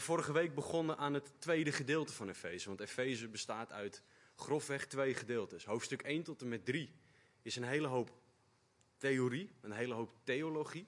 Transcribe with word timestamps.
zijn 0.00 0.12
vorige 0.12 0.32
week 0.32 0.54
begonnen 0.54 0.98
aan 0.98 1.14
het 1.14 1.32
tweede 1.38 1.72
gedeelte 1.72 2.12
van 2.12 2.28
Efeze. 2.28 2.68
Want 2.68 2.80
Efeze 2.80 3.28
bestaat 3.28 3.72
uit 3.72 4.02
grofweg 4.36 4.86
twee 4.86 5.14
gedeeltes. 5.14 5.64
Hoofdstuk 5.64 6.02
1 6.02 6.22
tot 6.22 6.42
en 6.42 6.48
met 6.48 6.64
3 6.64 6.90
is 7.42 7.56
een 7.56 7.64
hele 7.64 7.86
hoop 7.86 8.10
theorie, 8.96 9.50
een 9.60 9.72
hele 9.72 9.94
hoop 9.94 10.12
theologie. 10.24 10.86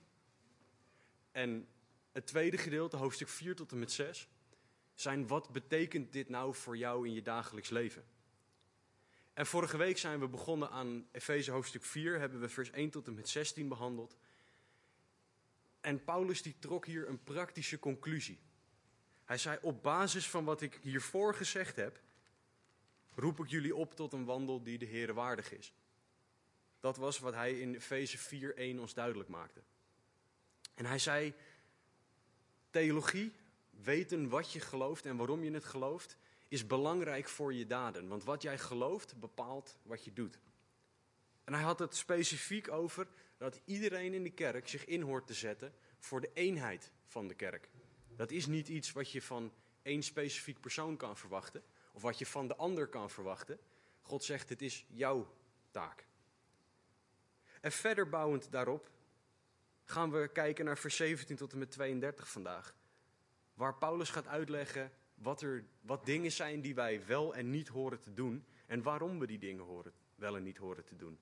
En 1.33 1.69
het 2.13 2.27
tweede 2.27 2.59
gedeelte, 2.59 2.97
hoofdstuk 2.97 3.29
4 3.29 3.55
tot 3.55 3.73
en 3.73 3.79
met 3.79 3.93
6, 3.93 4.29
zijn 4.95 5.27
wat 5.27 5.53
betekent 5.53 6.13
dit 6.13 6.29
nou 6.29 6.55
voor 6.55 6.77
jou 6.77 7.07
in 7.07 7.15
je 7.15 7.23
dagelijks 7.23 7.71
leven? 7.71 8.05
En 9.33 9.47
vorige 9.47 9.77
week 9.77 9.99
zijn 9.99 10.21
we 10.21 10.29
begonnen 10.29 10.71
aan 10.71 11.09
Efeze 11.11 11.51
hoofdstuk 11.51 11.85
4, 11.85 12.19
hebben 12.19 12.41
we 12.41 12.49
vers 12.49 12.71
1 12.71 12.91
tot 12.91 13.07
en 13.07 13.15
met 13.15 13.29
16 13.29 13.69
behandeld. 13.69 14.17
En 15.81 16.05
Paulus 16.05 16.43
die 16.43 16.59
trok 16.59 16.87
hier 16.87 17.09
een 17.09 17.23
praktische 17.23 17.79
conclusie. 17.79 18.51
Hij 19.33 19.41
zei, 19.41 19.59
op 19.63 19.83
basis 19.83 20.29
van 20.29 20.45
wat 20.45 20.61
ik 20.61 20.79
hiervoor 20.83 21.35
gezegd 21.35 21.77
heb, 21.77 22.01
roep 23.15 23.41
ik 23.41 23.51
jullie 23.51 23.75
op 23.75 23.95
tot 23.95 24.13
een 24.13 24.25
wandel 24.25 24.63
die 24.63 24.79
de 24.79 24.85
Heer 24.85 25.15
waardig 25.15 25.53
is. 25.53 25.73
Dat 26.81 26.97
was 26.97 27.19
wat 27.19 27.35
hij 27.35 27.61
in 27.61 27.75
Efeze 27.75 28.19
4:1 28.77 28.81
ons 28.81 28.95
duidelijk 28.95 29.29
maakte. 29.29 29.61
En 30.75 30.87
hij 30.87 30.99
zei: 30.99 31.35
Theologie, 32.71 33.33
weten 33.71 34.29
wat 34.29 34.53
je 34.53 34.61
gelooft 34.61 35.07
en 35.07 35.17
waarom 35.17 35.45
je 35.45 35.53
het 35.53 35.65
gelooft, 35.65 36.17
is 36.49 36.67
belangrijk 36.67 37.29
voor 37.29 37.55
je 37.55 37.67
daden. 37.67 38.09
Want 38.09 38.25
wat 38.25 38.43
jij 38.43 38.59
gelooft 38.59 39.21
bepaalt 39.21 39.79
wat 39.83 40.05
je 40.05 40.13
doet. 40.13 40.39
En 41.45 41.53
hij 41.53 41.63
had 41.63 41.79
het 41.79 41.97
specifiek 41.97 42.71
over 42.71 43.07
dat 43.37 43.61
iedereen 43.65 44.15
in 44.15 44.23
de 44.23 44.33
kerk 44.33 44.69
zich 44.69 44.85
in 44.85 45.03
hoort 45.03 45.27
te 45.27 45.35
zetten 45.35 45.75
voor 45.99 46.21
de 46.21 46.31
eenheid 46.35 46.91
van 47.07 47.29
de 47.29 47.35
kerk. 47.35 47.69
Dat 48.23 48.31
is 48.31 48.47
niet 48.47 48.69
iets 48.69 48.93
wat 48.93 49.11
je 49.11 49.23
van 49.23 49.53
één 49.83 50.03
specifiek 50.03 50.61
persoon 50.61 50.97
kan 50.97 51.17
verwachten, 51.17 51.63
of 51.93 52.03
wat 52.03 52.19
je 52.19 52.27
van 52.27 52.49
de 52.49 52.57
ander 52.57 52.87
kan 52.87 53.11
verwachten. 53.11 53.59
God 54.01 54.25
zegt: 54.25 54.49
het 54.49 54.63
is 54.63 54.87
jouw 54.89 55.35
taak. 55.71 56.07
En 57.61 57.73
verder 57.73 58.09
bouwend 58.09 58.51
daarop 58.51 58.91
gaan 59.85 60.11
we 60.11 60.29
kijken 60.33 60.65
naar 60.65 60.79
vers 60.79 60.97
17 60.97 61.37
tot 61.37 61.53
en 61.53 61.59
met 61.59 61.71
32 61.71 62.29
vandaag. 62.29 62.77
Waar 63.55 63.75
Paulus 63.75 64.11
gaat 64.11 64.27
uitleggen 64.27 64.93
wat, 65.15 65.43
er, 65.43 65.65
wat 65.81 66.07
dingen 66.07 66.33
zijn 66.33 66.61
die 66.61 66.75
wij 66.75 67.07
wel 67.07 67.35
en 67.35 67.51
niet 67.51 67.69
horen 67.69 68.01
te 68.01 68.15
doen. 68.15 68.45
En 68.67 68.83
waarom 68.83 69.19
we 69.19 69.27
die 69.27 69.39
dingen 69.39 69.65
horen, 69.65 69.93
wel 70.15 70.37
en 70.37 70.43
niet 70.43 70.59
horen 70.59 70.85
te 70.85 70.97
doen. 70.97 71.19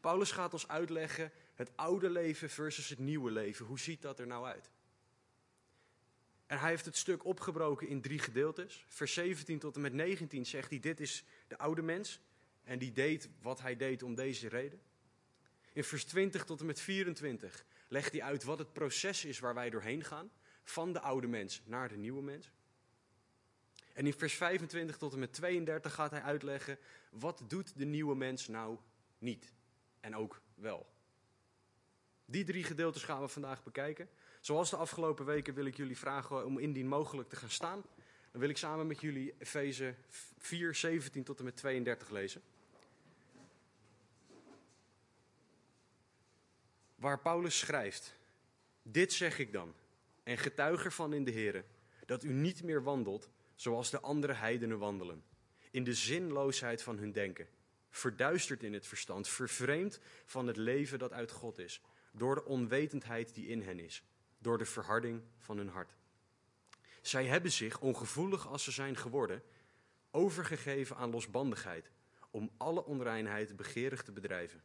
Paulus 0.00 0.30
gaat 0.30 0.52
ons 0.52 0.68
uitleggen 0.68 1.32
het 1.54 1.76
oude 1.76 2.10
leven 2.10 2.50
versus 2.50 2.88
het 2.88 2.98
nieuwe 2.98 3.30
leven. 3.30 3.66
Hoe 3.66 3.78
ziet 3.78 4.02
dat 4.02 4.18
er 4.18 4.26
nou 4.26 4.46
uit? 4.46 4.70
En 6.46 6.58
hij 6.58 6.70
heeft 6.70 6.84
het 6.84 6.96
stuk 6.96 7.24
opgebroken 7.24 7.88
in 7.88 8.00
drie 8.00 8.18
gedeeltes. 8.18 8.84
Vers 8.88 9.12
17 9.12 9.58
tot 9.58 9.76
en 9.76 9.80
met 9.80 9.92
19 9.92 10.46
zegt 10.46 10.70
hij: 10.70 10.80
Dit 10.80 11.00
is 11.00 11.24
de 11.48 11.58
oude 11.58 11.82
mens. 11.82 12.20
En 12.64 12.78
die 12.78 12.92
deed 12.92 13.28
wat 13.42 13.60
hij 13.60 13.76
deed 13.76 14.02
om 14.02 14.14
deze 14.14 14.48
reden. 14.48 14.80
In 15.72 15.84
vers 15.84 16.04
20 16.04 16.44
tot 16.44 16.60
en 16.60 16.66
met 16.66 16.80
24 16.80 17.64
legt 17.88 18.12
hij 18.12 18.22
uit 18.22 18.44
wat 18.44 18.58
het 18.58 18.72
proces 18.72 19.24
is 19.24 19.38
waar 19.38 19.54
wij 19.54 19.70
doorheen 19.70 20.04
gaan. 20.04 20.30
Van 20.62 20.92
de 20.92 21.00
oude 21.00 21.26
mens 21.26 21.62
naar 21.64 21.88
de 21.88 21.96
nieuwe 21.96 22.22
mens. 22.22 22.50
En 23.92 24.06
in 24.06 24.14
vers 24.14 24.34
25 24.34 24.96
tot 24.96 25.12
en 25.12 25.18
met 25.18 25.32
32 25.32 25.94
gaat 25.94 26.10
hij 26.10 26.22
uitleggen 26.22 26.78
wat 27.10 27.42
doet 27.48 27.78
de 27.78 27.84
nieuwe 27.84 28.16
mens 28.16 28.48
nou 28.48 28.78
niet 29.18 29.52
en 30.00 30.16
ook 30.16 30.40
wel. 30.54 30.92
Die 32.24 32.44
drie 32.44 32.64
gedeeltes 32.64 33.02
gaan 33.02 33.20
we 33.20 33.28
vandaag 33.28 33.62
bekijken. 33.62 34.08
Zoals 34.44 34.70
de 34.70 34.76
afgelopen 34.76 35.24
weken 35.24 35.54
wil 35.54 35.64
ik 35.64 35.76
jullie 35.76 35.98
vragen 35.98 36.44
om 36.44 36.58
indien 36.58 36.88
mogelijk 36.88 37.28
te 37.28 37.36
gaan 37.36 37.50
staan. 37.50 37.84
Dan 38.30 38.40
wil 38.40 38.48
ik 38.48 38.56
samen 38.56 38.86
met 38.86 39.00
jullie 39.00 39.34
Efeze 39.38 39.94
4, 40.38 40.74
17 40.74 41.24
tot 41.24 41.38
en 41.38 41.44
met 41.44 41.56
32 41.56 42.10
lezen. 42.10 42.42
Waar 46.94 47.18
Paulus 47.18 47.58
schrijft: 47.58 48.14
Dit 48.82 49.12
zeg 49.12 49.38
ik 49.38 49.52
dan, 49.52 49.74
en 50.22 50.38
getuig 50.38 50.84
ervan 50.84 51.12
in 51.12 51.24
de 51.24 51.30
Heer, 51.30 51.64
dat 52.06 52.24
u 52.24 52.32
niet 52.32 52.62
meer 52.62 52.82
wandelt 52.82 53.28
zoals 53.54 53.90
de 53.90 54.00
andere 54.00 54.32
heidenen 54.32 54.78
wandelen, 54.78 55.24
in 55.70 55.84
de 55.84 55.94
zinloosheid 55.94 56.82
van 56.82 56.98
hun 56.98 57.12
denken, 57.12 57.48
verduisterd 57.90 58.62
in 58.62 58.72
het 58.72 58.86
verstand, 58.86 59.28
vervreemd 59.28 60.00
van 60.26 60.46
het 60.46 60.56
leven 60.56 60.98
dat 60.98 61.12
uit 61.12 61.30
God 61.30 61.58
is, 61.58 61.82
door 62.12 62.34
de 62.34 62.44
onwetendheid 62.44 63.34
die 63.34 63.46
in 63.46 63.62
hen 63.62 63.80
is, 63.80 64.04
door 64.44 64.58
de 64.58 64.64
verharding 64.64 65.22
van 65.38 65.56
hun 65.56 65.68
hart. 65.68 65.96
Zij 67.02 67.26
hebben 67.26 67.52
zich, 67.52 67.80
ongevoelig 67.80 68.48
als 68.48 68.64
ze 68.64 68.70
zijn 68.70 68.96
geworden, 68.96 69.42
overgegeven 70.10 70.96
aan 70.96 71.10
losbandigheid, 71.10 71.90
om 72.30 72.50
alle 72.56 72.84
onreinheid 72.84 73.56
begeerig 73.56 74.02
te 74.02 74.12
bedrijven. 74.12 74.62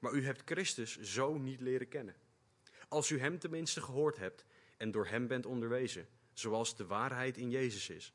Maar 0.00 0.12
u 0.12 0.24
hebt 0.24 0.42
Christus 0.44 1.00
zo 1.00 1.38
niet 1.38 1.60
leren 1.60 1.88
kennen. 1.88 2.14
Als 2.88 3.10
u 3.10 3.20
Hem 3.20 3.38
tenminste 3.38 3.80
gehoord 3.80 4.16
hebt 4.16 4.44
en 4.76 4.90
door 4.90 5.06
Hem 5.06 5.26
bent 5.26 5.46
onderwezen, 5.46 6.08
zoals 6.32 6.76
de 6.76 6.86
waarheid 6.86 7.36
in 7.36 7.50
Jezus 7.50 7.88
is. 7.88 8.12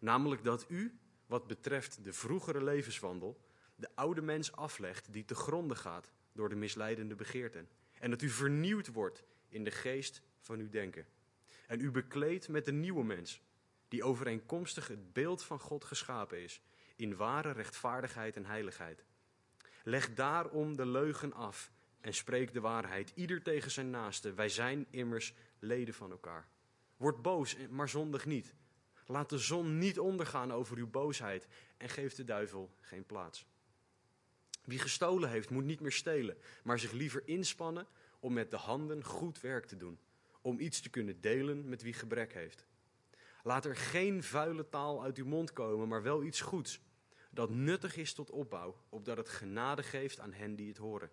Namelijk 0.00 0.44
dat 0.44 0.64
u, 0.68 0.98
wat 1.26 1.46
betreft 1.46 2.04
de 2.04 2.12
vroegere 2.12 2.64
levenswandel, 2.64 3.40
de 3.74 3.88
oude 3.94 4.22
mens 4.22 4.52
aflegt 4.52 5.12
die 5.12 5.24
te 5.24 5.34
gronden 5.34 5.76
gaat 5.76 6.12
door 6.32 6.48
de 6.48 6.56
misleidende 6.56 7.14
begeerten. 7.14 7.68
En 7.98 8.10
dat 8.10 8.22
u 8.22 8.28
vernieuwd 8.28 8.92
wordt 8.92 9.24
in 9.52 9.64
de 9.64 9.70
geest 9.70 10.22
van 10.40 10.58
uw 10.58 10.68
denken. 10.68 11.06
En 11.66 11.80
u 11.80 11.90
bekleedt 11.90 12.48
met 12.48 12.64
de 12.64 12.72
nieuwe 12.72 13.04
mens, 13.04 13.42
die 13.88 14.04
overeenkomstig 14.04 14.88
het 14.88 15.12
beeld 15.12 15.44
van 15.44 15.58
God 15.58 15.84
geschapen 15.84 16.42
is, 16.42 16.62
in 16.96 17.16
ware 17.16 17.52
rechtvaardigheid 17.52 18.36
en 18.36 18.44
heiligheid. 18.44 19.04
Leg 19.84 20.14
daarom 20.14 20.76
de 20.76 20.86
leugen 20.86 21.32
af 21.32 21.72
en 22.00 22.14
spreek 22.14 22.52
de 22.52 22.60
waarheid, 22.60 23.12
ieder 23.14 23.42
tegen 23.42 23.70
zijn 23.70 23.90
naaste. 23.90 24.34
Wij 24.34 24.48
zijn 24.48 24.86
immers 24.90 25.34
leden 25.58 25.94
van 25.94 26.10
elkaar. 26.10 26.48
Word 26.96 27.22
boos, 27.22 27.56
maar 27.70 27.88
zondig 27.88 28.26
niet. 28.26 28.54
Laat 29.06 29.28
de 29.30 29.38
zon 29.38 29.78
niet 29.78 29.98
ondergaan 29.98 30.52
over 30.52 30.76
uw 30.76 30.90
boosheid 30.90 31.46
en 31.76 31.88
geef 31.88 32.14
de 32.14 32.24
duivel 32.24 32.70
geen 32.80 33.06
plaats. 33.06 33.46
Wie 34.64 34.78
gestolen 34.78 35.30
heeft, 35.30 35.50
moet 35.50 35.64
niet 35.64 35.80
meer 35.80 35.92
stelen, 35.92 36.36
maar 36.62 36.78
zich 36.78 36.92
liever 36.92 37.22
inspannen 37.24 37.86
om 38.22 38.32
met 38.32 38.50
de 38.50 38.56
handen 38.56 39.04
goed 39.04 39.40
werk 39.40 39.66
te 39.66 39.76
doen, 39.76 39.98
om 40.40 40.58
iets 40.58 40.80
te 40.80 40.90
kunnen 40.90 41.20
delen 41.20 41.68
met 41.68 41.82
wie 41.82 41.92
gebrek 41.92 42.32
heeft. 42.32 42.66
Laat 43.42 43.64
er 43.64 43.76
geen 43.76 44.22
vuile 44.22 44.68
taal 44.68 45.02
uit 45.02 45.16
uw 45.16 45.26
mond 45.26 45.52
komen, 45.52 45.88
maar 45.88 46.02
wel 46.02 46.22
iets 46.22 46.40
goeds, 46.40 46.80
dat 47.30 47.50
nuttig 47.50 47.96
is 47.96 48.14
tot 48.14 48.30
opbouw, 48.30 48.76
opdat 48.88 49.16
het 49.16 49.28
genade 49.28 49.82
geeft 49.82 50.20
aan 50.20 50.32
hen 50.32 50.56
die 50.56 50.68
het 50.68 50.76
horen. 50.76 51.10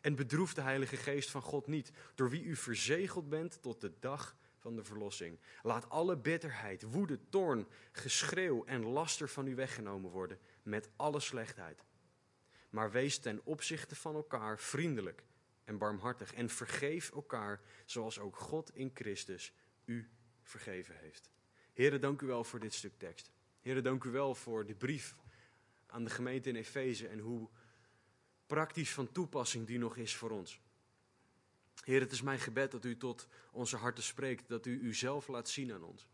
En 0.00 0.14
bedroef 0.14 0.54
de 0.54 0.60
Heilige 0.60 0.96
Geest 0.96 1.30
van 1.30 1.42
God 1.42 1.66
niet, 1.66 1.92
door 2.14 2.30
wie 2.30 2.44
u 2.44 2.56
verzegeld 2.56 3.28
bent 3.28 3.62
tot 3.62 3.80
de 3.80 3.92
dag 3.98 4.36
van 4.56 4.76
de 4.76 4.84
verlossing. 4.84 5.38
Laat 5.62 5.88
alle 5.90 6.16
bitterheid, 6.16 6.82
woede, 6.82 7.18
toorn, 7.28 7.66
geschreeuw 7.92 8.64
en 8.64 8.84
laster 8.84 9.28
van 9.28 9.46
u 9.46 9.54
weggenomen 9.54 10.10
worden, 10.10 10.38
met 10.62 10.88
alle 10.96 11.20
slechtheid. 11.20 11.84
Maar 12.70 12.90
wees 12.90 13.18
ten 13.18 13.40
opzichte 13.44 13.96
van 13.96 14.14
elkaar 14.14 14.58
vriendelijk 14.58 15.24
en 15.64 15.78
barmhartig 15.78 16.34
en 16.34 16.48
vergeef 16.48 17.10
elkaar 17.10 17.60
zoals 17.84 18.18
ook 18.18 18.36
God 18.36 18.74
in 18.74 18.90
Christus 18.94 19.52
u 19.84 20.10
vergeven 20.42 20.96
heeft. 20.96 21.30
Heren, 21.72 22.00
dank 22.00 22.22
u 22.22 22.26
wel 22.26 22.44
voor 22.44 22.60
dit 22.60 22.74
stuk 22.74 22.98
tekst. 22.98 23.30
Heren, 23.60 23.82
dank 23.82 24.04
u 24.04 24.10
wel 24.10 24.34
voor 24.34 24.66
de 24.66 24.74
brief 24.74 25.16
aan 25.86 26.04
de 26.04 26.10
gemeente 26.10 26.48
in 26.48 26.56
Efeze 26.56 27.08
en 27.08 27.18
hoe 27.18 27.48
praktisch 28.46 28.92
van 28.92 29.12
toepassing 29.12 29.66
die 29.66 29.78
nog 29.78 29.96
is 29.96 30.16
voor 30.16 30.30
ons. 30.30 30.60
Heer, 31.84 32.00
het 32.00 32.12
is 32.12 32.22
mijn 32.22 32.38
gebed 32.38 32.70
dat 32.70 32.84
u 32.84 32.96
tot 32.96 33.28
onze 33.52 33.76
harten 33.76 34.02
spreekt, 34.02 34.48
dat 34.48 34.66
u 34.66 34.80
uzelf 34.80 35.28
laat 35.28 35.48
zien 35.48 35.72
aan 35.72 35.82
ons. 35.82 36.08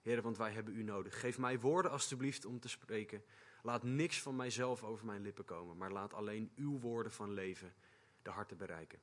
Heer, 0.00 0.22
want 0.22 0.36
wij 0.36 0.52
hebben 0.52 0.76
u 0.76 0.82
nodig. 0.82 1.20
Geef 1.20 1.38
mij 1.38 1.60
woorden 1.60 1.90
alstublieft 1.90 2.44
om 2.44 2.60
te 2.60 2.68
spreken. 2.68 3.24
Laat 3.62 3.82
niks 3.82 4.22
van 4.22 4.36
mijzelf 4.36 4.82
over 4.82 5.06
mijn 5.06 5.22
lippen 5.22 5.44
komen, 5.44 5.76
maar 5.76 5.92
laat 5.92 6.14
alleen 6.14 6.52
uw 6.56 6.78
woorden 6.78 7.12
van 7.12 7.32
leven 7.32 7.74
de 8.22 8.30
harten 8.30 8.56
bereiken. 8.56 9.00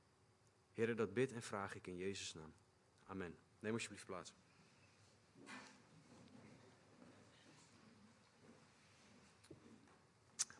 Heer, 0.74 0.96
dat 0.96 1.14
bid 1.14 1.32
en 1.34 1.42
vraag 1.42 1.76
ik 1.76 1.88
in 1.88 1.98
Jezus' 1.98 2.34
naam. 2.34 2.54
Amen. 3.06 3.38
Neem 3.60 3.74
alsjeblieft 3.74 4.06
plaats. 4.06 4.34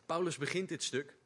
Paulus 0.06 0.36
begint 0.36 0.68
dit 0.68 0.82
stuk 0.82 1.16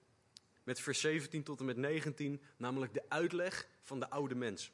met 0.62 0.80
vers 0.80 1.00
17 1.00 1.42
tot 1.42 1.60
en 1.60 1.64
met 1.64 1.76
19, 1.76 2.42
namelijk 2.56 2.94
de 2.94 3.04
uitleg 3.08 3.68
van 3.82 4.00
de 4.00 4.10
oude 4.10 4.34
mens. 4.34 4.72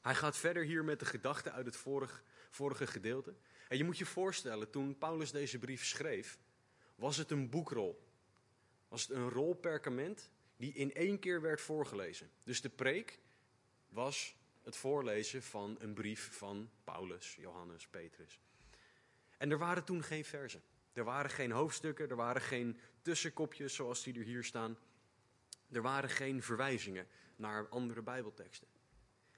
Hij 0.00 0.14
gaat 0.14 0.36
verder 0.36 0.64
hier 0.64 0.84
met 0.84 0.98
de 0.98 1.04
gedachten 1.04 1.52
uit 1.52 1.66
het 1.66 1.76
vorige, 1.76 2.20
vorige 2.50 2.86
gedeelte. 2.86 3.34
En 3.68 3.76
je 3.76 3.84
moet 3.84 3.98
je 3.98 4.06
voorstellen, 4.06 4.70
toen 4.70 4.98
Paulus 4.98 5.30
deze 5.30 5.58
brief 5.58 5.84
schreef, 5.84 6.38
was 6.94 7.16
het 7.16 7.30
een 7.30 7.50
boekrol. 7.50 8.08
Was 8.88 9.02
het 9.02 9.10
een 9.10 9.28
rol 9.28 9.54
perkament 9.54 10.30
die 10.56 10.72
in 10.72 10.94
één 10.94 11.18
keer 11.18 11.40
werd 11.40 11.60
voorgelezen. 11.60 12.30
Dus 12.44 12.60
de 12.60 12.68
preek 12.68 13.20
was 13.88 14.36
het 14.62 14.76
voorlezen 14.76 15.42
van 15.42 15.76
een 15.78 15.94
brief 15.94 16.36
van 16.36 16.70
Paulus, 16.84 17.34
Johannes, 17.34 17.88
Petrus. 17.88 18.40
En 19.38 19.50
er 19.50 19.58
waren 19.58 19.84
toen 19.84 20.02
geen 20.02 20.24
verzen. 20.24 20.62
Er 20.92 21.04
waren 21.04 21.30
geen 21.30 21.50
hoofdstukken, 21.50 22.08
er 22.08 22.16
waren 22.16 22.42
geen 22.42 22.78
tussenkopjes 23.02 23.74
zoals 23.74 24.02
die 24.02 24.18
er 24.18 24.24
hier 24.24 24.44
staan. 24.44 24.78
Er 25.72 25.82
waren 25.82 26.10
geen 26.10 26.42
verwijzingen 26.42 27.06
naar 27.36 27.68
andere 27.68 28.02
Bijbelteksten. 28.02 28.68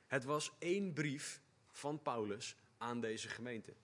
Het 0.07 0.25
was 0.25 0.53
één 0.59 0.93
brief 0.93 1.41
van 1.71 2.03
Paulus 2.03 2.57
aan 2.79 3.01
deze 3.01 3.29
gemeente. 3.29 3.75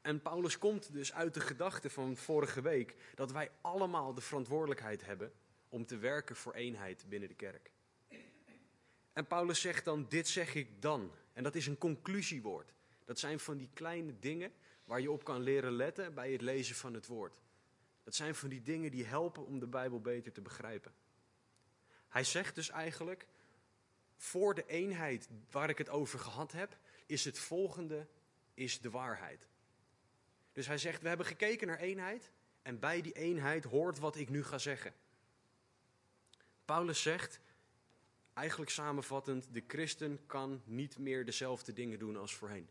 En 0.00 0.22
Paulus 0.22 0.58
komt 0.58 0.92
dus 0.92 1.12
uit 1.12 1.34
de 1.34 1.40
gedachte 1.40 1.90
van 1.90 2.16
vorige 2.16 2.60
week 2.60 2.94
dat 3.14 3.32
wij 3.32 3.50
allemaal 3.60 4.14
de 4.14 4.20
verantwoordelijkheid 4.20 5.04
hebben 5.04 5.32
om 5.68 5.86
te 5.86 5.96
werken 5.96 6.36
voor 6.36 6.54
eenheid 6.54 7.04
binnen 7.08 7.28
de 7.28 7.34
kerk. 7.34 7.70
En 9.12 9.26
Paulus 9.26 9.60
zegt 9.60 9.84
dan, 9.84 10.06
dit 10.08 10.28
zeg 10.28 10.54
ik 10.54 10.82
dan. 10.82 11.12
En 11.32 11.42
dat 11.42 11.54
is 11.54 11.66
een 11.66 11.78
conclusiewoord. 11.78 12.72
Dat 13.04 13.18
zijn 13.18 13.40
van 13.40 13.56
die 13.56 13.70
kleine 13.72 14.18
dingen 14.18 14.52
waar 14.84 15.00
je 15.00 15.10
op 15.10 15.24
kan 15.24 15.40
leren 15.40 15.72
letten 15.72 16.14
bij 16.14 16.32
het 16.32 16.40
lezen 16.40 16.76
van 16.76 16.94
het 16.94 17.06
woord. 17.06 17.40
Dat 18.04 18.14
zijn 18.14 18.34
van 18.34 18.48
die 18.48 18.62
dingen 18.62 18.90
die 18.90 19.04
helpen 19.04 19.46
om 19.46 19.58
de 19.58 19.66
Bijbel 19.66 20.00
beter 20.00 20.32
te 20.32 20.40
begrijpen. 20.40 20.92
Hij 22.08 22.24
zegt 22.24 22.54
dus 22.54 22.70
eigenlijk, 22.70 23.26
voor 24.16 24.54
de 24.54 24.66
eenheid 24.66 25.28
waar 25.50 25.68
ik 25.68 25.78
het 25.78 25.88
over 25.88 26.18
gehad 26.18 26.52
heb, 26.52 26.78
is 27.06 27.24
het 27.24 27.38
volgende, 27.38 28.06
is 28.54 28.80
de 28.80 28.90
waarheid. 28.90 29.46
Dus 30.52 30.66
hij 30.66 30.78
zegt, 30.78 31.02
we 31.02 31.08
hebben 31.08 31.26
gekeken 31.26 31.66
naar 31.66 31.78
eenheid 31.78 32.30
en 32.62 32.78
bij 32.78 33.00
die 33.00 33.12
eenheid 33.12 33.64
hoort 33.64 33.98
wat 33.98 34.16
ik 34.16 34.28
nu 34.28 34.44
ga 34.44 34.58
zeggen. 34.58 34.94
Paulus 36.68 37.02
zegt, 37.02 37.40
eigenlijk 38.32 38.70
samenvattend, 38.70 39.54
de 39.54 39.64
christen 39.66 40.26
kan 40.26 40.62
niet 40.64 40.98
meer 40.98 41.24
dezelfde 41.24 41.72
dingen 41.72 41.98
doen 41.98 42.16
als 42.16 42.34
voorheen. 42.34 42.68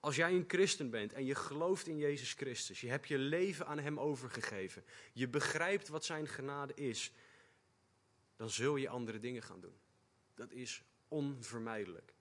Als 0.00 0.16
jij 0.16 0.32
een 0.32 0.44
christen 0.48 0.90
bent 0.90 1.12
en 1.12 1.24
je 1.24 1.34
gelooft 1.34 1.86
in 1.86 1.98
Jezus 1.98 2.32
Christus, 2.32 2.80
je 2.80 2.88
hebt 2.88 3.08
je 3.08 3.18
leven 3.18 3.66
aan 3.66 3.78
Hem 3.78 4.00
overgegeven, 4.00 4.84
je 5.12 5.28
begrijpt 5.28 5.88
wat 5.88 6.04
Zijn 6.04 6.28
genade 6.28 6.74
is, 6.74 7.12
dan 8.36 8.50
zul 8.50 8.76
je 8.76 8.88
andere 8.88 9.18
dingen 9.18 9.42
gaan 9.42 9.60
doen. 9.60 9.78
Dat 10.34 10.52
is 10.52 10.82
onvermijdelijk. 11.08 12.14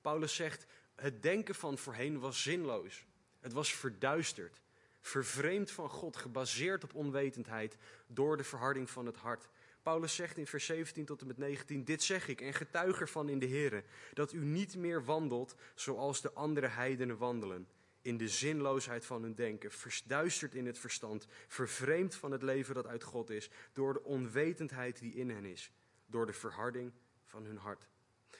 Paulus 0.00 0.34
zegt, 0.34 0.66
het 0.94 1.22
denken 1.22 1.54
van 1.54 1.78
voorheen 1.78 2.18
was 2.18 2.42
zinloos. 2.42 3.06
Het 3.40 3.52
was 3.52 3.74
verduisterd, 3.74 4.60
vervreemd 5.06 5.70
van 5.70 5.88
God, 5.88 6.16
gebaseerd 6.16 6.84
op 6.84 6.94
onwetendheid 6.94 7.76
door 8.06 8.36
de 8.36 8.44
verharding 8.44 8.90
van 8.90 9.06
het 9.06 9.16
hart. 9.16 9.48
Paulus 9.82 10.14
zegt 10.14 10.38
in 10.38 10.46
vers 10.46 10.64
17 10.64 11.04
tot 11.04 11.20
en 11.20 11.26
met 11.26 11.38
19: 11.38 11.84
Dit 11.84 12.02
zeg 12.02 12.28
ik 12.28 12.40
en 12.40 12.54
getuig 12.54 13.00
ervan 13.00 13.28
in 13.28 13.38
de 13.38 13.48
Here, 13.48 13.84
dat 14.12 14.32
u 14.32 14.44
niet 14.44 14.76
meer 14.76 15.04
wandelt 15.04 15.54
zoals 15.74 16.20
de 16.20 16.32
andere 16.32 16.66
heidenen 16.66 17.18
wandelen. 17.18 17.68
In 18.02 18.16
de 18.16 18.28
zinloosheid 18.28 19.06
van 19.06 19.22
hun 19.22 19.34
denken, 19.34 19.70
verduisterd 19.70 20.54
in 20.54 20.66
het 20.66 20.78
verstand, 20.78 21.26
vervreemd 21.48 22.14
van 22.14 22.30
het 22.30 22.42
leven 22.42 22.74
dat 22.74 22.86
uit 22.86 23.02
God 23.02 23.30
is, 23.30 23.50
door 23.72 23.92
de 23.92 24.04
onwetendheid 24.04 24.98
die 24.98 25.14
in 25.14 25.30
hen 25.30 25.44
is, 25.44 25.72
door 26.06 26.26
de 26.26 26.32
verharding 26.32 26.92
van 27.24 27.44
hun 27.44 27.56
hart. 27.56 27.88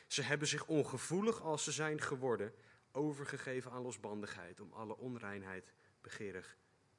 Ze 0.06 0.22
hebben 0.22 0.48
zich 0.48 0.66
ongevoelig 0.66 1.42
als 1.42 1.64
ze 1.64 1.72
zijn 1.72 2.00
geworden, 2.00 2.52
overgegeven 2.92 3.70
aan 3.70 3.82
losbandigheid, 3.82 4.60
om 4.60 4.72
alle 4.72 4.96
onreinheid 4.96 5.72
begeerig 6.04 6.56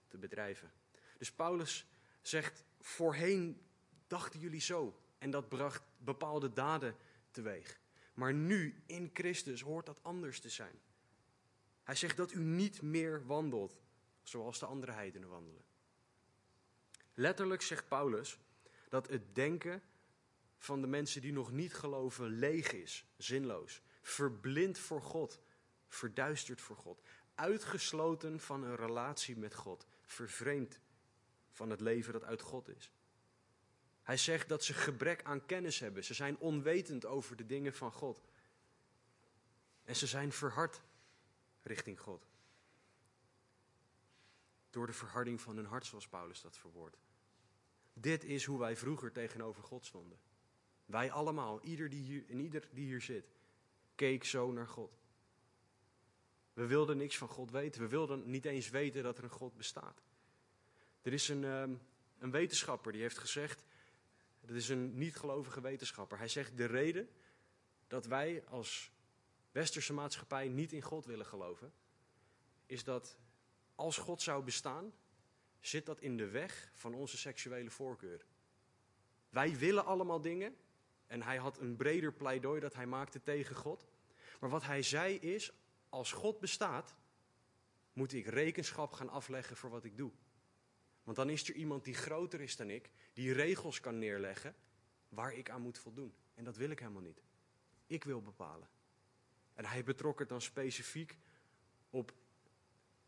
te 0.08 0.18
bedrijven. 0.18 0.72
Dus 1.18 1.32
Paulus 1.32 1.88
zegt: 2.22 2.64
Voorheen 2.80 3.62
dachten 4.08 4.40
jullie 4.40 4.62
zo 4.62 5.00
en 5.18 5.32
dat 5.32 5.50
bracht 5.50 5.84
bepaalde 5.98 6.54
daden 6.54 6.96
teweeg. 7.32 7.80
Maar 8.14 8.34
nu, 8.34 8.84
in 8.86 9.10
Christus, 9.14 9.62
hoort 9.62 9.86
dat 9.86 10.04
anders 10.04 10.40
te 10.40 10.50
zijn. 10.50 10.80
Hij 11.84 11.96
zegt 11.96 12.18
dat 12.18 12.32
u 12.32 12.40
niet 12.40 12.82
meer 12.82 13.26
wandelt 13.26 13.78
zoals 14.24 14.60
de 14.60 14.66
andere 14.66 14.92
heidenen 14.92 15.30
wandelen. 15.30 15.64
Letterlijk 17.14 17.62
zegt 17.62 17.88
Paulus 17.88 18.40
dat 18.90 19.08
het 19.08 19.36
denken 19.36 19.84
van 20.58 20.82
de 20.82 20.88
mensen 20.88 21.22
die 21.22 21.34
nog 21.34 21.52
niet 21.52 21.74
geloven 21.74 22.30
leeg 22.30 22.72
is, 22.72 23.06
zinloos, 23.18 23.82
verblind 24.02 24.78
voor 24.78 25.02
God, 25.02 25.40
verduisterd 25.88 26.62
voor 26.62 26.76
God, 26.76 27.02
uitgesloten 27.36 28.40
van 28.40 28.64
een 28.64 28.76
relatie 28.76 29.38
met 29.38 29.56
God, 29.56 29.88
vervreemd 30.02 30.80
van 31.52 31.70
het 31.70 31.82
leven 31.82 32.14
dat 32.14 32.24
uit 32.24 32.42
God 32.42 32.68
is. 32.70 32.92
Hij 34.02 34.18
zegt 34.18 34.50
dat 34.50 34.64
ze 34.64 34.74
gebrek 34.74 35.24
aan 35.24 35.46
kennis 35.46 35.80
hebben. 35.80 36.04
Ze 36.04 36.14
zijn 36.14 36.38
onwetend 36.38 37.06
over 37.06 37.36
de 37.36 37.46
dingen 37.46 37.74
van 37.74 37.92
God. 37.92 38.22
En 39.84 39.96
ze 39.96 40.08
zijn 40.08 40.32
verhard 40.32 40.82
richting 41.62 42.00
God. 42.00 42.28
Door 44.70 44.88
de 44.88 44.94
verharding 44.94 45.42
van 45.42 45.56
hun 45.56 45.66
hart, 45.66 45.86
zoals 45.86 46.08
Paulus 46.08 46.42
dat 46.42 46.58
verwoordt. 46.58 46.98
Dit 47.94 48.24
is 48.24 48.46
hoe 48.46 48.60
wij 48.60 48.78
vroeger 48.78 49.12
tegenover 49.12 49.64
God 49.64 49.86
stonden. 49.86 50.20
Wij 50.86 51.12
allemaal, 51.12 51.62
ieder 51.62 51.90
die 51.90 52.04
hier, 52.04 52.30
ieder 52.30 52.68
die 52.72 52.86
hier 52.86 53.02
zit, 53.02 53.32
keek 53.96 54.24
zo 54.24 54.52
naar 54.52 54.68
God. 54.68 54.98
We 56.56 56.66
wilden 56.66 56.98
niks 56.98 57.18
van 57.18 57.28
God 57.28 57.52
weten. 57.52 57.82
We 57.82 57.88
wilden 57.88 58.30
niet 58.30 58.46
eens 58.46 58.70
weten 58.70 59.04
dat 59.04 59.18
er 59.18 59.24
een 59.24 59.30
God 59.30 59.58
bestaat. 59.58 60.04
Er 61.02 61.14
is 61.14 61.30
een, 61.30 61.44
ehm, 61.44 61.74
een 62.20 62.32
wetenschapper 62.32 62.92
die 62.92 63.02
heeft 63.02 63.18
gezegd 63.18 63.66
dat 64.42 64.56
is 64.56 64.70
een 64.70 64.98
niet-gelovige 64.98 65.62
wetenschapper. 65.62 66.18
Hij 66.18 66.28
zegt 66.28 66.58
de 66.58 66.66
reden 66.66 67.10
dat 67.88 68.06
wij 68.06 68.44
als 68.46 68.92
westerse 69.52 69.94
maatschappij 69.94 70.48
niet 70.48 70.72
in 70.72 70.82
God 70.82 71.06
willen 71.06 71.26
geloven, 71.26 71.74
is 72.66 72.84
dat 72.84 73.18
als 73.76 73.98
God 73.98 74.22
zou 74.22 74.44
bestaan, 74.44 74.94
zit 75.60 75.86
dat 75.86 76.02
in 76.02 76.18
de 76.18 76.30
weg 76.30 76.72
van 76.74 76.94
onze 76.94 77.18
seksuele 77.18 77.70
voorkeur. 77.70 78.26
Wij 79.30 79.58
willen 79.58 79.86
allemaal 79.86 80.22
dingen 80.22 80.56
en 81.08 81.22
hij 81.22 81.38
had 81.38 81.58
een 81.58 81.76
breder 81.76 82.14
pleidooi 82.14 82.60
dat 82.60 82.74
hij 82.74 82.86
maakte 82.86 83.22
tegen 83.22 83.56
God. 83.56 83.88
Maar 84.40 84.50
wat 84.50 84.64
hij 84.64 84.82
zei 84.82 85.16
is, 85.16 85.52
als 85.96 86.12
God 86.12 86.40
bestaat, 86.40 86.96
moet 87.94 88.14
ik 88.14 88.26
rekenschap 88.26 88.92
gaan 88.92 89.10
afleggen 89.10 89.58
voor 89.58 89.70
wat 89.70 89.84
ik 89.84 89.98
doe. 89.98 90.12
Want 91.04 91.18
dan 91.18 91.30
is 91.30 91.50
er 91.50 91.56
iemand 91.56 91.84
die 91.84 91.94
groter 91.94 92.42
is 92.42 92.56
dan 92.56 92.70
ik, 92.70 92.92
die 93.14 93.34
regels 93.34 93.80
kan 93.80 94.00
neerleggen 94.00 94.56
waar 95.10 95.34
ik 95.34 95.50
aan 95.50 95.62
moet 95.62 95.78
voldoen. 95.78 96.14
En 96.34 96.44
dat 96.44 96.58
wil 96.58 96.70
ik 96.70 96.80
helemaal 96.80 97.02
niet. 97.02 97.22
Ik 97.88 98.04
wil 98.04 98.22
bepalen. 98.22 98.70
En 99.54 99.66
hij 99.66 99.84
betrok 99.84 100.20
het 100.20 100.30
dan 100.30 100.42
specifiek 100.42 101.18
op 101.90 102.14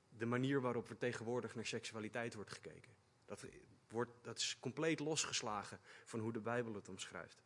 de 0.09 0.25
manier 0.25 0.61
waarop 0.61 0.89
er 0.89 0.97
tegenwoordig 0.97 1.55
naar 1.55 1.65
seksualiteit 1.65 2.33
wordt 2.33 2.51
gekeken. 2.51 2.93
Dat, 3.25 3.45
wordt, 3.87 4.11
dat 4.21 4.37
is 4.37 4.57
compleet 4.59 4.99
losgeslagen 4.99 5.79
van 6.03 6.19
hoe 6.19 6.33
de 6.33 6.41
Bijbel 6.41 6.73
het 6.73 6.89
omschrijft. 6.89 7.43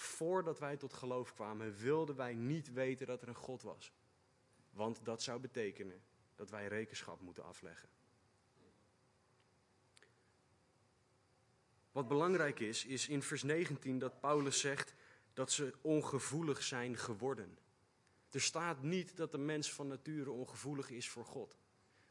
Voordat 0.00 0.58
wij 0.58 0.76
tot 0.76 0.92
geloof 0.92 1.34
kwamen, 1.34 1.76
wilden 1.76 2.16
wij 2.16 2.34
niet 2.34 2.72
weten 2.72 3.06
dat 3.06 3.22
er 3.22 3.28
een 3.28 3.34
God 3.34 3.62
was. 3.62 3.92
Want 4.70 5.04
dat 5.04 5.22
zou 5.22 5.40
betekenen 5.40 6.02
dat 6.34 6.50
wij 6.50 6.66
rekenschap 6.66 7.20
moeten 7.20 7.44
afleggen. 7.44 7.88
Wat 11.92 12.08
belangrijk 12.08 12.60
is, 12.60 12.84
is 12.84 13.08
in 13.08 13.22
vers 13.22 13.42
19 13.42 13.98
dat 13.98 14.20
Paulus 14.20 14.60
zegt 14.60 14.94
dat 15.32 15.52
ze 15.52 15.74
ongevoelig 15.80 16.62
zijn 16.62 16.96
geworden. 16.96 17.58
Er 18.30 18.40
staat 18.40 18.82
niet 18.82 19.16
dat 19.16 19.30
de 19.30 19.38
mens 19.38 19.72
van 19.72 19.86
nature 19.86 20.30
ongevoelig 20.30 20.90
is 20.90 21.08
voor 21.08 21.24
God. 21.24 21.58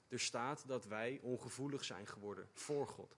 Er 0.07 0.19
staat 0.19 0.67
dat 0.67 0.85
wij 0.85 1.19
ongevoelig 1.21 1.83
zijn 1.83 2.07
geworden 2.07 2.49
voor 2.53 2.87
God. 2.87 3.17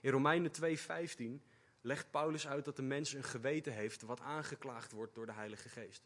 In 0.00 0.10
Romeinen 0.10 0.50
2:15 0.52 1.42
legt 1.86 2.10
Paulus 2.10 2.46
uit 2.46 2.64
dat 2.64 2.76
de 2.76 2.82
mens 2.82 3.12
een 3.12 3.24
geweten 3.24 3.72
heeft 3.72 4.02
wat 4.02 4.20
aangeklaagd 4.20 4.92
wordt 4.92 5.14
door 5.14 5.26
de 5.26 5.32
Heilige 5.32 5.68
Geest. 5.68 6.02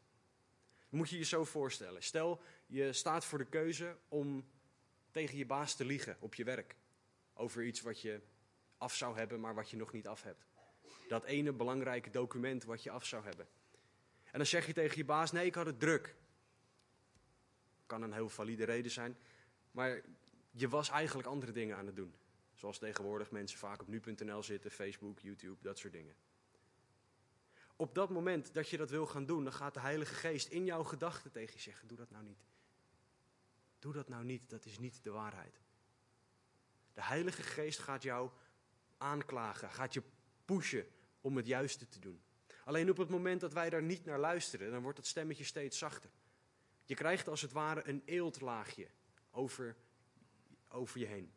moet 0.88 1.10
je 1.10 1.18
je 1.18 1.24
zo 1.24 1.44
voorstellen. 1.44 2.02
Stel, 2.02 2.40
je 2.66 2.92
staat 2.92 3.24
voor 3.24 3.38
de 3.38 3.44
keuze 3.46 3.96
om 4.08 4.44
tegen 5.10 5.36
je 5.36 5.46
baas 5.46 5.74
te 5.74 5.84
liegen 5.84 6.16
op 6.18 6.34
je 6.34 6.44
werk 6.44 6.76
over 7.34 7.64
iets 7.64 7.80
wat 7.80 8.00
je 8.00 8.20
af 8.78 8.94
zou 8.94 9.16
hebben, 9.16 9.40
maar 9.40 9.54
wat 9.54 9.70
je 9.70 9.76
nog 9.76 9.92
niet 9.92 10.06
af 10.06 10.22
hebt. 10.22 10.46
Dat 11.08 11.24
ene 11.24 11.52
belangrijke 11.52 12.10
document 12.10 12.64
wat 12.64 12.82
je 12.82 12.90
af 12.90 13.06
zou 13.06 13.24
hebben. 13.24 13.46
En 14.24 14.38
dan 14.38 14.46
zeg 14.46 14.66
je 14.66 14.72
tegen 14.72 14.96
je 14.96 15.04
baas: 15.04 15.32
nee, 15.32 15.46
ik 15.46 15.54
had 15.54 15.66
het 15.66 15.80
druk. 15.80 16.14
Kan 17.86 18.02
een 18.02 18.12
heel 18.12 18.28
valide 18.28 18.64
reden 18.64 18.90
zijn, 18.90 19.16
maar 19.70 20.00
je 20.50 20.68
was 20.68 20.88
eigenlijk 20.88 21.28
andere 21.28 21.52
dingen 21.52 21.76
aan 21.76 21.86
het 21.86 21.96
doen. 21.96 22.14
Zoals 22.60 22.78
tegenwoordig 22.78 23.30
mensen 23.30 23.58
vaak 23.58 23.80
op 23.80 23.88
nu.nl 23.88 24.42
zitten, 24.42 24.70
Facebook, 24.70 25.20
YouTube, 25.20 25.62
dat 25.62 25.78
soort 25.78 25.92
dingen. 25.92 26.14
Op 27.76 27.94
dat 27.94 28.10
moment 28.10 28.54
dat 28.54 28.68
je 28.68 28.76
dat 28.76 28.90
wil 28.90 29.06
gaan 29.06 29.26
doen, 29.26 29.44
dan 29.44 29.52
gaat 29.52 29.74
de 29.74 29.80
Heilige 29.80 30.14
Geest 30.14 30.48
in 30.48 30.64
jouw 30.64 30.82
gedachten 30.84 31.30
tegen 31.30 31.54
je 31.54 31.60
zeggen: 31.60 31.88
Doe 31.88 31.96
dat 31.96 32.10
nou 32.10 32.24
niet. 32.24 32.44
Doe 33.78 33.92
dat 33.92 34.08
nou 34.08 34.24
niet, 34.24 34.50
dat 34.50 34.64
is 34.64 34.78
niet 34.78 35.04
de 35.04 35.10
waarheid. 35.10 35.60
De 36.92 37.02
Heilige 37.02 37.42
Geest 37.42 37.78
gaat 37.78 38.02
jou 38.02 38.30
aanklagen, 38.96 39.70
gaat 39.70 39.94
je 39.94 40.02
pushen 40.44 40.86
om 41.20 41.36
het 41.36 41.46
juiste 41.46 41.88
te 41.88 41.98
doen. 41.98 42.22
Alleen 42.64 42.90
op 42.90 42.96
het 42.96 43.08
moment 43.08 43.40
dat 43.40 43.52
wij 43.52 43.70
daar 43.70 43.82
niet 43.82 44.04
naar 44.04 44.18
luisteren, 44.18 44.70
dan 44.70 44.82
wordt 44.82 44.96
dat 44.96 45.06
stemmetje 45.06 45.44
steeds 45.44 45.78
zachter. 45.78 46.10
Je 46.84 46.94
krijgt 46.94 47.28
als 47.28 47.42
het 47.42 47.52
ware 47.52 47.88
een 47.88 48.02
eeltlaagje 48.04 48.88
over, 49.30 49.76
over 50.68 51.00
je 51.00 51.06
heen. 51.06 51.32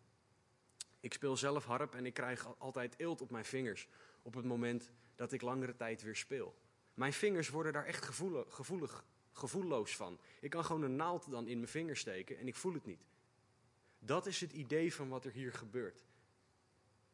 Ik 1.04 1.14
speel 1.14 1.38
zelf 1.38 1.66
harp 1.66 1.96
en 1.96 2.06
ik 2.06 2.14
krijg 2.14 2.60
altijd 2.60 3.00
eelt 3.00 3.22
op 3.22 3.32
mijn 3.32 3.46
vingers 3.46 3.88
op 4.22 4.34
het 4.34 4.46
moment 4.46 4.92
dat 5.16 5.32
ik 5.32 5.42
langere 5.42 5.76
tijd 5.76 6.02
weer 6.02 6.16
speel. 6.16 6.56
Mijn 6.94 7.14
vingers 7.14 7.50
worden 7.50 7.74
daar 7.74 7.86
echt 7.86 8.06
gevoelig, 8.06 8.54
gevoelig, 8.54 9.06
gevoelloos 9.32 9.96
van. 9.96 10.20
Ik 10.40 10.50
kan 10.50 10.66
gewoon 10.66 10.82
een 10.82 10.96
naald 10.96 11.32
dan 11.32 11.48
in 11.48 11.58
mijn 11.58 11.70
vinger 11.70 11.98
steken 11.98 12.38
en 12.38 12.48
ik 12.48 12.56
voel 12.56 12.74
het 12.74 12.86
niet. 12.86 13.06
Dat 14.00 14.26
is 14.26 14.42
het 14.42 14.52
idee 14.52 14.94
van 14.94 15.10
wat 15.10 15.26
er 15.26 15.32
hier 15.32 15.54
gebeurt. 15.54 16.06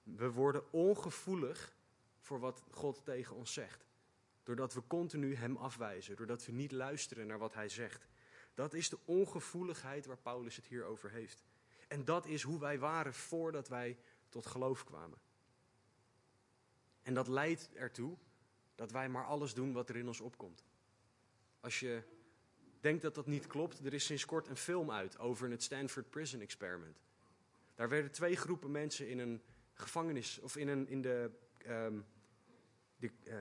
We 0.04 0.32
worden 0.32 0.72
ongevoelig 0.72 1.76
voor 2.20 2.40
wat 2.40 2.64
God 2.72 3.06
tegen 3.06 3.36
ons 3.36 3.54
zegt. 3.54 3.88
Doordat 4.44 4.74
we 4.74 4.88
continu 4.88 5.36
Hem 5.36 5.58
afwijzen, 5.58 6.16
doordat 6.16 6.46
we 6.46 6.52
niet 6.52 6.72
luisteren 6.72 7.28
naar 7.28 7.40
wat 7.40 7.54
Hij 7.54 7.70
zegt. 7.70 8.08
Dat 8.54 8.74
is 8.74 8.90
de 8.90 9.00
ongevoeligheid 9.06 10.06
waar 10.06 10.18
Paulus 10.18 10.56
het 10.56 10.68
hier 10.68 10.84
over 10.84 11.12
heeft. 11.12 11.44
En 11.90 12.06
dat 12.06 12.26
is 12.26 12.42
hoe 12.42 12.60
wij 12.60 12.80
waren 12.80 13.14
voordat 13.14 13.68
wij 13.68 13.98
tot 14.30 14.46
geloof 14.46 14.84
kwamen. 14.84 15.18
En 17.02 17.14
dat 17.14 17.28
leidt 17.28 17.74
ertoe 17.74 18.18
dat 18.76 18.92
wij 18.92 19.10
maar 19.10 19.26
alles 19.26 19.54
doen 19.54 19.74
wat 19.74 19.90
er 19.90 19.96
in 19.96 20.08
ons 20.08 20.20
opkomt. 20.20 20.64
Als 21.60 21.80
je 21.80 22.04
denkt 22.80 23.02
dat 23.02 23.16
dat 23.16 23.28
niet 23.28 23.48
klopt, 23.48 23.86
er 23.86 23.94
is 23.94 24.06
sinds 24.06 24.26
kort 24.26 24.48
een 24.48 24.58
film 24.58 24.92
uit 24.92 25.20
over 25.20 25.50
het 25.50 25.64
Stanford 25.64 26.10
Prison 26.10 26.42
Experiment. 26.42 27.02
Daar 27.76 27.90
werden 27.90 28.12
twee 28.12 28.36
groepen 28.36 28.72
mensen 28.72 29.10
in 29.10 29.20
een 29.20 29.42
gevangenis, 29.74 30.40
of 30.40 30.56
in, 30.56 30.68
een, 30.68 30.88
in 30.88 31.02
de, 31.02 31.32
um, 31.68 32.06
de 32.96 33.12
uh, 33.24 33.36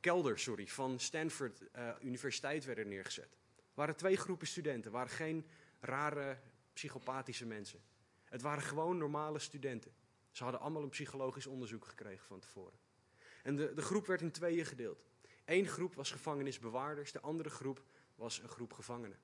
kelder 0.00 0.38
sorry, 0.38 0.66
van 0.66 1.00
Stanford 1.00 1.62
uh, 1.76 1.94
Universiteit 2.00 2.64
werden 2.64 2.88
neergezet. 2.88 3.38
Er 3.56 3.74
waren 3.74 3.96
twee 3.96 4.16
groepen 4.16 4.46
studenten, 4.46 4.92
waren 4.92 5.10
geen 5.10 5.46
rare 5.80 6.38
psychopathische 6.78 7.46
mensen. 7.46 7.80
Het 8.24 8.42
waren 8.42 8.62
gewoon 8.62 8.98
normale 8.98 9.38
studenten. 9.38 9.94
Ze 10.30 10.42
hadden 10.42 10.60
allemaal 10.60 10.82
een 10.82 10.88
psychologisch 10.88 11.46
onderzoek 11.46 11.84
gekregen 11.84 12.26
van 12.26 12.40
tevoren. 12.40 12.78
En 13.42 13.56
de, 13.56 13.74
de 13.74 13.82
groep 13.82 14.06
werd 14.06 14.20
in 14.20 14.30
tweeën 14.30 14.64
gedeeld. 14.66 15.04
Eén 15.44 15.66
groep 15.66 15.94
was 15.94 16.10
gevangenisbewaarders, 16.10 17.12
de 17.12 17.20
andere 17.20 17.50
groep 17.50 17.82
was 18.14 18.42
een 18.42 18.48
groep 18.48 18.72
gevangenen. 18.72 19.18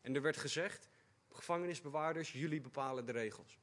En 0.00 0.14
er 0.14 0.22
werd 0.22 0.36
gezegd, 0.36 0.88
gevangenisbewaarders, 1.30 2.32
jullie 2.32 2.60
bepalen 2.60 3.06
de 3.06 3.12
regels. 3.12 3.58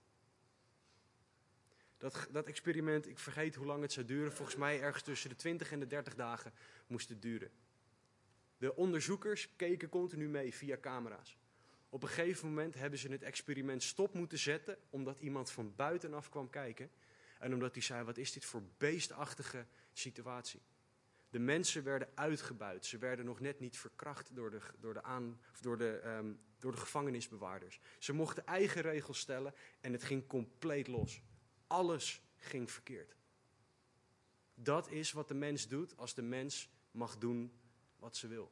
Dat, 1.97 2.27
dat 2.31 2.47
experiment, 2.47 3.07
ik 3.07 3.19
vergeet 3.19 3.55
hoe 3.55 3.65
lang 3.65 3.81
het 3.81 3.91
zou 3.91 4.05
duren, 4.05 4.33
volgens 4.33 4.57
mij 4.57 4.81
ergens 4.81 5.03
tussen 5.03 5.29
de 5.29 5.35
20 5.35 5.71
en 5.71 5.79
de 5.79 5.87
30 5.87 6.15
dagen 6.15 6.53
moest 6.87 7.09
het 7.09 7.21
duren. 7.21 7.51
De 8.57 8.75
onderzoekers 8.75 9.55
keken 9.55 9.89
continu 9.89 10.27
mee 10.27 10.53
via 10.53 10.77
camera's. 10.77 11.37
Op 11.93 12.03
een 12.03 12.09
gegeven 12.09 12.47
moment 12.47 12.75
hebben 12.75 12.99
ze 12.99 13.11
het 13.11 13.23
experiment 13.23 13.83
stop 13.83 14.13
moeten 14.13 14.37
zetten, 14.37 14.77
omdat 14.89 15.19
iemand 15.19 15.51
van 15.51 15.75
buitenaf 15.75 16.29
kwam 16.29 16.49
kijken. 16.49 16.91
En 17.39 17.53
omdat 17.53 17.73
hij 17.73 17.81
zei, 17.81 18.03
wat 18.03 18.17
is 18.17 18.31
dit 18.31 18.45
voor 18.45 18.63
beestachtige 18.77 19.65
situatie. 19.91 20.61
De 21.29 21.39
mensen 21.39 21.83
werden 21.83 22.07
uitgebuit. 22.15 22.85
Ze 22.85 22.97
werden 22.97 23.25
nog 23.25 23.39
net 23.39 23.59
niet 23.59 23.77
verkracht 23.77 24.35
door 24.35 24.51
de, 24.51 24.59
door 24.79 24.93
de, 24.93 25.03
aan, 25.03 25.39
door 25.61 25.77
de, 25.77 26.01
um, 26.05 26.39
door 26.59 26.71
de 26.71 26.77
gevangenisbewaarders. 26.77 27.79
Ze 27.99 28.13
mochten 28.13 28.45
eigen 28.45 28.81
regels 28.81 29.19
stellen 29.19 29.53
en 29.81 29.93
het 29.93 30.03
ging 30.03 30.27
compleet 30.27 30.87
los. 30.87 31.21
Alles 31.67 32.21
ging 32.37 32.71
verkeerd. 32.71 33.15
Dat 34.55 34.89
is 34.89 35.11
wat 35.11 35.27
de 35.27 35.33
mens 35.33 35.67
doet 35.67 35.97
als 35.97 36.13
de 36.13 36.21
mens 36.21 36.69
mag 36.91 37.17
doen 37.17 37.59
wat 37.95 38.17
ze 38.17 38.27
wil. 38.27 38.51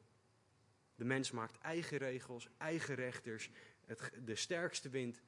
De 0.94 1.04
mens 1.04 1.30
maakt 1.30 1.58
eigen 1.58 1.98
regels, 1.98 2.48
eigen 2.56 2.94
rechters, 2.94 3.50
het, 3.84 4.10
de 4.24 4.36
sterkste 4.36 4.88
wint. 4.88 5.22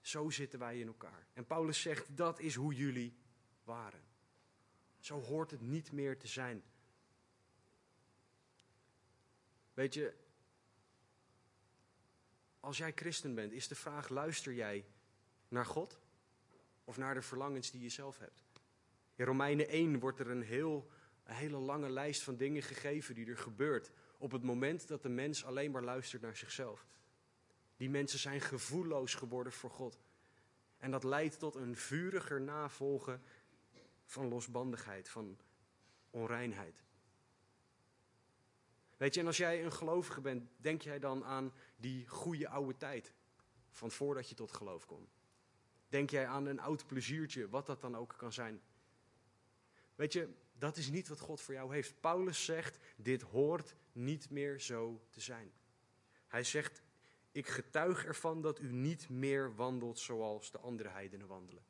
Zo 0.00 0.30
zitten 0.30 0.58
wij 0.58 0.80
in 0.80 0.86
elkaar. 0.86 1.26
En 1.32 1.46
Paulus 1.46 1.80
zegt, 1.80 2.16
dat 2.16 2.40
is 2.40 2.54
hoe 2.54 2.74
jullie 2.74 3.16
waren. 3.64 4.02
Zo 4.98 5.20
hoort 5.20 5.50
het 5.50 5.60
niet 5.60 5.92
meer 5.92 6.18
te 6.18 6.26
zijn. 6.26 6.62
Weet 9.74 9.94
je, 9.94 10.14
als 12.60 12.78
jij 12.78 12.92
christen 12.94 13.34
bent, 13.34 13.52
is 13.52 13.68
de 13.68 13.74
vraag: 13.74 14.08
luister 14.08 14.52
jij 14.52 14.86
naar 15.48 15.66
God 15.66 16.00
of 16.84 16.96
naar 16.96 17.14
de 17.14 17.22
verlangens 17.22 17.70
die 17.70 17.82
je 17.82 17.88
zelf 17.88 18.18
hebt? 18.18 18.42
In 19.14 19.24
Romeinen 19.24 19.68
1 19.68 19.98
wordt 19.98 20.18
er 20.18 20.30
een, 20.30 20.42
heel, 20.42 20.90
een 21.24 21.34
hele 21.34 21.56
lange 21.56 21.88
lijst 21.88 22.22
van 22.22 22.36
dingen 22.36 22.62
gegeven 22.62 23.14
die 23.14 23.26
er 23.26 23.38
gebeurt 23.38 23.90
op 24.18 24.32
het 24.32 24.42
moment 24.42 24.88
dat 24.88 25.02
de 25.02 25.08
mens 25.08 25.44
alleen 25.44 25.70
maar 25.70 25.82
luistert 25.82 26.22
naar 26.22 26.36
zichzelf. 26.36 26.86
Die 27.76 27.90
mensen 27.90 28.18
zijn 28.18 28.40
gevoelloos 28.40 29.14
geworden 29.14 29.52
voor 29.52 29.70
God. 29.70 29.98
En 30.78 30.90
dat 30.90 31.04
leidt 31.04 31.38
tot 31.38 31.54
een 31.54 31.76
vuriger 31.76 32.40
navolgen 32.40 33.22
van 34.04 34.28
losbandigheid, 34.28 35.08
van 35.08 35.38
onreinheid. 36.10 36.82
Weet 38.96 39.14
je, 39.14 39.20
en 39.20 39.26
als 39.26 39.36
jij 39.36 39.64
een 39.64 39.72
gelovige 39.72 40.20
bent, 40.20 40.50
denk 40.56 40.82
jij 40.82 40.98
dan 40.98 41.24
aan 41.24 41.52
die 41.76 42.06
goede 42.08 42.48
oude 42.48 42.76
tijd 42.76 43.12
van 43.70 43.90
voordat 43.90 44.28
je 44.28 44.34
tot 44.34 44.52
geloof 44.52 44.86
komt? 44.86 45.16
Denk 45.88 46.10
jij 46.10 46.26
aan 46.26 46.46
een 46.46 46.60
oud 46.60 46.86
pleziertje, 46.86 47.48
wat 47.48 47.66
dat 47.66 47.80
dan 47.80 47.96
ook 47.96 48.14
kan 48.16 48.32
zijn? 48.32 48.60
Weet 49.94 50.12
je, 50.12 50.28
dat 50.58 50.76
is 50.76 50.90
niet 50.90 51.08
wat 51.08 51.20
God 51.20 51.40
voor 51.40 51.54
jou 51.54 51.74
heeft. 51.74 52.00
Paulus 52.00 52.44
zegt, 52.44 52.78
dit 52.96 53.22
hoort 53.22 53.74
niet 53.92 54.30
meer 54.30 54.60
zo 54.60 55.00
te 55.10 55.20
zijn. 55.20 55.52
Hij 56.26 56.44
zegt, 56.44 56.82
ik 57.32 57.46
getuig 57.46 58.04
ervan 58.04 58.42
dat 58.42 58.60
u 58.60 58.72
niet 58.72 59.08
meer 59.08 59.54
wandelt 59.54 59.98
zoals 59.98 60.50
de 60.50 60.58
andere 60.58 60.88
heidenen 60.88 61.26
wandelen. 61.26 61.64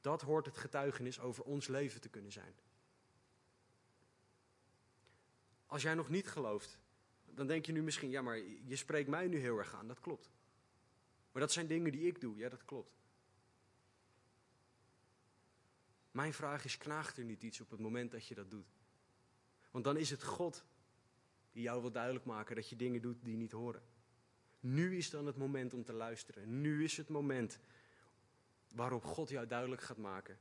Dat 0.00 0.22
hoort 0.22 0.46
het 0.46 0.56
getuigenis 0.56 1.20
over 1.20 1.44
ons 1.44 1.66
leven 1.66 2.00
te 2.00 2.08
kunnen 2.08 2.32
zijn. 2.32 2.54
Als 5.66 5.82
jij 5.82 5.94
nog 5.94 6.08
niet 6.08 6.28
gelooft, 6.28 6.78
dan 7.24 7.46
denk 7.46 7.66
je 7.66 7.72
nu 7.72 7.82
misschien, 7.82 8.10
ja, 8.10 8.22
maar 8.22 8.38
je 8.38 8.76
spreekt 8.76 9.08
mij 9.08 9.26
nu 9.26 9.38
heel 9.38 9.58
erg 9.58 9.74
aan. 9.74 9.88
Dat 9.88 10.00
klopt. 10.00 10.30
Maar 11.32 11.42
dat 11.42 11.52
zijn 11.52 11.66
dingen 11.66 11.92
die 11.92 12.06
ik 12.06 12.20
doe. 12.20 12.36
Ja, 12.36 12.48
dat 12.48 12.64
klopt. 12.64 13.01
Mijn 16.12 16.32
vraag 16.32 16.64
is, 16.64 16.78
knaagt 16.78 17.16
er 17.16 17.24
niet 17.24 17.42
iets 17.42 17.60
op 17.60 17.70
het 17.70 17.80
moment 17.80 18.10
dat 18.10 18.26
je 18.26 18.34
dat 18.34 18.50
doet? 18.50 18.72
Want 19.70 19.84
dan 19.84 19.96
is 19.96 20.10
het 20.10 20.22
God 20.22 20.64
die 21.52 21.62
jou 21.62 21.80
wil 21.80 21.92
duidelijk 21.92 22.24
maken 22.24 22.56
dat 22.56 22.68
je 22.68 22.76
dingen 22.76 23.02
doet 23.02 23.24
die 23.24 23.36
niet 23.36 23.52
horen. 23.52 23.82
Nu 24.60 24.96
is 24.96 25.10
dan 25.10 25.26
het 25.26 25.36
moment 25.36 25.74
om 25.74 25.84
te 25.84 25.92
luisteren. 25.92 26.60
Nu 26.60 26.84
is 26.84 26.96
het 26.96 27.08
moment 27.08 27.58
waarop 28.74 29.04
God 29.04 29.28
jou 29.28 29.46
duidelijk 29.46 29.82
gaat 29.82 29.96
maken 29.96 30.38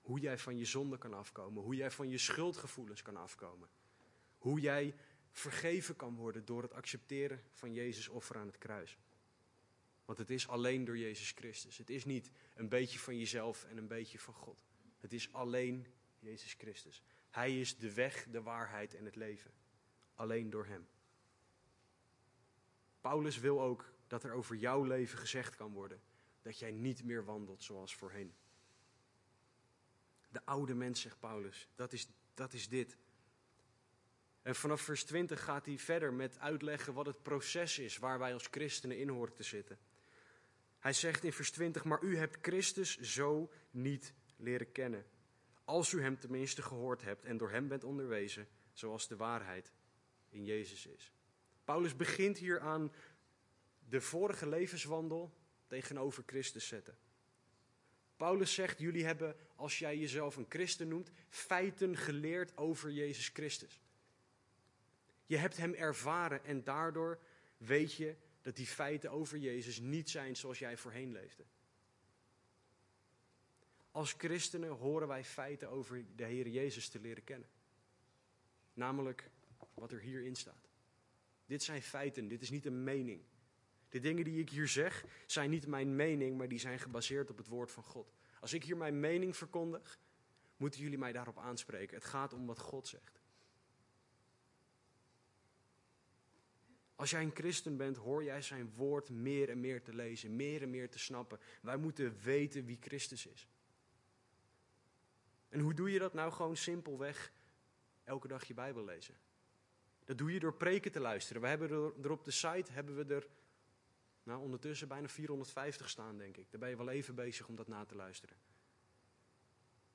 hoe 0.00 0.20
jij 0.20 0.38
van 0.38 0.58
je 0.58 0.64
zonde 0.64 0.98
kan 0.98 1.14
afkomen, 1.14 1.62
hoe 1.62 1.74
jij 1.74 1.90
van 1.90 2.08
je 2.08 2.18
schuldgevoelens 2.18 3.02
kan 3.02 3.16
afkomen, 3.16 3.68
hoe 4.38 4.60
jij 4.60 4.94
vergeven 5.30 5.96
kan 5.96 6.14
worden 6.14 6.44
door 6.44 6.62
het 6.62 6.72
accepteren 6.72 7.42
van 7.52 7.72
Jezus 7.72 8.08
offer 8.08 8.36
aan 8.36 8.46
het 8.46 8.58
kruis. 8.58 8.98
Want 10.04 10.18
het 10.18 10.30
is 10.30 10.48
alleen 10.48 10.84
door 10.84 10.98
Jezus 10.98 11.30
Christus. 11.30 11.78
Het 11.78 11.90
is 11.90 12.04
niet 12.04 12.30
een 12.54 12.68
beetje 12.68 12.98
van 12.98 13.18
jezelf 13.18 13.64
en 13.64 13.76
een 13.76 13.86
beetje 13.86 14.18
van 14.18 14.34
God. 14.34 14.71
Het 15.02 15.12
is 15.12 15.32
alleen 15.32 15.86
Jezus 16.18 16.54
Christus. 16.58 17.02
Hij 17.30 17.60
is 17.60 17.76
de 17.76 17.92
weg, 17.92 18.26
de 18.30 18.42
waarheid 18.42 18.94
en 18.94 19.04
het 19.04 19.16
leven. 19.16 19.50
Alleen 20.14 20.50
door 20.50 20.66
Hem. 20.66 20.88
Paulus 23.00 23.38
wil 23.38 23.62
ook 23.62 23.92
dat 24.06 24.24
er 24.24 24.32
over 24.32 24.56
jouw 24.56 24.84
leven 24.84 25.18
gezegd 25.18 25.56
kan 25.56 25.72
worden 25.72 26.02
dat 26.42 26.58
jij 26.58 26.70
niet 26.70 27.04
meer 27.04 27.24
wandelt 27.24 27.62
zoals 27.62 27.94
voorheen. 27.94 28.34
De 30.28 30.44
oude 30.44 30.74
mens, 30.74 31.00
zegt 31.00 31.18
Paulus, 31.18 31.68
dat 31.74 31.92
is, 31.92 32.08
dat 32.34 32.52
is 32.52 32.68
dit. 32.68 32.96
En 34.42 34.54
vanaf 34.54 34.80
vers 34.80 35.04
20 35.04 35.44
gaat 35.44 35.66
hij 35.66 35.78
verder 35.78 36.12
met 36.12 36.38
uitleggen 36.38 36.94
wat 36.94 37.06
het 37.06 37.22
proces 37.22 37.78
is 37.78 37.98
waar 37.98 38.18
wij 38.18 38.32
als 38.32 38.46
christenen 38.50 38.98
in 38.98 39.08
horen 39.08 39.34
te 39.34 39.42
zitten. 39.42 39.78
Hij 40.78 40.92
zegt 40.92 41.24
in 41.24 41.32
vers 41.32 41.50
20, 41.50 41.84
maar 41.84 42.02
u 42.02 42.16
hebt 42.16 42.38
Christus 42.40 43.00
zo 43.00 43.52
niet 43.70 44.14
leren 44.42 44.72
kennen. 44.72 45.04
Als 45.64 45.92
u 45.92 46.02
hem 46.02 46.18
tenminste 46.18 46.62
gehoord 46.62 47.02
hebt 47.02 47.24
en 47.24 47.36
door 47.36 47.50
hem 47.50 47.68
bent 47.68 47.84
onderwezen, 47.84 48.48
zoals 48.72 49.08
de 49.08 49.16
waarheid 49.16 49.72
in 50.28 50.44
Jezus 50.44 50.86
is. 50.86 51.12
Paulus 51.64 51.96
begint 51.96 52.38
hier 52.38 52.60
aan 52.60 52.92
de 53.88 54.00
vorige 54.00 54.48
levenswandel 54.48 55.34
tegenover 55.66 56.22
Christus 56.26 56.66
zetten. 56.66 56.96
Paulus 58.16 58.54
zegt, 58.54 58.78
jullie 58.78 59.04
hebben, 59.04 59.36
als 59.54 59.78
jij 59.78 59.98
jezelf 59.98 60.36
een 60.36 60.46
christen 60.48 60.88
noemt, 60.88 61.10
feiten 61.28 61.96
geleerd 61.96 62.56
over 62.56 62.90
Jezus 62.90 63.28
Christus. 63.28 63.80
Je 65.26 65.36
hebt 65.36 65.56
hem 65.56 65.74
ervaren 65.74 66.44
en 66.44 66.64
daardoor 66.64 67.18
weet 67.56 67.94
je 67.94 68.16
dat 68.42 68.56
die 68.56 68.66
feiten 68.66 69.10
over 69.10 69.38
Jezus 69.38 69.78
niet 69.78 70.10
zijn 70.10 70.36
zoals 70.36 70.58
jij 70.58 70.76
voorheen 70.76 71.12
leefde. 71.12 71.44
Als 73.92 74.12
christenen 74.12 74.70
horen 74.70 75.08
wij 75.08 75.24
feiten 75.24 75.68
over 75.68 76.04
de 76.16 76.24
Heer 76.24 76.48
Jezus 76.48 76.88
te 76.88 77.00
leren 77.00 77.24
kennen. 77.24 77.48
Namelijk 78.74 79.30
wat 79.74 79.92
er 79.92 80.00
hierin 80.00 80.36
staat. 80.36 80.68
Dit 81.46 81.62
zijn 81.62 81.82
feiten, 81.82 82.28
dit 82.28 82.42
is 82.42 82.50
niet 82.50 82.66
een 82.66 82.84
mening. 82.84 83.22
De 83.88 84.00
dingen 84.00 84.24
die 84.24 84.40
ik 84.40 84.50
hier 84.50 84.68
zeg 84.68 85.04
zijn 85.26 85.50
niet 85.50 85.66
mijn 85.66 85.96
mening, 85.96 86.36
maar 86.36 86.48
die 86.48 86.58
zijn 86.58 86.78
gebaseerd 86.78 87.30
op 87.30 87.36
het 87.36 87.46
woord 87.46 87.70
van 87.70 87.82
God. 87.82 88.12
Als 88.40 88.52
ik 88.52 88.64
hier 88.64 88.76
mijn 88.76 89.00
mening 89.00 89.36
verkondig, 89.36 89.98
moeten 90.56 90.80
jullie 90.80 90.98
mij 90.98 91.12
daarop 91.12 91.38
aanspreken. 91.38 91.96
Het 91.96 92.04
gaat 92.04 92.32
om 92.32 92.46
wat 92.46 92.58
God 92.58 92.88
zegt. 92.88 93.20
Als 96.94 97.10
jij 97.10 97.22
een 97.22 97.34
christen 97.34 97.76
bent, 97.76 97.96
hoor 97.96 98.24
jij 98.24 98.42
zijn 98.42 98.72
woord 98.74 99.10
meer 99.10 99.48
en 99.48 99.60
meer 99.60 99.82
te 99.82 99.94
lezen, 99.94 100.36
meer 100.36 100.62
en 100.62 100.70
meer 100.70 100.90
te 100.90 100.98
snappen. 100.98 101.38
Wij 101.62 101.76
moeten 101.76 102.20
weten 102.22 102.64
wie 102.64 102.78
Christus 102.80 103.26
is. 103.26 103.48
En 105.52 105.60
hoe 105.60 105.74
doe 105.74 105.92
je 105.92 105.98
dat 105.98 106.14
nou 106.14 106.32
gewoon 106.32 106.56
simpelweg? 106.56 107.32
Elke 108.04 108.28
dag 108.28 108.44
je 108.44 108.54
Bijbel 108.54 108.84
lezen. 108.84 109.14
Dat 110.04 110.18
doe 110.18 110.32
je 110.32 110.40
door 110.40 110.54
preken 110.54 110.92
te 110.92 111.00
luisteren. 111.00 111.42
We 111.42 111.48
hebben 111.48 111.70
er, 112.02 112.10
op 112.10 112.24
de 112.24 112.30
site 112.30 112.72
hebben 112.72 112.96
we 112.96 113.14
er 113.14 113.26
nou, 114.22 114.40
ondertussen 114.40 114.88
bijna 114.88 115.08
450 115.08 115.88
staan, 115.88 116.18
denk 116.18 116.36
ik. 116.36 116.50
Daar 116.50 116.60
ben 116.60 116.68
je 116.68 116.76
wel 116.76 116.88
even 116.88 117.14
bezig 117.14 117.48
om 117.48 117.56
dat 117.56 117.68
na 117.68 117.84
te 117.84 117.94
luisteren. 117.94 118.36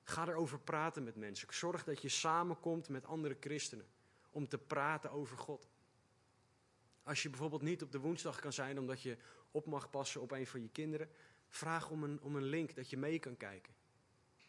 Ga 0.04 0.28
erover 0.28 0.60
praten 0.60 1.04
met 1.04 1.16
mensen. 1.16 1.54
Zorg 1.54 1.84
dat 1.84 2.02
je 2.02 2.10
samenkomt 2.10 2.90
met 2.90 3.06
andere 3.06 3.38
christenen 3.40 3.88
om 4.30 4.48
te 4.48 4.58
praten 4.58 5.12
over 5.12 5.38
God. 5.38 5.70
Als 7.04 7.24
je 7.24 7.30
bijvoorbeeld 7.30 7.62
niet 7.62 7.84
op 7.84 7.92
de 7.92 8.00
woensdag 8.00 8.40
kan 8.40 8.54
zijn 8.54 8.80
omdat 8.80 9.02
je 9.02 9.18
op 9.52 9.66
mag 9.66 9.90
passen 9.90 10.22
op 10.22 10.32
een 10.32 10.48
van 10.48 10.62
je 10.62 10.70
kinderen, 10.70 11.10
vraag 11.48 11.90
om 11.90 12.04
een, 12.04 12.22
om 12.22 12.36
een 12.36 12.44
link 12.44 12.76
dat 12.76 12.90
je 12.90 12.98
mee 12.98 13.20
kan 13.20 13.38
kijken. 13.38 13.77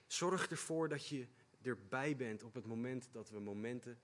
Zorg 0.09 0.51
ervoor 0.51 0.89
dat 0.89 1.07
je 1.07 1.27
erbij 1.63 2.17
bent 2.17 2.43
op 2.43 2.55
het 2.55 2.67
moment 2.67 3.09
dat 3.13 3.31
we 3.31 3.41
momenten 3.41 4.01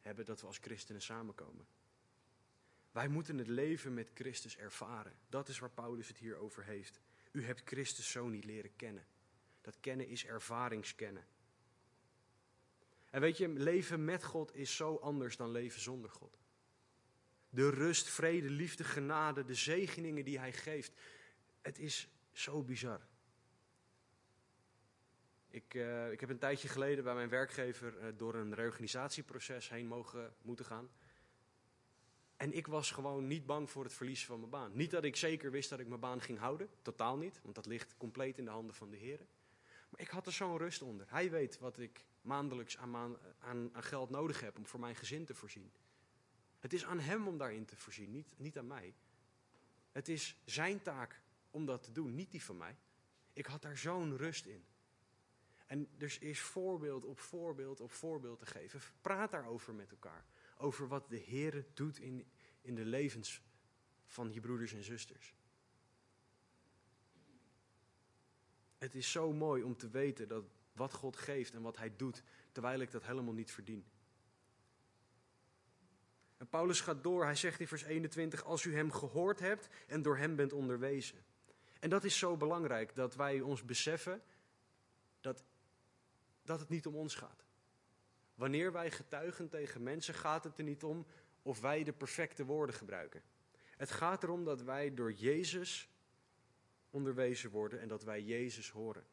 hebben 0.00 0.24
dat 0.24 0.40
we 0.40 0.46
als 0.46 0.58
christenen 0.58 1.02
samenkomen. 1.02 1.66
Wij 2.92 3.08
moeten 3.08 3.38
het 3.38 3.46
leven 3.46 3.94
met 3.94 4.10
Christus 4.14 4.56
ervaren. 4.56 5.12
Dat 5.28 5.48
is 5.48 5.58
waar 5.58 5.70
Paulus 5.70 6.08
het 6.08 6.18
hier 6.18 6.36
over 6.36 6.64
heeft. 6.64 7.00
U 7.32 7.44
hebt 7.44 7.62
Christus 7.64 8.10
zo 8.10 8.28
niet 8.28 8.44
leren 8.44 8.76
kennen. 8.76 9.06
Dat 9.60 9.80
kennen 9.80 10.08
is 10.08 10.26
ervaringskennen. 10.26 11.24
En 13.10 13.20
weet 13.20 13.36
je, 13.36 13.48
leven 13.48 14.04
met 14.04 14.24
God 14.24 14.54
is 14.54 14.76
zo 14.76 14.96
anders 14.96 15.36
dan 15.36 15.50
leven 15.50 15.80
zonder 15.80 16.10
God. 16.10 16.38
De 17.50 17.70
rust, 17.70 18.08
vrede, 18.08 18.50
liefde, 18.50 18.84
genade, 18.84 19.44
de 19.44 19.54
zegeningen 19.54 20.24
die 20.24 20.38
Hij 20.38 20.52
geeft. 20.52 20.92
Het 21.60 21.78
is 21.78 22.08
zo 22.32 22.62
bizar. 22.62 23.00
Ik, 25.52 25.74
uh, 25.74 26.12
ik 26.12 26.20
heb 26.20 26.28
een 26.28 26.38
tijdje 26.38 26.68
geleden 26.68 27.04
bij 27.04 27.14
mijn 27.14 27.28
werkgever 27.28 27.94
uh, 27.98 28.12
door 28.16 28.34
een 28.34 28.54
reorganisatieproces 28.54 29.68
heen 29.68 29.86
mogen 29.86 30.34
moeten 30.42 30.64
gaan. 30.64 30.90
En 32.36 32.52
ik 32.52 32.66
was 32.66 32.90
gewoon 32.90 33.26
niet 33.26 33.46
bang 33.46 33.70
voor 33.70 33.84
het 33.84 33.92
verliezen 33.92 34.26
van 34.26 34.38
mijn 34.38 34.50
baan. 34.50 34.76
Niet 34.76 34.90
dat 34.90 35.04
ik 35.04 35.16
zeker 35.16 35.50
wist 35.50 35.70
dat 35.70 35.78
ik 35.78 35.88
mijn 35.88 36.00
baan 36.00 36.20
ging 36.20 36.38
houden, 36.38 36.68
totaal 36.82 37.16
niet, 37.16 37.40
want 37.42 37.54
dat 37.54 37.66
ligt 37.66 37.96
compleet 37.96 38.38
in 38.38 38.44
de 38.44 38.50
handen 38.50 38.74
van 38.74 38.90
de 38.90 38.96
Heer. 38.96 39.26
Maar 39.88 40.00
ik 40.00 40.08
had 40.08 40.26
er 40.26 40.32
zo'n 40.32 40.58
rust 40.58 40.82
onder. 40.82 41.06
Hij 41.10 41.30
weet 41.30 41.58
wat 41.58 41.78
ik 41.78 42.04
maandelijks 42.20 42.76
aan, 42.76 42.96
aan, 42.96 43.16
aan, 43.74 43.82
geld 43.82 44.10
nodig 44.10 44.40
heb 44.40 44.58
om 44.58 44.66
voor 44.66 44.80
mijn 44.80 44.96
gezin 44.96 45.24
te 45.24 45.34
voorzien. 45.34 45.72
Het 46.58 46.72
is 46.72 46.84
aan 46.84 47.00
hem 47.00 47.28
om 47.28 47.38
daarin 47.38 47.64
te 47.64 47.76
voorzien, 47.76 48.10
niet, 48.10 48.34
niet 48.36 48.58
aan 48.58 48.66
mij. 48.66 48.94
Het 49.90 50.08
is 50.08 50.36
zijn 50.44 50.82
taak 50.82 51.22
om 51.50 51.66
dat 51.66 51.82
te 51.82 51.92
doen, 51.92 52.14
niet 52.14 52.30
die 52.30 52.44
van 52.44 52.56
mij. 52.56 52.76
Ik 53.32 53.46
had 53.46 53.62
daar 53.62 53.76
zo'n 53.76 54.16
rust 54.16 54.46
in. 54.46 54.64
En 55.72 55.88
dus 55.96 56.18
is 56.18 56.40
voorbeeld 56.40 57.04
op 57.04 57.18
voorbeeld 57.18 57.80
op 57.80 57.92
voorbeeld 57.92 58.38
te 58.38 58.46
geven. 58.46 58.80
Praat 59.00 59.30
daarover 59.30 59.74
met 59.74 59.90
elkaar. 59.90 60.24
Over 60.56 60.88
wat 60.88 61.08
de 61.08 61.16
Heer 61.16 61.64
doet 61.74 61.98
in, 61.98 62.26
in 62.60 62.74
de 62.74 62.84
levens 62.84 63.42
van 64.06 64.32
je 64.32 64.40
broeders 64.40 64.72
en 64.72 64.84
zusters. 64.84 65.34
Het 68.78 68.94
is 68.94 69.10
zo 69.10 69.32
mooi 69.32 69.62
om 69.62 69.76
te 69.76 69.90
weten 69.90 70.28
dat 70.28 70.44
wat 70.72 70.92
God 70.92 71.16
geeft 71.16 71.54
en 71.54 71.62
wat 71.62 71.76
Hij 71.76 71.96
doet, 71.96 72.22
terwijl 72.52 72.80
ik 72.80 72.90
dat 72.90 73.04
helemaal 73.04 73.34
niet 73.34 73.52
verdien. 73.52 73.84
En 76.36 76.48
Paulus 76.48 76.80
gaat 76.80 77.02
door, 77.02 77.24
hij 77.24 77.36
zegt 77.36 77.60
in 77.60 77.68
vers 77.68 77.82
21, 77.82 78.44
als 78.44 78.64
u 78.64 78.74
Hem 78.74 78.92
gehoord 78.92 79.38
hebt 79.38 79.68
en 79.86 80.02
door 80.02 80.16
Hem 80.16 80.36
bent 80.36 80.52
onderwezen. 80.52 81.24
En 81.80 81.90
dat 81.90 82.04
is 82.04 82.18
zo 82.18 82.36
belangrijk, 82.36 82.94
dat 82.94 83.14
wij 83.14 83.40
ons 83.40 83.64
beseffen 83.64 84.22
dat 85.20 85.44
dat 86.42 86.60
het 86.60 86.68
niet 86.68 86.86
om 86.86 86.96
ons 86.96 87.14
gaat. 87.14 87.44
Wanneer 88.34 88.72
wij 88.72 88.90
getuigen 88.90 89.48
tegen 89.48 89.82
mensen, 89.82 90.14
gaat 90.14 90.44
het 90.44 90.58
er 90.58 90.64
niet 90.64 90.84
om 90.84 91.06
of 91.42 91.60
wij 91.60 91.84
de 91.84 91.92
perfecte 91.92 92.44
woorden 92.44 92.74
gebruiken. 92.74 93.22
Het 93.76 93.90
gaat 93.90 94.22
erom 94.22 94.44
dat 94.44 94.62
wij 94.62 94.94
door 94.94 95.12
Jezus 95.12 95.88
onderwezen 96.90 97.50
worden 97.50 97.80
en 97.80 97.88
dat 97.88 98.02
wij 98.02 98.22
Jezus 98.22 98.70
horen. 98.70 99.06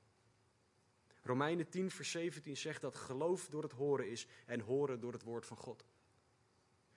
Romeinen 1.22 1.70
10, 1.70 1.92
vers 1.92 2.12
17 2.12 2.58
zegt 2.58 2.82
dat 2.82 2.96
geloof 2.96 3.48
door 3.48 3.64
het 3.64 3.72
horen 3.72 4.10
is 4.10 4.28
en 4.46 4.60
horen 4.60 5.00
door 5.00 5.14
het 5.14 5.24
woord 5.24 5.46
van 5.46 5.58
God. 5.58 5.86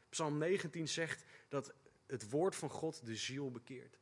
Psalm 0.09 0.38
19 0.38 0.88
zegt 0.88 1.25
dat 1.49 1.75
het 2.07 2.31
woord 2.31 2.57
van 2.57 2.71
God 2.71 3.07
de 3.07 3.16
ziel 3.16 3.51
bekeert. 3.51 3.99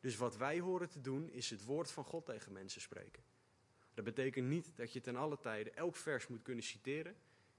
Dus 0.00 0.16
wat 0.16 0.36
wij 0.36 0.60
horen 0.60 0.88
te 0.88 1.00
doen 1.00 1.30
is 1.30 1.50
het 1.50 1.64
woord 1.64 1.90
van 1.90 2.04
God 2.04 2.26
tegen 2.26 2.52
mensen 2.52 2.80
spreken. 2.80 3.22
Dat 4.00 4.14
betekent 4.14 4.48
niet 4.48 4.76
dat 4.76 4.92
je 4.92 5.00
ten 5.00 5.16
alle 5.16 5.38
tijden 5.38 5.76
elk 5.76 5.96
vers 5.96 6.26
moet 6.26 6.42
kunnen 6.42 6.64
citeren. 6.64 7.16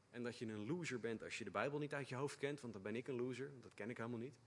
En 0.10 0.24
dat 0.24 0.38
je 0.38 0.46
een 0.46 0.66
loser 0.66 1.00
bent 1.00 1.24
als 1.24 1.38
je 1.38 1.44
de 1.44 1.52
Bijbel 1.52 1.80
niet 1.80 1.94
uit 1.94 2.10
je 2.10 2.16
hoofd 2.16 2.38
kent, 2.38 2.60
want 2.60 2.74
dan 2.74 2.82
ben 2.82 2.96
ik 2.96 3.08
een 3.08 3.16
loser. 3.16 3.52
Dat 3.62 3.74
ken 3.74 3.90
ik 3.90 3.98
helemaal 3.98 4.20
niet. 4.20 4.40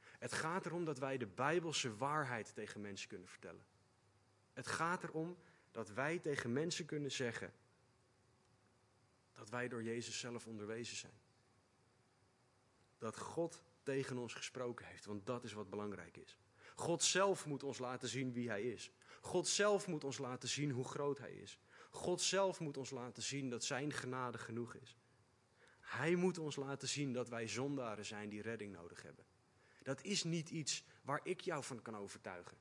Het 0.00 0.32
gaat 0.32 0.66
erom 0.66 0.84
dat 0.84 0.98
wij 0.98 1.18
de 1.18 1.26
Bijbelse 1.26 1.96
waarheid 1.96 2.54
tegen 2.54 2.80
mensen 2.80 3.08
kunnen 3.08 3.28
vertellen. 3.28 3.64
Het 4.52 4.66
gaat 4.66 5.02
erom 5.02 5.38
dat 5.70 5.88
wij 5.90 6.18
tegen 6.18 6.52
mensen 6.52 6.84
kunnen 6.84 7.12
zeggen 7.12 7.52
dat 9.32 9.50
wij 9.50 9.68
door 9.68 9.82
Jezus 9.82 10.18
zelf 10.18 10.46
onderwezen 10.46 10.96
zijn. 10.96 11.20
Dat 12.98 13.18
God 13.18 13.62
tegen 13.82 14.18
ons 14.18 14.34
gesproken 14.34 14.86
heeft, 14.86 15.04
want 15.04 15.26
dat 15.26 15.44
is 15.44 15.52
wat 15.52 15.70
belangrijk 15.70 16.16
is. 16.16 16.38
God 16.74 17.02
zelf 17.02 17.46
moet 17.46 17.62
ons 17.62 17.78
laten 17.78 18.08
zien 18.08 18.32
wie 18.32 18.48
Hij 18.48 18.62
is. 18.62 18.92
God 19.28 19.48
zelf 19.48 19.86
moet 19.86 20.04
ons 20.04 20.18
laten 20.18 20.48
zien 20.48 20.70
hoe 20.70 20.84
groot 20.84 21.18
Hij 21.18 21.32
is. 21.32 21.58
God 21.90 22.20
zelf 22.20 22.60
moet 22.60 22.76
ons 22.76 22.90
laten 22.90 23.22
zien 23.22 23.50
dat 23.50 23.64
Zijn 23.64 23.92
genade 23.92 24.38
genoeg 24.38 24.74
is. 24.74 24.96
Hij 25.80 26.14
moet 26.14 26.38
ons 26.38 26.56
laten 26.56 26.88
zien 26.88 27.12
dat 27.12 27.28
wij 27.28 27.48
zondaren 27.48 28.04
zijn 28.04 28.28
die 28.28 28.42
redding 28.42 28.72
nodig 28.72 29.02
hebben. 29.02 29.24
Dat 29.82 30.02
is 30.02 30.24
niet 30.24 30.50
iets 30.50 30.84
waar 31.02 31.20
ik 31.22 31.40
jou 31.40 31.64
van 31.64 31.82
kan 31.82 31.96
overtuigen. 31.96 32.56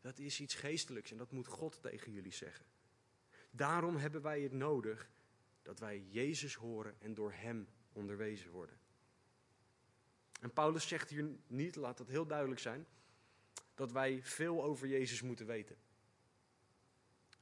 Dat 0.00 0.18
is 0.18 0.40
iets 0.40 0.54
geestelijks 0.54 1.10
en 1.10 1.16
dat 1.16 1.32
moet 1.32 1.46
God 1.46 1.82
tegen 1.82 2.12
jullie 2.12 2.32
zeggen. 2.32 2.66
Daarom 3.50 3.96
hebben 3.96 4.22
wij 4.22 4.40
het 4.40 4.52
nodig 4.52 5.10
dat 5.62 5.78
wij 5.78 6.04
Jezus 6.08 6.54
horen 6.54 7.00
en 7.00 7.14
door 7.14 7.32
Hem 7.32 7.68
onderwezen 7.92 8.50
worden. 8.50 8.78
En 10.40 10.52
Paulus 10.52 10.88
zegt 10.88 11.10
hier 11.10 11.30
niet, 11.46 11.76
laat 11.76 11.98
dat 11.98 12.08
heel 12.08 12.26
duidelijk 12.26 12.60
zijn, 12.60 12.86
dat 13.74 13.92
wij 13.92 14.20
veel 14.22 14.64
over 14.64 14.88
Jezus 14.88 15.22
moeten 15.22 15.46
weten. 15.46 15.76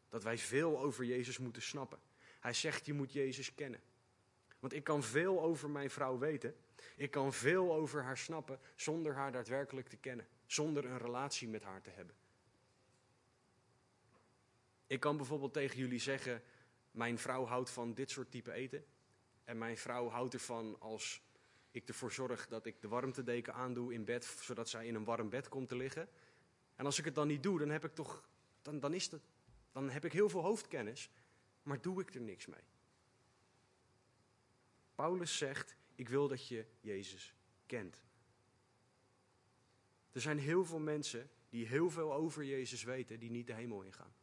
Dat 0.08 0.22
wij 0.22 0.38
veel 0.38 0.78
over 0.78 1.04
Jezus 1.04 1.38
moeten 1.38 1.62
snappen. 1.62 1.98
Hij 2.40 2.52
zegt, 2.52 2.86
je 2.86 2.92
moet 2.92 3.12
Jezus 3.12 3.54
kennen. 3.54 3.80
Want 4.58 4.72
ik 4.74 4.84
kan 4.84 5.02
veel 5.02 5.42
over 5.42 5.70
mijn 5.70 5.90
vrouw 5.90 6.18
weten. 6.18 6.56
Ik 6.96 7.10
kan 7.10 7.32
veel 7.32 7.74
over 7.74 8.02
haar 8.02 8.18
snappen 8.18 8.60
zonder 8.74 9.14
haar 9.14 9.32
daadwerkelijk 9.32 9.88
te 9.88 9.96
kennen. 9.96 10.26
Zonder 10.46 10.84
een 10.84 10.98
relatie 10.98 11.48
met 11.48 11.62
haar 11.62 11.80
te 11.80 11.90
hebben. 11.90 12.14
Ik 14.86 15.00
kan 15.00 15.16
bijvoorbeeld 15.16 15.52
tegen 15.52 15.78
jullie 15.78 15.98
zeggen, 15.98 16.42
mijn 16.90 17.18
vrouw 17.18 17.44
houdt 17.44 17.70
van 17.70 17.94
dit 17.94 18.10
soort 18.10 18.30
type 18.30 18.52
eten. 18.52 18.84
En 19.44 19.58
mijn 19.58 19.78
vrouw 19.78 20.08
houdt 20.08 20.34
ervan 20.34 20.76
als 20.80 21.22
ik 21.72 21.88
ervoor 21.88 22.12
zorg 22.12 22.48
dat 22.48 22.66
ik 22.66 22.80
de 22.80 22.88
warmtedeken 22.88 23.54
aandoe 23.54 23.92
in 23.94 24.04
bed, 24.04 24.24
zodat 24.24 24.68
zij 24.68 24.86
in 24.86 24.94
een 24.94 25.04
warm 25.04 25.28
bed 25.28 25.48
komt 25.48 25.68
te 25.68 25.76
liggen. 25.76 26.08
En 26.76 26.84
als 26.84 26.98
ik 26.98 27.04
het 27.04 27.14
dan 27.14 27.26
niet 27.26 27.42
doe, 27.42 27.58
dan 27.58 27.68
heb 27.68 27.84
ik 27.84 27.94
toch, 27.94 28.28
dan, 28.62 28.80
dan, 28.80 28.94
is 28.94 29.10
het, 29.10 29.22
dan 29.72 29.90
heb 29.90 30.04
ik 30.04 30.12
heel 30.12 30.28
veel 30.28 30.42
hoofdkennis, 30.42 31.10
maar 31.62 31.80
doe 31.80 32.00
ik 32.00 32.14
er 32.14 32.20
niks 32.20 32.46
mee. 32.46 32.64
Paulus 34.94 35.36
zegt, 35.38 35.76
ik 35.94 36.08
wil 36.08 36.28
dat 36.28 36.48
je 36.48 36.66
Jezus 36.80 37.34
kent. 37.66 38.02
Er 40.12 40.20
zijn 40.20 40.38
heel 40.38 40.64
veel 40.64 40.78
mensen 40.78 41.30
die 41.48 41.66
heel 41.66 41.90
veel 41.90 42.14
over 42.14 42.44
Jezus 42.44 42.82
weten, 42.82 43.18
die 43.18 43.30
niet 43.30 43.46
de 43.46 43.54
hemel 43.54 43.82
ingaan. 43.82 44.14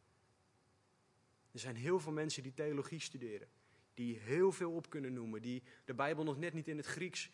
Er 1.52 1.58
zijn 1.58 1.76
heel 1.76 2.00
veel 2.00 2.12
mensen 2.12 2.42
die 2.42 2.54
theologie 2.54 3.00
studeren, 3.00 3.48
die 3.94 4.18
heel 4.18 4.52
veel 4.52 4.72
op 4.72 4.90
kunnen 4.90 5.12
noemen, 5.12 5.42
die 5.42 5.62
de 5.84 5.94
Bijbel 5.94 6.24
nog 6.24 6.38
net 6.38 6.52
niet 6.52 6.68
in 6.68 6.76
het 6.76 6.86
Grieks 6.86 7.30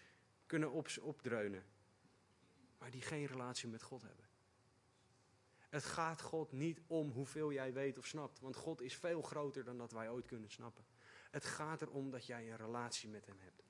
kunnen 0.46 0.70
op, 0.70 0.88
opdreunen, 1.00 1.64
maar 2.78 2.90
die 2.90 3.02
geen 3.02 3.26
relatie 3.26 3.68
met 3.68 3.82
God 3.82 4.02
hebben. 4.02 4.24
Het 5.68 5.84
gaat 5.84 6.20
God 6.20 6.52
niet 6.52 6.80
om 6.86 7.10
hoeveel 7.10 7.52
jij 7.52 7.72
weet 7.72 7.98
of 7.98 8.06
snapt, 8.06 8.40
want 8.40 8.56
God 8.56 8.80
is 8.80 8.96
veel 8.96 9.22
groter 9.22 9.64
dan 9.64 9.78
dat 9.78 9.92
wij 9.92 10.10
ooit 10.10 10.26
kunnen 10.26 10.50
snappen. 10.50 10.84
Het 11.30 11.44
gaat 11.44 11.82
erom 11.82 12.10
dat 12.10 12.26
jij 12.26 12.50
een 12.50 12.56
relatie 12.56 13.08
met 13.08 13.26
Hem 13.26 13.38
hebt. 13.38 13.62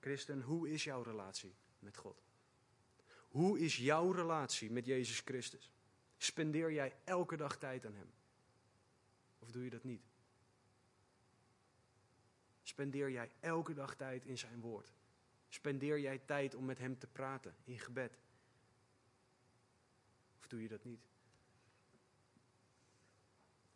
Christen, 0.00 0.42
hoe 0.42 0.70
is 0.70 0.84
jouw 0.84 1.02
relatie 1.02 1.54
met 1.78 1.96
God? 1.96 2.22
Hoe 3.28 3.58
is 3.58 3.76
jouw 3.76 4.10
relatie 4.10 4.70
met 4.70 4.86
Jezus 4.86 5.20
Christus? 5.20 5.72
Spendeer 6.16 6.72
jij 6.72 6.96
elke 7.04 7.36
dag 7.36 7.58
tijd 7.58 7.86
aan 7.86 7.94
Hem? 7.94 8.12
Of 9.38 9.50
doe 9.50 9.64
je 9.64 9.70
dat 9.70 9.84
niet? 9.84 10.09
Spendeer 12.70 13.10
jij 13.10 13.30
elke 13.40 13.74
dag 13.74 13.94
tijd 13.94 14.24
in 14.24 14.38
Zijn 14.38 14.60
woord? 14.60 14.92
Spendeer 15.48 16.00
jij 16.00 16.18
tijd 16.18 16.54
om 16.54 16.64
met 16.64 16.78
Hem 16.78 16.98
te 16.98 17.06
praten 17.06 17.54
in 17.64 17.78
gebed? 17.78 18.18
Of 20.38 20.46
doe 20.46 20.62
je 20.62 20.68
dat 20.68 20.84
niet? 20.84 21.00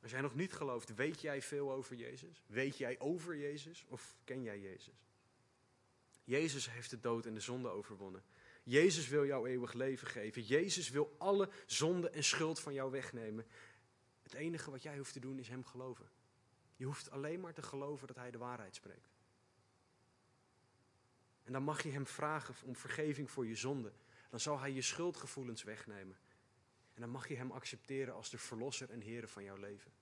Als 0.02 0.10
jij 0.10 0.20
nog 0.20 0.34
niet 0.34 0.52
gelooft, 0.52 0.94
weet 0.94 1.20
jij 1.20 1.42
veel 1.42 1.72
over 1.72 1.96
Jezus? 1.96 2.44
Weet 2.46 2.76
jij 2.76 2.98
over 2.98 3.36
Jezus 3.36 3.84
of 3.88 4.16
ken 4.24 4.42
jij 4.42 4.60
Jezus? 4.60 5.04
Jezus 6.24 6.70
heeft 6.70 6.90
de 6.90 7.00
dood 7.00 7.26
en 7.26 7.34
de 7.34 7.40
zonde 7.40 7.68
overwonnen. 7.68 8.24
Jezus 8.62 9.08
wil 9.08 9.26
jou 9.26 9.48
eeuwig 9.48 9.72
leven 9.72 10.06
geven. 10.06 10.42
Jezus 10.42 10.90
wil 10.90 11.14
alle 11.18 11.48
zonde 11.66 12.10
en 12.10 12.24
schuld 12.24 12.60
van 12.60 12.74
jou 12.74 12.90
wegnemen. 12.90 13.46
Het 14.22 14.34
enige 14.34 14.70
wat 14.70 14.82
jij 14.82 14.96
hoeft 14.96 15.12
te 15.12 15.20
doen 15.20 15.38
is 15.38 15.48
Hem 15.48 15.64
geloven. 15.64 16.08
Je 16.76 16.84
hoeft 16.84 17.10
alleen 17.10 17.40
maar 17.40 17.54
te 17.54 17.62
geloven 17.62 18.06
dat 18.06 18.16
Hij 18.16 18.30
de 18.30 18.38
waarheid 18.38 18.74
spreekt. 18.74 19.12
En 21.42 21.52
dan 21.52 21.62
mag 21.62 21.82
je 21.82 21.90
Hem 21.90 22.06
vragen 22.06 22.54
om 22.64 22.76
vergeving 22.76 23.30
voor 23.30 23.46
je 23.46 23.54
zonde. 23.54 23.92
Dan 24.30 24.40
zal 24.40 24.58
Hij 24.58 24.72
je 24.72 24.82
schuldgevoelens 24.82 25.62
wegnemen. 25.62 26.16
En 26.94 27.00
dan 27.00 27.10
mag 27.10 27.28
je 27.28 27.36
Hem 27.36 27.50
accepteren 27.50 28.14
als 28.14 28.30
de 28.30 28.38
verlosser 28.38 28.90
en 28.90 29.00
Heer 29.00 29.28
van 29.28 29.44
jouw 29.44 29.56
leven. 29.56 29.92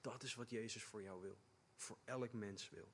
Dat 0.00 0.22
is 0.22 0.34
wat 0.34 0.50
Jezus 0.50 0.82
voor 0.82 1.02
jou 1.02 1.20
wil. 1.20 1.38
Voor 1.74 1.98
elk 2.04 2.32
mens 2.32 2.70
wil. 2.70 2.88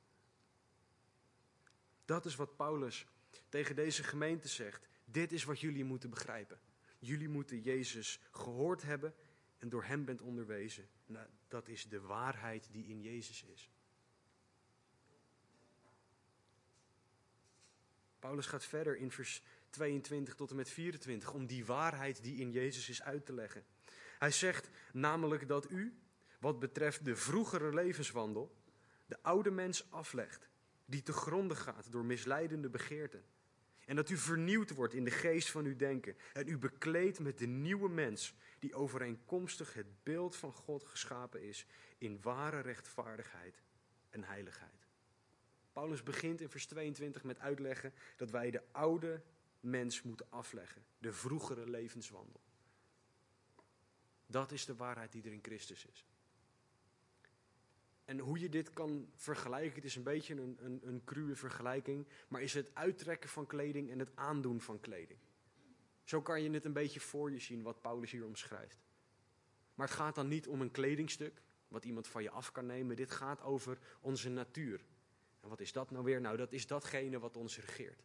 Dat 2.04 2.24
is 2.24 2.36
wat 2.36 2.56
Paulus 2.56 3.06
tegen 3.48 3.76
deze 3.76 4.02
gemeente 4.02 4.48
zegt. 4.48 4.88
Dit 5.04 5.32
is 5.32 5.44
wat 5.44 5.60
jullie 5.60 5.84
moeten 5.84 6.10
begrijpen. 6.10 6.60
Jullie 6.98 7.28
moeten 7.28 7.60
Jezus 7.60 8.20
gehoord 8.30 8.82
hebben 8.82 9.14
en 9.62 9.68
door 9.68 9.84
Hem 9.84 10.04
bent 10.04 10.20
onderwezen. 10.20 10.88
Nou, 11.06 11.26
dat 11.48 11.68
is 11.68 11.88
de 11.88 12.00
waarheid 12.00 12.68
die 12.72 12.86
in 12.86 13.00
Jezus 13.00 13.42
is. 13.42 13.70
Paulus 18.18 18.46
gaat 18.46 18.64
verder 18.64 18.96
in 18.96 19.10
vers 19.10 19.42
22 19.70 20.34
tot 20.34 20.50
en 20.50 20.56
met 20.56 20.70
24 20.70 21.32
om 21.32 21.46
die 21.46 21.64
waarheid 21.64 22.22
die 22.22 22.40
in 22.40 22.50
Jezus 22.50 22.88
is 22.88 23.02
uit 23.02 23.26
te 23.26 23.32
leggen. 23.32 23.64
Hij 24.18 24.30
zegt 24.30 24.70
namelijk 24.92 25.48
dat 25.48 25.70
u, 25.70 25.98
wat 26.40 26.58
betreft 26.58 27.04
de 27.04 27.16
vroegere 27.16 27.74
levenswandel, 27.74 28.56
de 29.06 29.22
oude 29.22 29.50
mens 29.50 29.90
aflegt, 29.90 30.48
die 30.84 31.02
te 31.02 31.12
gronden 31.12 31.56
gaat 31.56 31.92
door 31.92 32.04
misleidende 32.04 32.68
begeerten. 32.68 33.24
En 33.86 33.96
dat 33.96 34.10
u 34.10 34.16
vernieuwd 34.16 34.70
wordt 34.70 34.94
in 34.94 35.04
de 35.04 35.10
geest 35.10 35.50
van 35.50 35.64
uw 35.64 35.76
denken 35.76 36.16
en 36.32 36.48
u 36.48 36.58
bekleedt 36.58 37.18
met 37.18 37.38
de 37.38 37.46
nieuwe 37.46 37.88
mens, 37.88 38.34
die 38.58 38.74
overeenkomstig 38.74 39.74
het 39.74 40.02
beeld 40.02 40.36
van 40.36 40.52
God 40.52 40.84
geschapen 40.84 41.42
is, 41.42 41.66
in 41.98 42.20
ware 42.22 42.60
rechtvaardigheid 42.60 43.62
en 44.10 44.24
heiligheid. 44.24 44.86
Paulus 45.72 46.02
begint 46.02 46.40
in 46.40 46.48
vers 46.48 46.66
22 46.66 47.22
met 47.22 47.38
uitleggen 47.38 47.92
dat 48.16 48.30
wij 48.30 48.50
de 48.50 48.62
oude 48.72 49.22
mens 49.60 50.02
moeten 50.02 50.26
afleggen, 50.30 50.84
de 50.98 51.12
vroegere 51.12 51.70
levenswandel. 51.70 52.40
Dat 54.26 54.52
is 54.52 54.64
de 54.64 54.74
waarheid 54.76 55.12
die 55.12 55.22
er 55.22 55.32
in 55.32 55.42
Christus 55.42 55.86
is. 55.86 56.06
En 58.04 58.18
hoe 58.18 58.38
je 58.38 58.48
dit 58.48 58.72
kan 58.72 59.08
vergelijken, 59.14 59.74
het 59.74 59.84
is 59.84 59.96
een 59.96 60.02
beetje 60.02 60.34
een, 60.34 60.58
een, 60.60 61.02
een 61.06 61.36
vergelijking, 61.36 62.06
maar 62.28 62.42
is 62.42 62.54
het 62.54 62.74
uittrekken 62.74 63.30
van 63.30 63.46
kleding 63.46 63.90
en 63.90 63.98
het 63.98 64.16
aandoen 64.16 64.60
van 64.60 64.80
kleding. 64.80 65.18
Zo 66.04 66.22
kan 66.22 66.42
je 66.42 66.50
het 66.50 66.64
een 66.64 66.72
beetje 66.72 67.00
voor 67.00 67.30
je 67.30 67.38
zien 67.38 67.62
wat 67.62 67.80
Paulus 67.80 68.10
hier 68.10 68.24
omschrijft. 68.24 68.78
Maar 69.74 69.86
het 69.86 69.96
gaat 69.96 70.14
dan 70.14 70.28
niet 70.28 70.48
om 70.48 70.60
een 70.60 70.70
kledingstuk, 70.70 71.42
wat 71.68 71.84
iemand 71.84 72.08
van 72.08 72.22
je 72.22 72.30
af 72.30 72.52
kan 72.52 72.66
nemen. 72.66 72.96
Dit 72.96 73.10
gaat 73.10 73.42
over 73.42 73.78
onze 74.00 74.28
natuur. 74.28 74.84
En 75.40 75.48
wat 75.48 75.60
is 75.60 75.72
dat 75.72 75.90
nou 75.90 76.04
weer? 76.04 76.20
Nou, 76.20 76.36
dat 76.36 76.52
is 76.52 76.66
datgene 76.66 77.18
wat 77.18 77.36
ons 77.36 77.60
regeert. 77.60 78.02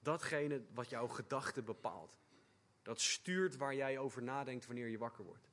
Datgene 0.00 0.64
wat 0.74 0.88
jouw 0.88 1.08
gedachten 1.08 1.64
bepaalt. 1.64 2.16
Dat 2.82 3.00
stuurt 3.00 3.56
waar 3.56 3.74
jij 3.74 3.98
over 3.98 4.22
nadenkt 4.22 4.66
wanneer 4.66 4.88
je 4.88 4.98
wakker 4.98 5.24
wordt. 5.24 5.51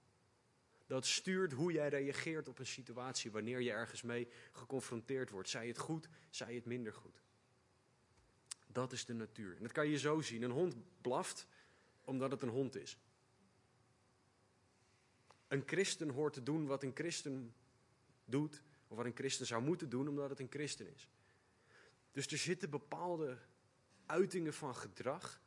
Dat 0.90 1.06
stuurt 1.06 1.52
hoe 1.52 1.72
jij 1.72 1.90
reageert 1.90 2.48
op 2.48 2.60
een 2.60 2.66
situatie 2.66 3.32
wanneer 3.32 3.62
je 3.62 3.72
ergens 3.72 4.02
mee 4.02 4.28
geconfronteerd 4.52 5.30
wordt. 5.30 5.50
Zij 5.50 5.68
het 5.68 5.78
goed, 5.78 6.10
zij 6.30 6.56
het 6.56 6.66
minder 6.66 6.94
goed. 6.94 7.22
Dat 8.68 8.92
is 8.92 9.06
de 9.06 9.14
natuur. 9.14 9.56
En 9.56 9.62
dat 9.62 9.72
kan 9.72 9.88
je 9.88 9.98
zo 9.98 10.22
zien. 10.22 10.42
Een 10.42 10.52
hond 10.52 10.76
blaft 11.02 11.48
omdat 12.04 12.32
het 12.32 12.42
een 12.42 12.50
hond 12.50 12.76
is. 12.76 12.98
Een 15.48 15.64
christen 15.66 16.10
hoort 16.10 16.34
te 16.34 16.44
doen 16.44 16.66
wat 16.66 16.84
een 16.84 16.96
christen 16.96 17.56
doet, 18.26 18.64
of 18.88 18.98
wat 18.98 19.06
een 19.06 19.16
christen 19.16 19.46
zou 19.46 19.62
moeten 19.62 19.90
doen, 19.90 20.08
omdat 20.08 20.30
het 20.30 20.40
een 20.40 20.50
christen 20.50 20.94
is. 20.94 21.10
Dus 22.12 22.28
er 22.28 22.38
zitten 22.38 22.70
bepaalde 22.70 23.38
uitingen 24.06 24.54
van 24.54 24.76
gedrag 24.76 25.42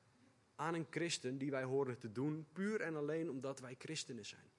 aan 0.55 0.75
een 0.75 0.87
christen 0.91 1.39
die 1.39 1.51
wij 1.51 1.65
horen 1.65 1.99
te 1.99 2.13
doen, 2.13 2.47
puur 2.53 2.81
en 2.81 2.97
alleen 2.97 3.31
omdat 3.31 3.61
wij 3.61 3.75
christenen 3.79 4.27
zijn. 4.27 4.52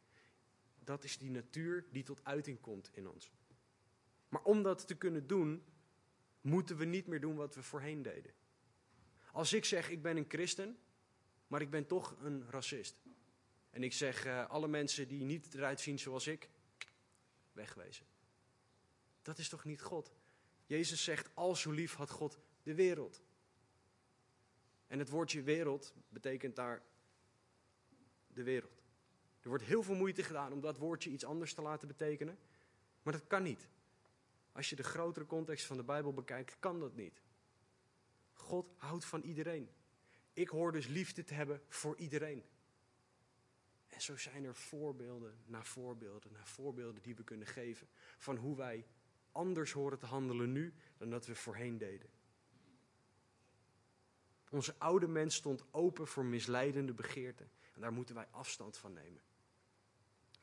Dat 0.83 1.03
is 1.03 1.17
die 1.17 1.29
natuur 1.29 1.85
die 1.91 2.03
tot 2.03 2.23
uiting 2.23 2.61
komt 2.61 2.89
in 2.93 3.07
ons. 3.07 3.31
Maar 4.29 4.43
om 4.43 4.63
dat 4.63 4.87
te 4.87 4.95
kunnen 4.95 5.27
doen, 5.27 5.63
moeten 6.41 6.77
we 6.77 6.85
niet 6.85 7.07
meer 7.07 7.19
doen 7.19 7.35
wat 7.35 7.55
we 7.55 7.63
voorheen 7.63 8.01
deden. 8.01 8.33
Als 9.31 9.53
ik 9.53 9.65
zeg, 9.65 9.89
ik 9.89 10.01
ben 10.01 10.17
een 10.17 10.25
christen, 10.27 10.77
maar 11.47 11.61
ik 11.61 11.69
ben 11.69 11.87
toch 11.87 12.15
een 12.21 12.49
racist. 12.49 13.01
En 13.69 13.83
ik 13.83 13.93
zeg, 13.93 14.25
uh, 14.25 14.49
alle 14.49 14.67
mensen 14.67 15.07
die 15.07 15.23
niet 15.23 15.53
eruit 15.53 15.79
zien 15.79 15.99
zoals 15.99 16.27
ik, 16.27 16.49
wegwezen. 17.51 18.05
Dat 19.21 19.37
is 19.37 19.49
toch 19.49 19.63
niet 19.63 19.81
God? 19.81 20.13
Jezus 20.65 21.03
zegt, 21.03 21.29
al 21.33 21.55
zo 21.55 21.71
lief 21.71 21.93
had 21.93 22.09
God 22.09 22.39
de 22.63 22.73
wereld. 22.73 23.21
En 24.87 24.99
het 24.99 25.09
woordje 25.09 25.41
wereld 25.41 25.93
betekent 26.09 26.55
daar 26.55 26.83
de 28.27 28.43
wereld. 28.43 28.82
Er 29.43 29.49
wordt 29.49 29.63
heel 29.63 29.83
veel 29.83 29.95
moeite 29.95 30.23
gedaan 30.23 30.51
om 30.51 30.61
dat 30.61 30.77
woordje 30.77 31.09
iets 31.09 31.25
anders 31.25 31.53
te 31.53 31.61
laten 31.61 31.87
betekenen. 31.87 32.37
Maar 33.01 33.13
dat 33.13 33.27
kan 33.27 33.43
niet. 33.43 33.67
Als 34.51 34.69
je 34.69 34.75
de 34.75 34.83
grotere 34.83 35.25
context 35.25 35.65
van 35.65 35.77
de 35.77 35.83
Bijbel 35.83 36.13
bekijkt, 36.13 36.59
kan 36.59 36.79
dat 36.79 36.95
niet. 36.95 37.21
God 38.33 38.73
houdt 38.77 39.05
van 39.05 39.21
iedereen. 39.21 39.69
Ik 40.33 40.49
hoor 40.49 40.71
dus 40.71 40.87
liefde 40.87 41.23
te 41.23 41.33
hebben 41.33 41.61
voor 41.67 41.97
iedereen. 41.97 42.43
En 43.87 44.01
zo 44.01 44.17
zijn 44.17 44.43
er 44.43 44.55
voorbeelden 44.55 45.37
na 45.45 45.63
voorbeelden 45.63 46.31
na 46.31 46.45
voorbeelden 46.45 47.01
die 47.01 47.15
we 47.15 47.23
kunnen 47.23 47.47
geven 47.47 47.87
van 48.17 48.35
hoe 48.35 48.55
wij 48.55 48.85
anders 49.31 49.71
horen 49.71 49.99
te 49.99 50.05
handelen 50.05 50.51
nu 50.51 50.73
dan 50.97 51.09
dat 51.09 51.25
we 51.25 51.35
voorheen 51.35 51.77
deden. 51.77 52.09
Onze 54.49 54.75
oude 54.77 55.07
mens 55.07 55.35
stond 55.35 55.63
open 55.71 56.07
voor 56.07 56.25
misleidende 56.25 56.93
begeerten 56.93 57.51
en 57.73 57.81
daar 57.81 57.93
moeten 57.93 58.15
wij 58.15 58.27
afstand 58.31 58.77
van 58.77 58.93
nemen. 58.93 59.21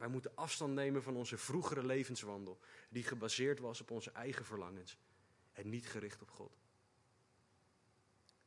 Wij 0.00 0.08
moeten 0.08 0.34
afstand 0.34 0.74
nemen 0.74 1.02
van 1.02 1.16
onze 1.16 1.38
vroegere 1.38 1.84
levenswandel, 1.84 2.58
die 2.88 3.02
gebaseerd 3.02 3.58
was 3.58 3.80
op 3.80 3.90
onze 3.90 4.10
eigen 4.10 4.44
verlangens 4.44 4.98
en 5.52 5.68
niet 5.68 5.86
gericht 5.86 6.22
op 6.22 6.30
God. 6.30 6.58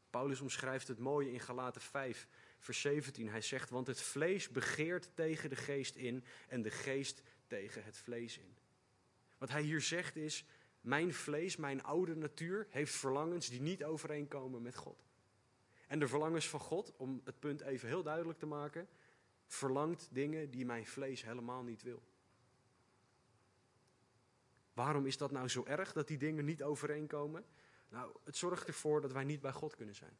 Paulus 0.09 0.41
omschrijft 0.41 0.87
het 0.87 0.99
mooie 0.99 1.31
in 1.31 1.39
Galaten 1.39 1.81
5, 1.81 2.27
vers 2.59 2.81
17. 2.81 3.29
Hij 3.29 3.41
zegt, 3.41 3.69
want 3.69 3.87
het 3.87 4.01
vlees 4.01 4.49
begeert 4.49 5.09
tegen 5.13 5.49
de 5.49 5.55
geest 5.55 5.95
in 5.95 6.23
en 6.47 6.61
de 6.61 6.71
geest 6.71 7.21
tegen 7.47 7.83
het 7.83 7.97
vlees 7.97 8.37
in. 8.37 8.55
Wat 9.37 9.49
hij 9.49 9.61
hier 9.61 9.81
zegt 9.81 10.15
is, 10.15 10.45
mijn 10.81 11.13
vlees, 11.13 11.55
mijn 11.55 11.83
oude 11.83 12.15
natuur, 12.15 12.67
heeft 12.69 12.95
verlangens 12.95 13.49
die 13.49 13.61
niet 13.61 13.83
overeenkomen 13.83 14.61
met 14.61 14.75
God. 14.75 15.05
En 15.87 15.99
de 15.99 16.07
verlangens 16.07 16.49
van 16.49 16.59
God, 16.59 16.93
om 16.97 17.21
het 17.23 17.39
punt 17.39 17.61
even 17.61 17.87
heel 17.87 18.03
duidelijk 18.03 18.39
te 18.39 18.45
maken, 18.45 18.87
verlangt 19.47 20.07
dingen 20.11 20.51
die 20.51 20.65
mijn 20.65 20.85
vlees 20.85 21.23
helemaal 21.23 21.63
niet 21.63 21.81
wil. 21.81 22.03
Waarom 24.73 25.05
is 25.05 25.17
dat 25.17 25.31
nou 25.31 25.47
zo 25.47 25.65
erg 25.65 25.93
dat 25.93 26.07
die 26.07 26.17
dingen 26.17 26.45
niet 26.45 26.63
overeenkomen? 26.63 27.45
Nou, 27.89 28.15
het 28.23 28.37
zorgt 28.37 28.67
ervoor 28.67 29.01
dat 29.01 29.11
wij 29.11 29.23
niet 29.23 29.41
bij 29.41 29.51
God 29.51 29.75
kunnen 29.75 29.95
zijn. 29.95 30.17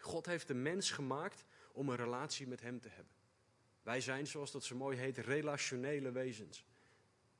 God 0.00 0.26
heeft 0.26 0.48
de 0.48 0.54
mens 0.54 0.90
gemaakt 0.90 1.44
om 1.72 1.88
een 1.88 1.96
relatie 1.96 2.46
met 2.46 2.60
Hem 2.60 2.80
te 2.80 2.88
hebben. 2.88 3.14
Wij 3.82 4.00
zijn, 4.00 4.26
zoals 4.26 4.52
dat 4.52 4.64
zo 4.64 4.76
mooi 4.76 4.96
heet, 4.96 5.18
relationele 5.18 6.10
wezens. 6.10 6.64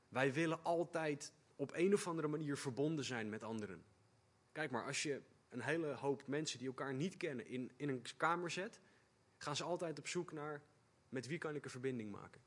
Wij 0.09 0.33
willen 0.33 0.65
altijd 0.65 1.33
op 1.57 1.73
een 1.75 1.95
of 1.95 2.09
andere 2.09 2.29
manier 2.29 2.57
verbonden 2.57 3.05
zijn 3.05 3.29
met 3.29 3.43
anderen. 3.43 3.85
Kijk 4.53 4.71
maar, 4.71 4.87
als 4.87 5.03
je 5.03 5.23
een 5.49 5.61
hele 5.61 5.87
hoop 5.87 6.27
mensen 6.27 6.59
die 6.59 6.69
elkaar 6.69 6.95
niet 6.95 7.17
kennen 7.17 7.47
in, 7.47 7.73
in 7.77 7.89
een 7.89 8.03
kamer 8.17 8.51
zet, 8.51 8.81
gaan 9.39 9.57
ze 9.57 9.65
altijd 9.65 9.99
op 9.99 10.09
zoek 10.09 10.33
naar 10.33 10.63
met 11.09 11.27
wie 11.27 11.39
kan 11.39 11.55
ik 11.55 11.65
een 11.65 11.71
verbinding 11.71 12.11
maken. 12.11 12.41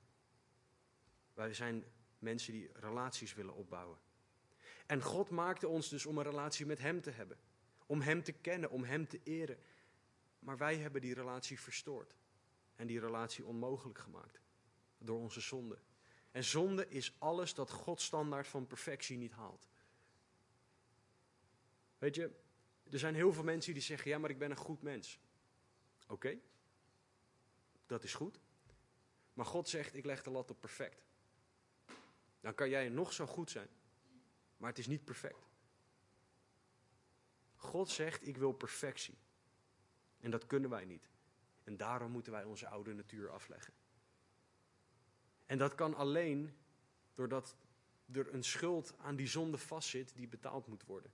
Wij 1.33 1.53
zijn 1.53 1.83
mensen 2.19 2.53
die 2.53 2.69
relaties 2.73 3.33
willen 3.33 3.53
opbouwen. 3.53 3.99
En 4.85 5.01
God 5.01 5.29
maakte 5.29 5.67
ons 5.67 5.89
dus 5.89 6.05
om 6.05 6.17
een 6.17 6.23
relatie 6.23 6.65
met 6.65 6.79
Hem 6.79 7.01
te 7.01 7.09
hebben. 7.09 7.37
Om 7.85 8.01
Hem 8.01 8.23
te 8.23 8.31
kennen, 8.31 8.69
om 8.69 8.83
Hem 8.83 9.07
te 9.07 9.19
eren. 9.23 9.57
Maar 10.39 10.57
wij 10.57 10.77
hebben 10.77 11.01
die 11.01 11.13
relatie 11.13 11.59
verstoord. 11.59 12.15
En 12.75 12.87
die 12.87 12.99
relatie 12.99 13.45
onmogelijk 13.45 13.99
gemaakt. 13.99 14.41
Door 14.97 15.19
onze 15.19 15.41
zonde. 15.41 15.79
En 16.31 16.43
zonde 16.43 16.87
is 16.87 17.15
alles 17.19 17.53
dat 17.53 17.69
Gods 17.69 18.05
standaard 18.05 18.47
van 18.47 18.67
perfectie 18.67 19.17
niet 19.17 19.31
haalt. 19.31 19.67
Weet 21.97 22.15
je, 22.15 22.31
er 22.89 22.99
zijn 22.99 23.15
heel 23.15 23.33
veel 23.33 23.43
mensen 23.43 23.73
die 23.73 23.81
zeggen: 23.81 24.11
Ja, 24.11 24.17
maar 24.17 24.29
ik 24.29 24.39
ben 24.39 24.51
een 24.51 24.57
goed 24.57 24.81
mens. 24.81 25.19
Oké, 26.07 26.39
dat 27.91 28.03
is 28.03 28.13
goed. 28.13 28.39
Maar 29.33 29.45
God 29.45 29.69
zegt: 29.69 29.95
Ik 29.95 30.05
leg 30.05 30.23
de 30.23 30.29
lat 30.29 30.49
op 30.49 30.59
perfect. 30.59 31.03
Dan 32.39 32.53
kan 32.53 32.69
jij 32.69 32.89
nog 32.89 33.13
zo 33.13 33.25
goed 33.25 33.49
zijn, 33.49 33.67
maar 34.57 34.69
het 34.69 34.79
is 34.79 34.87
niet 34.87 35.05
perfect. 35.05 35.49
God 37.55 37.89
zegt: 37.89 38.27
Ik 38.27 38.37
wil 38.37 38.51
perfectie. 38.51 39.17
En 40.19 40.31
dat 40.31 40.45
kunnen 40.45 40.69
wij 40.69 40.85
niet. 40.85 41.09
En 41.63 41.77
daarom 41.77 42.11
moeten 42.11 42.31
wij 42.31 42.43
onze 42.43 42.67
oude 42.67 42.93
natuur 42.93 43.29
afleggen. 43.29 43.73
En 45.45 45.57
dat 45.57 45.75
kan 45.75 45.95
alleen 45.95 46.57
doordat 47.13 47.55
er 48.11 48.33
een 48.33 48.43
schuld 48.43 48.93
aan 48.97 49.15
die 49.15 49.27
zonde 49.27 49.57
vastzit 49.57 50.15
die 50.15 50.27
betaald 50.27 50.67
moet 50.67 50.85
worden. 50.85 51.11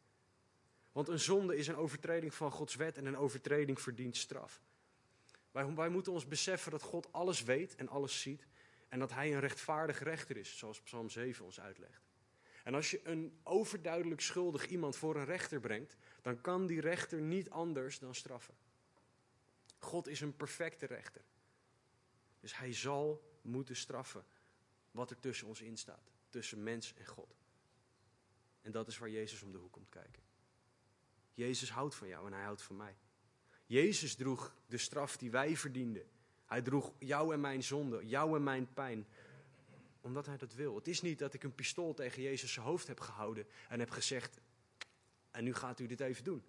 Want 0.92 1.08
een 1.08 1.20
zonde 1.20 1.58
is 1.58 1.68
een 1.68 1.76
overtreding 1.76 2.34
van 2.34 2.52
Gods 2.52 2.76
wet 2.76 2.98
en 2.98 3.06
een 3.06 3.18
overtreding 3.18 3.82
verdient 3.82 4.18
straf. 4.18 4.62
Wij, 5.66 5.90
moeten 5.90 6.12
ons 6.12 6.28
beseffen 6.28 6.72
dat 6.72 6.82
God 6.82 7.14
alles 7.14 7.44
weet 7.44 7.76
en 7.76 7.88
alles 7.88 8.22
ziet. 8.22 8.48
En 8.88 9.00
dat 9.00 9.12
Hij 9.12 9.34
een 9.34 9.40
rechtvaardig 9.40 10.04
rechter 10.04 10.38
is, 10.38 10.58
zoals 10.58 10.82
Psalm 10.82 11.10
7 11.10 11.46
ons 11.46 11.60
uitlegt. 11.60 12.02
En 12.64 12.74
als 12.74 12.92
je 12.92 13.00
een 13.04 13.40
overduidelijk 13.44 14.22
schuldig 14.22 14.68
iemand 14.68 14.96
voor 14.96 15.16
een 15.16 15.26
rechter 15.26 15.60
brengt, 15.60 15.96
dan 16.22 16.42
kan 16.42 16.66
die 16.66 16.82
rechter 16.82 17.22
niet 17.22 17.50
anders 17.50 18.00
dan 18.00 18.16
straffen. 18.16 18.56
God 19.80 20.08
is 20.08 20.22
een 20.22 20.36
perfecte 20.36 20.86
rechter. 20.86 21.22
Dus 22.40 22.58
Hij 22.58 22.74
zal 22.74 23.38
moeten 23.42 23.76
straffen 23.76 24.26
wat 24.92 25.10
er 25.10 25.20
tussen 25.20 25.48
ons 25.48 25.62
in 25.62 25.78
staat, 25.78 26.12
tussen 26.30 26.64
mens 26.64 26.94
en 26.94 27.06
God. 27.06 27.36
En 28.62 28.72
dat 28.72 28.88
is 28.88 28.98
waar 28.98 29.10
Jezus 29.10 29.42
om 29.42 29.52
de 29.52 29.58
hoek 29.58 29.72
komt 29.72 29.90
kijken. 29.90 30.24
Jezus 31.34 31.72
houdt 31.72 31.96
van 31.96 32.08
jou 32.08 32.26
en 32.26 32.34
hij 32.34 32.44
houdt 32.44 32.62
van 32.62 32.76
mij. 32.76 32.98
Jezus 33.68 34.16
droeg 34.16 34.56
de 34.68 34.78
straf 34.78 35.18
die 35.18 35.32
wij 35.32 35.58
verdienden. 35.58 36.06
Hij 36.46 36.62
droeg 36.62 36.94
jou 37.00 37.34
en 37.34 37.40
mijn 37.40 37.64
zonde, 37.64 38.06
jou 38.06 38.36
en 38.36 38.44
mijn 38.44 38.74
pijn, 38.74 39.08
omdat 40.02 40.26
hij 40.26 40.38
dat 40.38 40.54
wil. 40.54 40.76
Het 40.76 40.88
is 40.88 41.02
niet 41.02 41.20
dat 41.20 41.34
ik 41.34 41.44
een 41.44 41.56
pistool 41.56 41.94
tegen 41.94 42.22
Jezus 42.22 42.56
hoofd 42.56 42.88
heb 42.88 43.00
gehouden 43.00 43.48
en 43.70 43.80
heb 43.80 43.90
gezegd, 43.90 44.40
en 45.32 45.44
nu 45.44 45.54
gaat 45.54 45.80
u 45.80 45.86
dit 45.88 46.00
even 46.00 46.24
doen. 46.24 46.44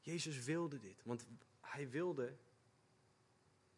Jezus 0.00 0.44
wilde 0.44 0.78
dit, 0.78 1.02
want 1.04 1.26
hij 1.60 1.90
wilde 1.90 2.36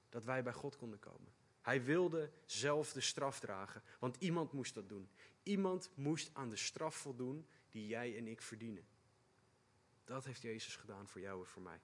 dat 0.09 0.24
wij 0.24 0.42
bij 0.42 0.53
God 0.53 0.77
konden 0.77 0.98
komen. 0.98 1.33
Hij 1.61 1.85
wilde 1.85 2.31
zelf 2.44 2.92
de 2.92 3.01
straf 3.01 3.40
dragen, 3.40 3.83
want 3.98 4.16
iemand 4.18 4.53
moest 4.53 4.74
dat 4.74 4.88
doen. 4.88 5.09
Iemand 5.42 5.90
moest 5.94 6.31
aan 6.33 6.48
de 6.51 6.57
straf 6.57 6.96
voldoen 6.96 7.46
die 7.70 7.87
jij 7.87 8.16
en 8.16 8.27
ik 8.27 8.42
verdienen. 8.42 8.87
Dat 10.05 10.24
heeft 10.24 10.42
Jezus 10.42 10.77
gedaan 10.77 11.09
voor 11.09 11.20
jou 11.20 11.40
en 11.40 11.46
voor 11.46 11.62
mij. 11.62 11.81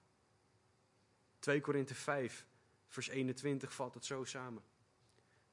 2 1.45 1.61
Korinthe 1.61 1.95
5, 1.95 2.45
vers 2.87 3.07
21 3.07 3.73
valt 3.73 3.93
het 3.93 4.05
zo 4.05 4.23
samen. 4.23 4.63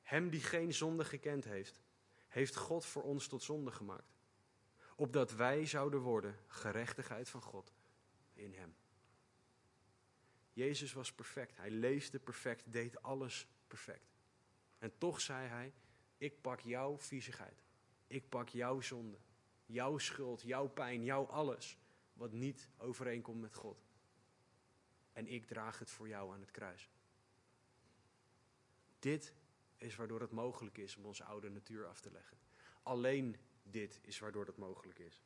Hem 0.02 0.30
die 0.30 0.40
geen 0.40 0.74
zonde 0.74 1.04
gekend 1.04 1.44
heeft, 1.44 1.80
heeft 2.28 2.56
God 2.56 2.84
voor 2.84 3.02
ons 3.02 3.26
tot 3.26 3.42
zonde 3.42 3.70
gemaakt. 3.70 4.16
Opdat 4.96 5.32
wij 5.32 5.66
zouden 5.66 6.00
worden 6.00 6.38
gerechtigheid 6.46 7.28
van 7.28 7.42
God 7.42 7.72
in 8.32 8.54
hem. 8.54 8.74
Jezus 10.52 10.92
was 10.92 11.12
perfect. 11.12 11.56
Hij 11.56 11.70
leefde 11.70 12.18
perfect, 12.18 12.72
deed 12.72 13.02
alles 13.02 13.46
perfect. 13.66 14.12
En 14.78 14.98
toch 14.98 15.20
zei 15.20 15.48
hij: 15.48 15.72
Ik 16.16 16.40
pak 16.40 16.60
jouw 16.60 16.98
viezigheid. 16.98 17.64
Ik 18.06 18.28
pak 18.28 18.48
jouw 18.48 18.80
zonde. 18.80 19.18
Jouw 19.66 19.98
schuld, 19.98 20.42
jouw 20.42 20.68
pijn, 20.68 21.04
jouw 21.04 21.26
alles 21.26 21.78
wat 22.12 22.32
niet 22.32 22.68
overeenkomt 22.76 23.40
met 23.40 23.54
God. 23.54 23.84
En 25.12 25.26
ik 25.26 25.46
draag 25.46 25.78
het 25.78 25.90
voor 25.90 26.08
jou 26.08 26.32
aan 26.32 26.40
het 26.40 26.50
kruis. 26.50 26.90
Dit 28.98 29.34
is 29.76 29.96
waardoor 29.96 30.20
het 30.20 30.30
mogelijk 30.30 30.78
is 30.78 30.96
om 30.96 31.04
onze 31.04 31.24
oude 31.24 31.50
natuur 31.50 31.86
af 31.86 32.00
te 32.00 32.10
leggen. 32.10 32.38
Alleen 32.82 33.36
dit 33.62 33.98
is 34.02 34.18
waardoor 34.18 34.44
dat 34.44 34.56
mogelijk 34.56 34.98
is. 34.98 35.22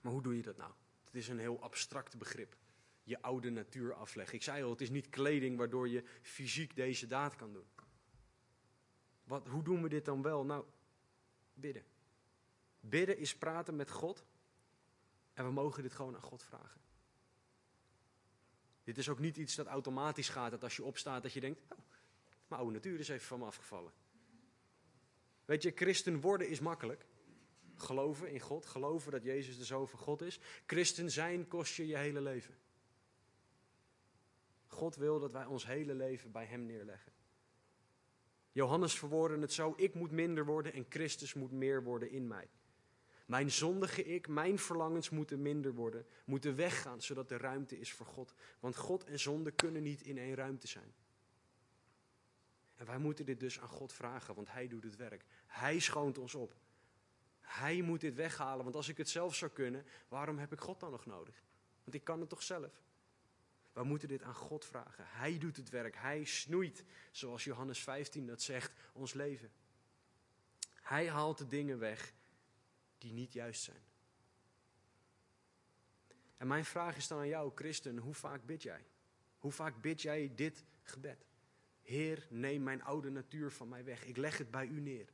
Maar 0.00 0.12
hoe 0.12 0.22
doe 0.22 0.36
je 0.36 0.42
dat 0.42 0.56
nou? 0.56 0.72
Het 1.04 1.14
is 1.14 1.28
een 1.28 1.38
heel 1.38 1.62
abstract 1.62 2.18
begrip. 2.18 2.56
Je 3.02 3.22
oude 3.22 3.50
natuur 3.50 3.94
afleggen. 3.94 4.34
Ik 4.34 4.42
zei 4.42 4.62
al, 4.62 4.70
het 4.70 4.80
is 4.80 4.90
niet 4.90 5.08
kleding 5.08 5.56
waardoor 5.58 5.88
je 5.88 6.04
fysiek 6.22 6.76
deze 6.76 7.06
daad 7.06 7.36
kan 7.36 7.52
doen. 7.52 7.66
Wat, 9.24 9.48
hoe 9.48 9.62
doen 9.62 9.82
we 9.82 9.88
dit 9.88 10.04
dan 10.04 10.22
wel? 10.22 10.44
Nou, 10.44 10.64
bidden. 11.54 11.84
Bidden 12.80 13.18
is 13.18 13.36
praten 13.36 13.76
met 13.76 13.90
God. 13.90 14.24
En 15.34 15.44
we 15.44 15.50
mogen 15.50 15.82
dit 15.82 15.92
gewoon 15.92 16.14
aan 16.14 16.22
God 16.22 16.42
vragen. 16.42 16.80
Dit 18.84 18.98
is 18.98 19.08
ook 19.08 19.18
niet 19.18 19.36
iets 19.36 19.54
dat 19.54 19.66
automatisch 19.66 20.28
gaat, 20.28 20.50
dat 20.50 20.62
als 20.62 20.76
je 20.76 20.84
opstaat 20.84 21.22
dat 21.22 21.32
je 21.32 21.40
denkt, 21.40 21.60
oh, 21.62 21.78
mijn 22.46 22.60
oude 22.60 22.74
natuur 22.74 22.98
is 22.98 23.08
even 23.08 23.26
van 23.26 23.38
me 23.38 23.44
afgevallen. 23.44 23.92
Weet 25.44 25.62
je, 25.62 25.72
christen 25.74 26.20
worden 26.20 26.48
is 26.48 26.60
makkelijk. 26.60 27.06
Geloven 27.76 28.30
in 28.30 28.40
God, 28.40 28.66
geloven 28.66 29.12
dat 29.12 29.22
Jezus 29.22 29.58
de 29.58 29.64
Zoon 29.64 29.88
van 29.88 29.98
God 29.98 30.22
is. 30.22 30.40
Christen 30.66 31.10
zijn 31.10 31.48
kost 31.48 31.74
je 31.74 31.86
je 31.86 31.96
hele 31.96 32.20
leven. 32.20 32.54
God 34.66 34.96
wil 34.96 35.20
dat 35.20 35.32
wij 35.32 35.44
ons 35.44 35.66
hele 35.66 35.94
leven 35.94 36.32
bij 36.32 36.44
Hem 36.44 36.66
neerleggen. 36.66 37.12
Johannes 38.52 38.98
verwoordde 38.98 39.38
het 39.38 39.52
zo: 39.52 39.74
ik 39.76 39.94
moet 39.94 40.10
minder 40.10 40.46
worden 40.46 40.72
en 40.72 40.86
Christus 40.88 41.34
moet 41.34 41.52
meer 41.52 41.82
worden 41.82 42.10
in 42.10 42.26
mij. 42.26 42.48
Mijn 43.24 43.50
zondige 43.50 44.04
ik, 44.04 44.28
mijn 44.28 44.58
verlangens 44.58 45.10
moeten 45.10 45.42
minder 45.42 45.74
worden, 45.74 46.06
moeten 46.24 46.56
weggaan, 46.56 47.02
zodat 47.02 47.30
er 47.30 47.40
ruimte 47.40 47.78
is 47.78 47.92
voor 47.92 48.06
God. 48.06 48.34
Want 48.60 48.76
God 48.76 49.04
en 49.04 49.20
zonde 49.20 49.50
kunnen 49.50 49.82
niet 49.82 50.02
in 50.02 50.18
één 50.18 50.34
ruimte 50.34 50.66
zijn. 50.66 50.94
En 52.74 52.86
wij 52.86 52.98
moeten 52.98 53.24
dit 53.24 53.40
dus 53.40 53.60
aan 53.60 53.68
God 53.68 53.92
vragen, 53.92 54.34
want 54.34 54.50
Hij 54.50 54.68
doet 54.68 54.84
het 54.84 54.96
werk. 54.96 55.24
Hij 55.46 55.78
schoont 55.78 56.18
ons 56.18 56.34
op. 56.34 56.54
Hij 57.40 57.82
moet 57.82 58.00
dit 58.00 58.14
weghalen, 58.14 58.64
want 58.64 58.76
als 58.76 58.88
ik 58.88 58.96
het 58.96 59.08
zelf 59.08 59.34
zou 59.34 59.50
kunnen, 59.50 59.86
waarom 60.08 60.38
heb 60.38 60.52
ik 60.52 60.60
God 60.60 60.80
dan 60.80 60.90
nog 60.90 61.06
nodig? 61.06 61.42
Want 61.84 61.96
ik 61.96 62.04
kan 62.04 62.20
het 62.20 62.28
toch 62.28 62.42
zelf? 62.42 62.82
We 63.72 63.84
moeten 63.84 64.08
dit 64.08 64.22
aan 64.22 64.34
God 64.34 64.64
vragen. 64.64 65.04
Hij 65.06 65.38
doet 65.38 65.56
het 65.56 65.68
werk. 65.68 65.96
Hij 65.96 66.24
snoeit, 66.24 66.84
zoals 67.10 67.44
Johannes 67.44 67.82
15 67.82 68.26
dat 68.26 68.42
zegt, 68.42 68.72
ons 68.92 69.12
leven. 69.12 69.50
Hij 70.80 71.08
haalt 71.08 71.38
de 71.38 71.46
dingen 71.46 71.78
weg 71.78 72.12
die 73.04 73.12
niet 73.12 73.32
juist 73.32 73.62
zijn. 73.62 73.82
En 76.36 76.46
mijn 76.46 76.64
vraag 76.64 76.96
is 76.96 77.08
dan 77.08 77.18
aan 77.18 77.28
jou, 77.28 77.52
christen, 77.54 77.98
hoe 77.98 78.14
vaak 78.14 78.44
bid 78.44 78.62
jij? 78.62 78.86
Hoe 79.38 79.52
vaak 79.52 79.80
bid 79.80 80.02
jij 80.02 80.32
dit 80.34 80.64
gebed? 80.82 81.26
Heer, 81.82 82.26
neem 82.30 82.62
mijn 82.62 82.82
oude 82.82 83.10
natuur 83.10 83.52
van 83.52 83.68
mij 83.68 83.84
weg. 83.84 84.04
Ik 84.04 84.16
leg 84.16 84.38
het 84.38 84.50
bij 84.50 84.66
u 84.66 84.80
neer. 84.80 85.12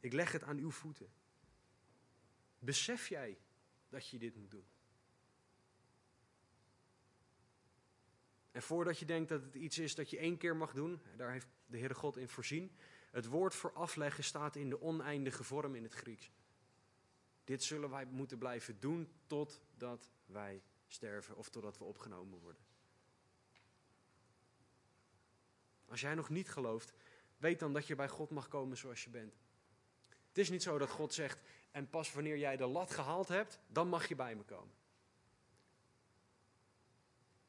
Ik 0.00 0.12
leg 0.12 0.32
het 0.32 0.42
aan 0.42 0.58
uw 0.58 0.70
voeten. 0.70 1.12
Besef 2.58 3.08
jij 3.08 3.38
dat 3.88 4.08
je 4.08 4.18
dit 4.18 4.36
moet 4.36 4.50
doen? 4.50 4.66
En 8.50 8.62
voordat 8.62 8.98
je 8.98 9.04
denkt 9.04 9.28
dat 9.28 9.42
het 9.42 9.54
iets 9.54 9.78
is 9.78 9.94
dat 9.94 10.10
je 10.10 10.18
één 10.18 10.36
keer 10.36 10.56
mag 10.56 10.72
doen, 10.72 11.00
daar 11.16 11.32
heeft 11.32 11.48
de 11.66 11.78
Heere 11.78 11.94
God 11.94 12.16
in 12.16 12.28
voorzien. 12.28 12.76
Het 13.10 13.26
woord 13.26 13.54
voor 13.54 13.72
afleggen 13.72 14.24
staat 14.24 14.56
in 14.56 14.68
de 14.68 14.80
oneindige 14.80 15.44
vorm 15.44 15.74
in 15.74 15.82
het 15.82 15.94
Grieks. 15.94 16.30
Dit 17.46 17.62
zullen 17.62 17.90
wij 17.90 18.04
moeten 18.04 18.38
blijven 18.38 18.80
doen 18.80 19.12
totdat 19.26 20.10
wij 20.24 20.62
sterven 20.86 21.36
of 21.36 21.48
totdat 21.48 21.78
we 21.78 21.84
opgenomen 21.84 22.38
worden. 22.38 22.62
Als 25.88 26.00
jij 26.00 26.14
nog 26.14 26.28
niet 26.28 26.48
gelooft, 26.48 26.92
weet 27.36 27.58
dan 27.58 27.72
dat 27.72 27.86
je 27.86 27.94
bij 27.94 28.08
God 28.08 28.30
mag 28.30 28.48
komen 28.48 28.76
zoals 28.76 29.04
je 29.04 29.10
bent. 29.10 29.36
Het 30.28 30.38
is 30.38 30.50
niet 30.50 30.62
zo 30.62 30.78
dat 30.78 30.90
God 30.90 31.14
zegt, 31.14 31.40
en 31.70 31.90
pas 31.90 32.12
wanneer 32.12 32.38
jij 32.38 32.56
de 32.56 32.66
lat 32.66 32.90
gehaald 32.90 33.28
hebt, 33.28 33.60
dan 33.66 33.88
mag 33.88 34.08
je 34.08 34.14
bij 34.14 34.36
me 34.36 34.42
komen. 34.42 34.74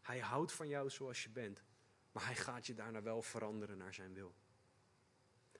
Hij 0.01 0.19
houdt 0.19 0.51
van 0.51 0.67
jou 0.67 0.89
zoals 0.89 1.23
je 1.23 1.29
bent, 1.29 1.63
maar 2.11 2.25
hij 2.25 2.35
gaat 2.35 2.65
je 2.65 2.73
daarna 2.73 3.01
wel 3.01 3.21
veranderen 3.21 3.77
naar 3.77 3.93
zijn 3.93 4.13
wil. 4.13 4.35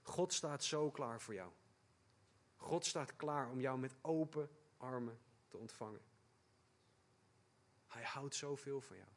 God 0.01 0.33
staat 0.33 0.63
zo 0.63 0.91
klaar 0.91 1.21
voor 1.21 1.33
jou. 1.33 1.51
God 2.57 2.85
staat 2.85 3.15
klaar 3.15 3.49
om 3.49 3.59
jou 3.59 3.79
met 3.79 3.95
open 4.01 4.49
armen 4.77 5.19
te 5.47 5.57
ontvangen. 5.57 6.01
Hij 7.87 8.03
houdt 8.03 8.35
zoveel 8.35 8.81
van 8.81 8.95
jou. 8.97 9.09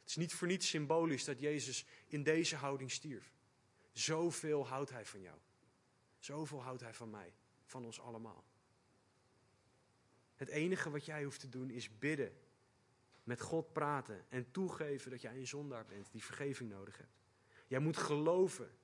Het 0.00 0.08
is 0.08 0.16
niet 0.16 0.34
voor 0.34 0.46
niets 0.46 0.68
symbolisch 0.68 1.24
dat 1.24 1.40
Jezus 1.40 1.86
in 2.06 2.22
deze 2.22 2.56
houding 2.56 2.90
stierf. 2.90 3.32
Zoveel 3.92 4.66
houdt 4.66 4.90
hij 4.90 5.06
van 5.06 5.20
jou. 5.20 5.38
Zoveel 6.18 6.62
houdt 6.62 6.80
hij 6.80 6.94
van 6.94 7.10
mij, 7.10 7.34
van 7.64 7.84
ons 7.84 8.00
allemaal. 8.00 8.44
Het 10.34 10.48
enige 10.48 10.90
wat 10.90 11.04
jij 11.04 11.24
hoeft 11.24 11.40
te 11.40 11.48
doen 11.48 11.70
is 11.70 11.98
bidden, 11.98 12.36
met 13.24 13.40
God 13.40 13.72
praten 13.72 14.24
en 14.28 14.50
toegeven 14.50 15.10
dat 15.10 15.20
jij 15.20 15.36
een 15.36 15.46
zondaar 15.46 15.86
bent 15.86 16.12
die 16.12 16.24
vergeving 16.24 16.70
nodig 16.70 16.96
hebt. 16.96 17.18
Jij 17.66 17.78
moet 17.78 17.96
geloven 17.96 18.78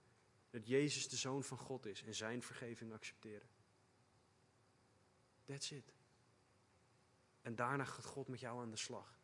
dat 0.50 0.66
Jezus 0.66 1.09
de 1.09 1.16
Zoon 1.16 1.44
van 1.44 1.59
God 1.59 1.87
is 1.87 2.02
en 2.02 2.14
zijn 2.14 2.42
vergeving 2.42 2.92
accepteren. 2.92 3.48
That's 5.44 5.70
it. 5.70 5.92
En 7.42 7.54
daarna 7.54 7.85
gaat 7.85 8.04
God 8.04 8.28
met 8.28 8.40
jou 8.40 8.61
aan 8.61 8.70
de 8.70 8.76
slag. 8.76 9.18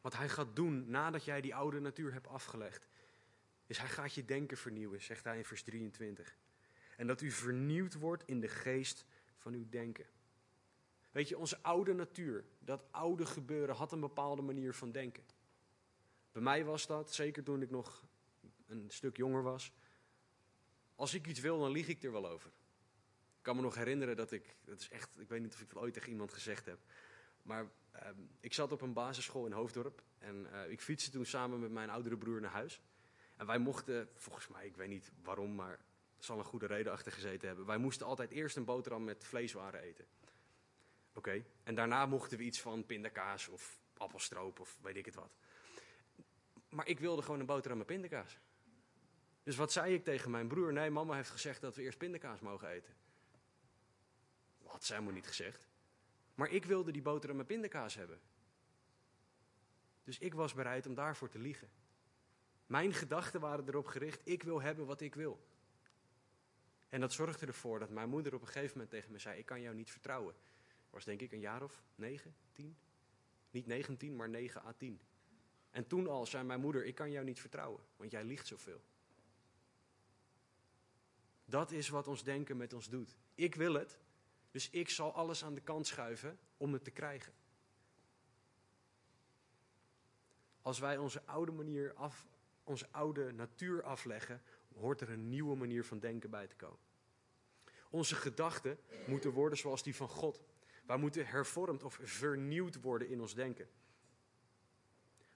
Wat 0.00 0.16
hij 0.16 0.28
gaat 0.28 0.56
doen 0.56 0.90
nadat 0.90 1.24
jij 1.24 1.40
die 1.40 1.54
oude 1.54 1.80
natuur 1.80 2.12
hebt 2.12 2.26
afgelegd, 2.26 2.88
is 3.66 3.78
hij 3.78 3.88
gaat 3.88 4.14
je 4.14 4.24
denken 4.24 4.56
vernieuwen, 4.56 5.02
zegt 5.02 5.24
hij 5.24 5.36
in 5.38 5.44
vers 5.44 5.62
23. 5.62 6.36
En 6.96 7.06
dat 7.06 7.20
u 7.20 7.30
vernieuwd 7.30 7.94
wordt 7.94 8.22
in 8.26 8.40
de 8.40 8.48
geest 8.48 9.04
van 9.36 9.52
uw 9.52 9.68
denken. 9.68 10.06
Weet 11.10 11.28
je, 11.28 11.38
onze 11.38 11.62
oude 11.62 11.92
natuur, 11.92 12.44
dat 12.58 12.84
oude 12.90 13.26
gebeuren, 13.26 13.74
had 13.74 13.92
een 13.92 14.00
bepaalde 14.00 14.42
manier 14.42 14.74
van 14.74 14.92
denken. 14.92 15.24
Bij 16.32 16.42
mij 16.42 16.64
was 16.64 16.86
dat, 16.86 17.14
zeker 17.14 17.42
toen 17.42 17.62
ik 17.62 17.70
nog 17.70 18.04
een 18.66 18.90
stuk 18.90 19.16
jonger 19.16 19.42
was. 19.42 19.72
Als 20.94 21.14
ik 21.14 21.26
iets 21.26 21.40
wil, 21.40 21.58
dan 21.58 21.70
lieg 21.70 21.88
ik 21.88 22.02
er 22.02 22.12
wel 22.12 22.28
over. 22.28 22.50
Ik 23.42 23.48
kan 23.48 23.56
me 23.56 23.62
nog 23.62 23.74
herinneren 23.74 24.16
dat 24.16 24.32
ik, 24.32 24.56
dat 24.64 24.80
is 24.80 24.88
echt, 24.88 25.20
ik 25.20 25.28
weet 25.28 25.40
niet 25.40 25.54
of 25.54 25.60
ik 25.60 25.68
het 25.68 25.78
ooit 25.78 25.94
tegen 25.94 26.10
iemand 26.10 26.32
gezegd 26.32 26.66
heb. 26.66 26.78
Maar 27.42 27.70
ehm, 27.90 28.20
ik 28.40 28.52
zat 28.52 28.72
op 28.72 28.80
een 28.80 28.92
basisschool 28.92 29.46
in 29.46 29.52
Hoofddorp 29.52 30.02
en 30.18 30.46
uh, 30.52 30.70
ik 30.70 30.80
fietste 30.80 31.10
toen 31.10 31.24
samen 31.24 31.60
met 31.60 31.70
mijn 31.70 31.90
oudere 31.90 32.16
broer 32.16 32.40
naar 32.40 32.50
huis. 32.50 32.80
En 33.36 33.46
wij 33.46 33.58
mochten, 33.58 34.08
volgens 34.14 34.48
mij, 34.48 34.66
ik 34.66 34.76
weet 34.76 34.88
niet 34.88 35.12
waarom, 35.22 35.54
maar 35.54 35.70
er 36.16 36.24
zal 36.24 36.38
een 36.38 36.44
goede 36.44 36.66
reden 36.66 36.92
achter 36.92 37.12
gezeten 37.12 37.48
hebben. 37.48 37.66
Wij 37.66 37.76
moesten 37.76 38.06
altijd 38.06 38.30
eerst 38.30 38.56
een 38.56 38.64
boterham 38.64 39.04
met 39.04 39.24
vleeswaren 39.24 39.80
eten. 39.80 40.06
Oké, 41.14 41.44
en 41.62 41.74
daarna 41.74 42.06
mochten 42.06 42.38
we 42.38 42.44
iets 42.44 42.60
van 42.60 42.86
pindakaas 42.86 43.48
of 43.48 43.80
appelstroop 43.96 44.60
of 44.60 44.76
weet 44.80 44.96
ik 44.96 45.04
het 45.04 45.14
wat. 45.14 45.36
Maar 46.68 46.86
ik 46.86 47.00
wilde 47.00 47.22
gewoon 47.22 47.40
een 47.40 47.46
boterham 47.46 47.78
met 47.78 47.86
pindakaas. 47.86 48.38
Dus 49.42 49.56
wat 49.56 49.72
zei 49.72 49.94
ik 49.94 50.04
tegen 50.04 50.30
mijn 50.30 50.48
broer? 50.48 50.72
Nee, 50.72 50.90
mama 50.90 51.14
heeft 51.14 51.30
gezegd 51.30 51.60
dat 51.60 51.76
we 51.76 51.82
eerst 51.82 51.98
pindakaas 51.98 52.40
mogen 52.40 52.68
eten. 52.68 53.01
Had 54.72 54.84
ze 54.84 54.92
helemaal 54.92 55.14
niet 55.14 55.26
gezegd. 55.26 55.68
Maar 56.34 56.50
ik 56.50 56.64
wilde 56.64 56.92
die 56.92 57.02
boterham 57.02 57.36
met 57.36 57.46
pindakaas 57.46 57.94
hebben. 57.94 58.20
Dus 60.04 60.18
ik 60.18 60.34
was 60.34 60.54
bereid 60.54 60.86
om 60.86 60.94
daarvoor 60.94 61.28
te 61.28 61.38
liegen. 61.38 61.70
Mijn 62.66 62.92
gedachten 62.92 63.40
waren 63.40 63.68
erop 63.68 63.86
gericht, 63.86 64.20
ik 64.24 64.42
wil 64.42 64.62
hebben 64.62 64.86
wat 64.86 65.00
ik 65.00 65.14
wil. 65.14 65.46
En 66.88 67.00
dat 67.00 67.12
zorgde 67.12 67.46
ervoor 67.46 67.78
dat 67.78 67.90
mijn 67.90 68.08
moeder 68.08 68.34
op 68.34 68.40
een 68.40 68.46
gegeven 68.46 68.72
moment 68.72 68.90
tegen 68.90 69.12
me 69.12 69.18
zei, 69.18 69.38
ik 69.38 69.46
kan 69.46 69.60
jou 69.60 69.74
niet 69.74 69.90
vertrouwen. 69.90 70.34
Was 70.90 71.04
denk 71.04 71.20
ik 71.20 71.32
een 71.32 71.40
jaar 71.40 71.62
of 71.62 71.82
negen, 71.94 72.34
tien? 72.52 72.76
Niet 73.50 73.66
negentien, 73.66 74.16
maar 74.16 74.28
negen 74.28 74.64
à 74.64 74.72
tien. 74.72 75.00
En 75.70 75.86
toen 75.86 76.08
al 76.08 76.26
zei 76.26 76.44
mijn 76.44 76.60
moeder, 76.60 76.84
ik 76.84 76.94
kan 76.94 77.10
jou 77.10 77.24
niet 77.24 77.40
vertrouwen, 77.40 77.80
want 77.96 78.10
jij 78.10 78.24
liegt 78.24 78.46
zoveel. 78.46 78.82
Dat 81.44 81.70
is 81.70 81.88
wat 81.88 82.08
ons 82.08 82.24
denken 82.24 82.56
met 82.56 82.72
ons 82.72 82.88
doet. 82.88 83.16
Ik 83.34 83.54
wil 83.54 83.74
het, 83.74 83.98
dus 84.52 84.70
ik 84.70 84.88
zal 84.88 85.14
alles 85.14 85.44
aan 85.44 85.54
de 85.54 85.60
kant 85.60 85.86
schuiven 85.86 86.38
om 86.56 86.72
het 86.72 86.84
te 86.84 86.90
krijgen. 86.90 87.32
Als 90.60 90.78
wij 90.78 90.98
onze 90.98 91.22
oude 91.24 91.52
manier 91.52 91.94
af, 91.94 92.26
onze 92.64 92.88
oude 92.90 93.32
natuur 93.32 93.82
afleggen, 93.82 94.42
hoort 94.74 95.00
er 95.00 95.10
een 95.10 95.28
nieuwe 95.28 95.56
manier 95.56 95.84
van 95.84 95.98
denken 95.98 96.30
bij 96.30 96.46
te 96.46 96.56
komen. 96.56 96.78
Onze 97.90 98.14
gedachten 98.14 98.78
moeten 99.06 99.30
worden 99.30 99.58
zoals 99.58 99.82
die 99.82 99.96
van 99.96 100.08
God. 100.08 100.42
Wij 100.86 100.96
moeten 100.96 101.26
hervormd 101.26 101.82
of 101.82 101.98
vernieuwd 102.02 102.80
worden 102.80 103.08
in 103.08 103.20
ons 103.20 103.34
denken. 103.34 103.68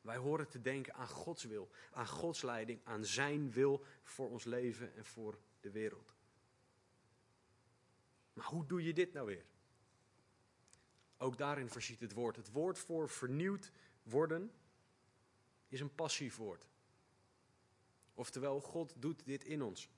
Wij 0.00 0.16
horen 0.16 0.48
te 0.48 0.61
denken 0.61 0.94
aan 0.94 1.09
Gods 1.09 1.44
wil, 1.44 1.70
aan 1.92 2.07
Gods 2.07 2.42
leiding, 2.42 2.81
aan 2.85 3.05
Zijn 3.05 3.52
wil 3.52 3.85
voor 4.02 4.31
ons 4.31 4.44
leven 4.44 4.94
en 4.94 5.05
voor 5.05 5.38
de 5.61 5.70
wereld. 5.70 6.15
Maar 8.37 8.46
hoe 8.46 8.66
doe 8.66 8.85
je 8.85 8.92
dit 8.92 9.12
nou 9.12 9.27
weer? 9.27 9.44
Ook 11.16 11.38
daarin 11.38 11.68
voorziet 11.68 12.01
het 12.01 12.12
woord. 12.12 12.37
Het 12.37 12.53
woord 12.53 12.79
voor 12.79 13.09
vernieuwd 13.09 13.72
worden 14.03 14.53
is 15.68 15.81
een 15.81 15.94
passief 15.94 16.37
woord. 16.37 16.66
Oftewel, 18.14 18.61
God 18.61 18.94
doet 18.96 19.25
dit 19.25 19.44
in 19.44 19.62
ons. 19.62 19.88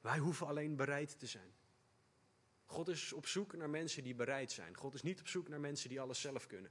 Wij 0.00 0.18
hoeven 0.18 0.46
alleen 0.46 0.76
bereid 0.76 1.18
te 1.18 1.26
zijn. 1.26 1.52
God 2.64 2.88
is 2.88 3.12
op 3.12 3.26
zoek 3.26 3.56
naar 3.56 3.70
mensen 3.70 4.02
die 4.02 4.14
bereid 4.14 4.52
zijn. 4.52 4.76
God 4.76 4.94
is 4.94 5.02
niet 5.02 5.20
op 5.20 5.28
zoek 5.28 5.48
naar 5.48 5.60
mensen 5.60 5.88
die 5.88 6.00
alles 6.00 6.20
zelf 6.20 6.46
kunnen. 6.46 6.70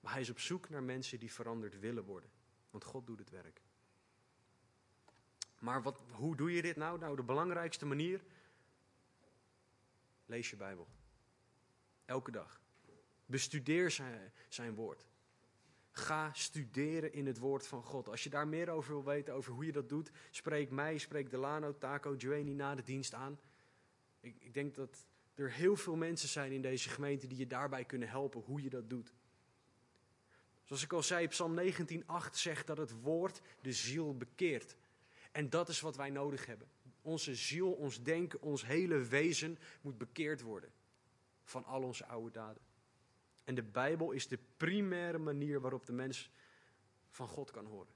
Maar 0.00 0.12
hij 0.12 0.20
is 0.20 0.30
op 0.30 0.38
zoek 0.38 0.68
naar 0.68 0.82
mensen 0.82 1.18
die 1.18 1.32
veranderd 1.32 1.78
willen 1.78 2.04
worden. 2.04 2.30
Want 2.70 2.84
God 2.84 3.06
doet 3.06 3.18
het 3.18 3.30
werk. 3.30 3.62
Maar 5.58 5.82
wat, 5.82 6.00
hoe 6.10 6.36
doe 6.36 6.52
je 6.52 6.62
dit 6.62 6.76
nou? 6.76 6.98
Nou, 6.98 7.16
de 7.16 7.22
belangrijkste 7.22 7.86
manier. 7.86 8.24
Lees 10.28 10.50
je 10.50 10.56
Bijbel. 10.56 10.88
Elke 12.04 12.30
dag. 12.30 12.60
Bestudeer 13.26 13.90
zijn, 13.90 14.32
zijn 14.48 14.74
woord. 14.74 15.06
Ga 15.90 16.32
studeren 16.32 17.12
in 17.12 17.26
het 17.26 17.38
woord 17.38 17.66
van 17.66 17.82
God. 17.82 18.08
Als 18.08 18.24
je 18.24 18.30
daar 18.30 18.48
meer 18.48 18.68
over 18.68 18.92
wil 18.92 19.04
weten, 19.04 19.34
over 19.34 19.52
hoe 19.52 19.64
je 19.64 19.72
dat 19.72 19.88
doet, 19.88 20.10
spreek 20.30 20.70
mij, 20.70 20.98
spreek 20.98 21.30
Delano, 21.30 21.78
Taco, 21.78 22.14
Joanie 22.14 22.54
na 22.54 22.74
de 22.74 22.82
dienst 22.82 23.14
aan. 23.14 23.38
Ik, 24.20 24.36
ik 24.38 24.54
denk 24.54 24.74
dat 24.74 25.06
er 25.34 25.52
heel 25.52 25.76
veel 25.76 25.96
mensen 25.96 26.28
zijn 26.28 26.52
in 26.52 26.62
deze 26.62 26.88
gemeente 26.88 27.26
die 27.26 27.38
je 27.38 27.46
daarbij 27.46 27.84
kunnen 27.84 28.08
helpen 28.08 28.40
hoe 28.40 28.62
je 28.62 28.70
dat 28.70 28.90
doet. 28.90 29.14
Zoals 30.64 30.82
ik 30.82 30.92
al 30.92 31.02
zei, 31.02 31.28
Psalm 31.28 31.58
19:8 31.60 32.30
zegt 32.30 32.66
dat 32.66 32.76
het 32.76 33.00
woord 33.00 33.40
de 33.60 33.72
ziel 33.72 34.16
bekeert. 34.16 34.76
En 35.32 35.50
dat 35.50 35.68
is 35.68 35.80
wat 35.80 35.96
wij 35.96 36.10
nodig 36.10 36.46
hebben. 36.46 36.68
Onze 37.08 37.34
ziel, 37.34 37.72
ons 37.72 38.02
denken, 38.02 38.40
ons 38.40 38.66
hele 38.66 38.98
wezen 38.98 39.58
moet 39.80 39.98
bekeerd 39.98 40.40
worden 40.40 40.72
van 41.42 41.64
al 41.64 41.82
onze 41.82 42.06
oude 42.06 42.30
daden. 42.30 42.62
En 43.44 43.54
de 43.54 43.62
Bijbel 43.62 44.10
is 44.10 44.28
de 44.28 44.38
primaire 44.56 45.18
manier 45.18 45.60
waarop 45.60 45.86
de 45.86 45.92
mens 45.92 46.30
van 47.10 47.28
God 47.28 47.50
kan 47.50 47.66
horen. 47.66 47.94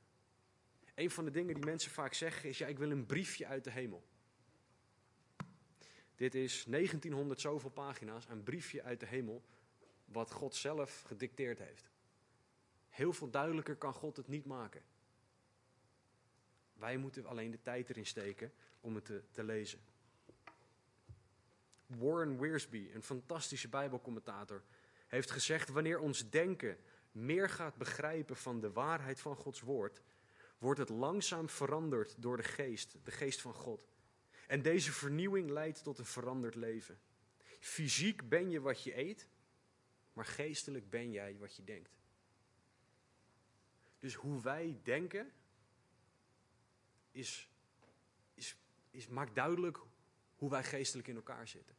Een 0.94 1.11
van 1.11 1.25
de 1.25 1.31
dingen 1.31 1.55
die 1.55 1.64
mensen 1.64 1.90
vaak 1.90 2.14
zeggen 2.14 2.48
is: 2.48 2.59
ja, 2.59 2.66
ik 2.66 2.79
wil 2.79 2.90
een 2.90 3.07
briefje 3.07 3.46
uit 3.46 3.64
de 3.64 3.70
hemel. 3.70 4.05
Dit 6.14 6.35
is 6.35 6.64
1900 6.64 7.40
zoveel 7.40 7.70
pagina's, 7.70 8.29
een 8.29 8.42
briefje 8.42 8.83
uit 8.83 9.01
de 9.01 9.07
hemel, 9.07 9.44
wat 10.05 10.31
God 10.31 10.55
zelf 10.55 11.03
gedicteerd 11.03 11.59
heeft. 11.59 11.90
Heel 12.88 13.12
veel 13.12 13.31
duidelijker 13.31 13.77
kan 13.77 13.94
God 13.94 14.16
het 14.16 14.29
niet 14.29 14.44
maken. 14.44 14.83
Wij 16.83 16.97
moeten 16.97 17.27
alleen 17.27 17.51
de 17.51 17.62
tijd 17.62 17.90
erin 17.90 18.07
steken 18.07 18.53
om 18.81 18.95
het 18.95 19.05
te, 19.05 19.23
te 19.31 19.45
lezen. 19.45 19.79
Warren 21.87 22.40
Wiersbe, 22.40 22.95
een 22.95 23.03
fantastische 23.03 23.68
Bijbelcommentator, 23.68 24.62
heeft 25.07 25.31
gezegd: 25.31 25.68
wanneer 25.68 25.99
ons 25.99 26.31
denken 26.31 26.79
meer 27.12 27.49
gaat 27.49 27.77
begrijpen 27.77 28.37
van 28.37 28.61
de 28.61 28.73
waarheid 28.73 29.21
van 29.21 29.37
Gods 29.37 29.61
woord, 29.61 30.03
wordt 30.59 30.79
het 30.81 30.88
langzaam 30.88 31.49
veranderd 31.49 32.23
door 32.23 32.37
de 32.37 32.42
geest, 32.42 32.97
de 33.03 33.11
geest 33.11 33.40
van 33.40 33.55
God. 33.55 33.88
En 34.46 34.63
deze 34.63 34.92
vernieuwing 34.92 35.50
leidt 35.50 35.83
tot 35.83 35.98
een 35.98 36.04
veranderd 36.04 36.54
leven. 36.54 37.00
Fysiek 37.61 38.29
ben 38.29 38.50
je 38.50 38.61
wat 38.61 38.83
je 38.83 38.98
eet, 38.98 39.29
maar 40.13 40.27
geestelijk 40.27 40.90
ben 40.90 41.11
jij 41.11 41.37
wat 41.38 41.56
je 41.56 41.65
denkt. 41.65 42.00
Dus 43.98 44.15
hoe 44.15 44.42
wij 44.42 44.81
denken, 44.83 45.33
is, 47.13 47.48
is, 48.35 48.56
is, 48.90 49.08
maakt 49.08 49.35
duidelijk 49.35 49.79
hoe 50.37 50.50
wij 50.50 50.65
geestelijk 50.65 51.08
in 51.08 51.17
elkaar 51.17 51.48
zitten. 51.48 51.77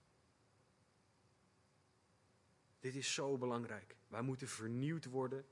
Dit 2.79 2.95
is 2.95 3.13
zo 3.13 3.38
belangrijk. 3.38 3.95
Wij 4.07 4.21
moeten 4.21 4.47
vernieuwd 4.47 5.05
worden. 5.05 5.45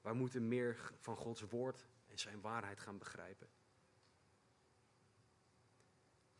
Wij 0.00 0.12
moeten 0.12 0.48
meer 0.48 0.92
van 0.98 1.16
Gods 1.16 1.40
woord 1.40 1.86
en 2.08 2.18
zijn 2.18 2.40
waarheid 2.40 2.80
gaan 2.80 2.98
begrijpen. 2.98 3.48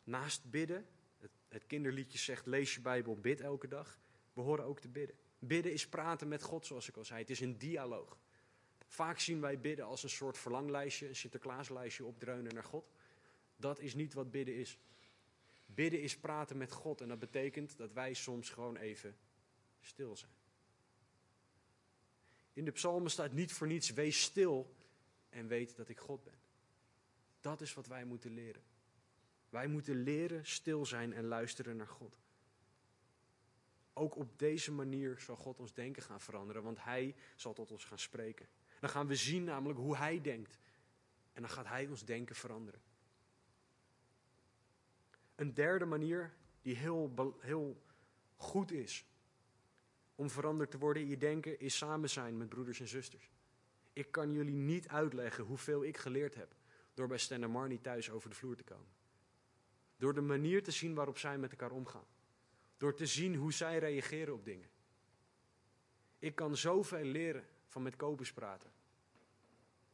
Naast 0.05 0.51
bidden, 0.51 0.87
het, 1.19 1.31
het 1.49 1.67
kinderliedje 1.67 2.19
zegt 2.19 2.47
lees 2.47 2.75
je 2.75 2.81
Bijbel, 2.81 3.21
bid 3.21 3.41
elke 3.41 3.69
dag. 3.69 3.99
We 4.33 4.41
horen 4.41 4.65
ook 4.65 4.81
te 4.81 4.89
bidden. 4.89 5.17
Bidden 5.39 5.73
is 5.73 5.89
praten 5.89 6.29
met 6.29 6.43
God, 6.43 6.67
zoals 6.67 6.89
ik 6.89 6.97
al 6.97 7.05
zei. 7.05 7.21
Het 7.21 7.31
is 7.31 7.41
een 7.41 7.59
dialoog. 7.59 8.19
Vaak 8.93 9.19
zien 9.19 9.41
wij 9.41 9.61
bidden 9.61 9.85
als 9.87 10.03
een 10.03 10.11
soort 10.11 10.39
verlanglijstje, 10.39 11.09
een 11.09 11.17
Sinterklaaslijstje 11.17 12.05
opdreunen 12.05 12.55
naar 12.55 12.65
God. 12.65 12.91
Dat 13.57 13.81
is 13.81 13.95
niet 13.95 14.15
wat 14.15 14.31
bidden 14.31 14.55
is. 14.55 14.79
Bidden 15.67 16.01
is 16.01 16.19
praten 16.19 16.57
met 16.57 16.73
God 16.73 17.01
en 17.01 17.09
dat 17.09 17.19
betekent 17.19 17.77
dat 17.77 17.93
wij 17.93 18.15
soms 18.15 18.51
gewoon 18.51 18.77
even 18.77 19.17
stil 19.81 20.17
zijn. 20.17 20.33
In 22.53 22.65
de 22.65 22.71
psalmen 22.71 23.11
staat 23.11 23.33
niet 23.33 23.53
voor 23.53 23.67
niets, 23.67 23.91
wees 23.91 24.23
stil 24.23 24.75
en 25.29 25.47
weet 25.47 25.77
dat 25.77 25.89
ik 25.89 25.99
God 25.99 26.25
ben. 26.25 26.39
Dat 27.41 27.61
is 27.61 27.75
wat 27.75 27.87
wij 27.87 28.05
moeten 28.05 28.35
leren. 28.35 28.63
Wij 29.49 29.67
moeten 29.67 30.03
leren 30.03 30.47
stil 30.47 30.87
zijn 30.87 31.13
en 31.13 31.25
luisteren 31.25 31.77
naar 31.77 31.89
God. 31.89 32.19
Ook 33.93 34.17
op 34.17 34.39
deze 34.39 34.73
manier 34.73 35.19
zal 35.19 35.37
God 35.37 35.61
ons 35.61 35.75
denken 35.75 36.03
gaan 36.03 36.21
veranderen, 36.21 36.63
want 36.63 36.85
Hij 36.85 37.15
zal 37.37 37.53
tot 37.53 37.71
ons 37.71 37.85
gaan 37.85 37.99
spreken. 37.99 38.49
Dan 38.83 38.91
gaan 38.91 39.07
we 39.07 39.17
zien 39.17 39.45
namelijk 39.45 39.79
hoe 39.79 39.97
Hij 39.97 40.21
denkt. 40.21 40.59
En 41.33 41.43
dan 41.43 41.51
gaat 41.51 41.67
Hij 41.67 41.87
ons 41.87 42.05
denken 42.05 42.37
veranderen. 42.37 42.81
Een 45.35 45.55
derde 45.55 45.85
manier 45.85 46.35
die 46.63 46.77
heel, 46.77 47.35
heel 47.41 47.83
goed 48.37 48.73
is 48.73 49.07
om 50.15 50.31
veranderd 50.31 50.71
te 50.71 50.79
worden 50.79 51.03
in 51.03 51.09
je 51.09 51.17
denken, 51.17 51.61
is 51.61 51.77
samen 51.77 52.11
zijn 52.11 52.37
met 52.37 52.49
broeders 52.49 52.81
en 52.81 52.89
zusters. 52.89 53.31
Ik 53.93 54.11
kan 54.11 54.33
jullie 54.33 54.57
niet 54.57 54.89
uitleggen 54.89 55.45
hoeveel 55.45 55.85
ik 55.85 55.97
geleerd 55.97 56.35
heb 56.35 56.55
door 56.95 57.09
bij 57.09 57.19
Stan 57.19 57.43
en 57.43 57.51
Marnie 57.51 57.81
thuis 57.81 58.11
over 58.11 58.31
de 58.31 58.37
vloer 58.37 58.57
te 58.57 58.65
komen. 58.65 58.93
Door 59.97 60.15
de 60.15 60.21
manier 60.21 60.63
te 60.63 60.71
zien 60.71 60.95
waarop 60.95 61.19
zij 61.19 61.39
met 61.39 61.51
elkaar 61.51 61.71
omgaan. 61.71 62.07
Door 62.77 62.95
te 62.95 63.07
zien 63.07 63.35
hoe 63.35 63.53
zij 63.53 63.79
reageren 63.79 64.35
op 64.35 64.45
dingen. 64.45 64.69
Ik 66.19 66.35
kan 66.35 66.57
zoveel 66.57 67.05
leren 67.05 67.45
van 67.73 67.83
met 67.83 67.97
Kobus 67.97 68.33
praten. 68.33 68.71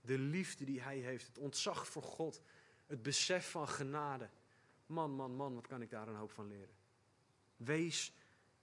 De 0.01 0.18
liefde 0.18 0.64
die 0.64 0.81
hij 0.81 0.99
heeft, 0.99 1.26
het 1.26 1.39
ontzag 1.39 1.89
voor 1.89 2.03
God, 2.03 2.43
het 2.87 3.03
besef 3.03 3.51
van 3.51 3.68
genade. 3.68 4.31
Man, 4.87 5.11
man, 5.11 5.37
man, 5.37 5.55
wat 5.55 5.66
kan 5.66 5.83
ik 5.83 5.91
daar 5.91 6.09
een 6.09 6.14
hoop 6.14 6.31
van 6.31 6.49
leren. 6.49 6.74
Wees 7.57 8.12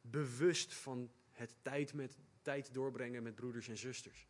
bewust 0.02 0.74
van 0.74 1.12
het 1.32 1.56
tijd, 1.62 1.94
met, 1.94 2.18
tijd 2.42 2.74
doorbrengen 2.74 3.24
met 3.24 3.36
broeders 3.36 3.68
en 3.68 3.78
zusters. 3.78 4.28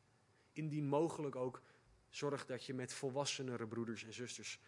Indien 0.51 0.88
mogelijk 0.88 1.36
ook 1.36 1.61
zorg 2.09 2.45
dat 2.45 2.65
je 2.65 2.73
met 2.73 2.93
volwassenere 2.93 3.67
broeders 3.67 4.03
en 4.03 4.13
zusters 4.13 4.59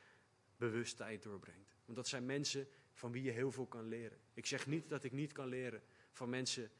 bewust 0.57 0.97
tijd 0.97 1.23
doorbrengt. 1.23 1.77
Want 1.85 1.97
dat 1.97 2.07
zijn 2.07 2.25
mensen 2.25 2.67
van 2.93 3.11
wie 3.11 3.23
je 3.23 3.31
heel 3.31 3.51
veel 3.51 3.67
kan 3.67 3.87
leren. 3.87 4.19
Ik 4.33 4.45
zeg 4.45 4.67
niet 4.67 4.89
dat 4.89 5.03
ik 5.03 5.11
niet 5.11 5.31
kan 5.31 5.47
leren 5.47 5.83
van 6.11 6.29
mensen, 6.29 6.71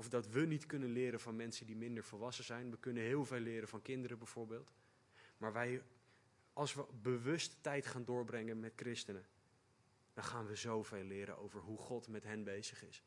of 0.00 0.08
dat 0.08 0.28
we 0.28 0.46
niet 0.46 0.66
kunnen 0.66 0.88
leren 0.88 1.20
van 1.20 1.36
mensen 1.36 1.66
die 1.66 1.76
minder 1.76 2.04
volwassen 2.04 2.44
zijn. 2.44 2.70
We 2.70 2.78
kunnen 2.78 3.02
heel 3.02 3.24
veel 3.24 3.38
leren 3.38 3.68
van 3.68 3.82
kinderen 3.82 4.18
bijvoorbeeld. 4.18 4.72
Maar 5.36 5.52
wij, 5.52 5.82
als 6.52 6.74
we 6.74 6.84
bewust 7.02 7.62
tijd 7.62 7.86
gaan 7.86 8.04
doorbrengen 8.04 8.60
met 8.60 8.72
christenen, 8.76 9.26
dan 10.12 10.24
gaan 10.24 10.46
we 10.46 10.54
zoveel 10.54 11.02
leren 11.02 11.38
over 11.38 11.60
hoe 11.60 11.78
God 11.78 12.08
met 12.08 12.24
hen 12.24 12.44
bezig 12.44 12.84
is. 12.84 13.04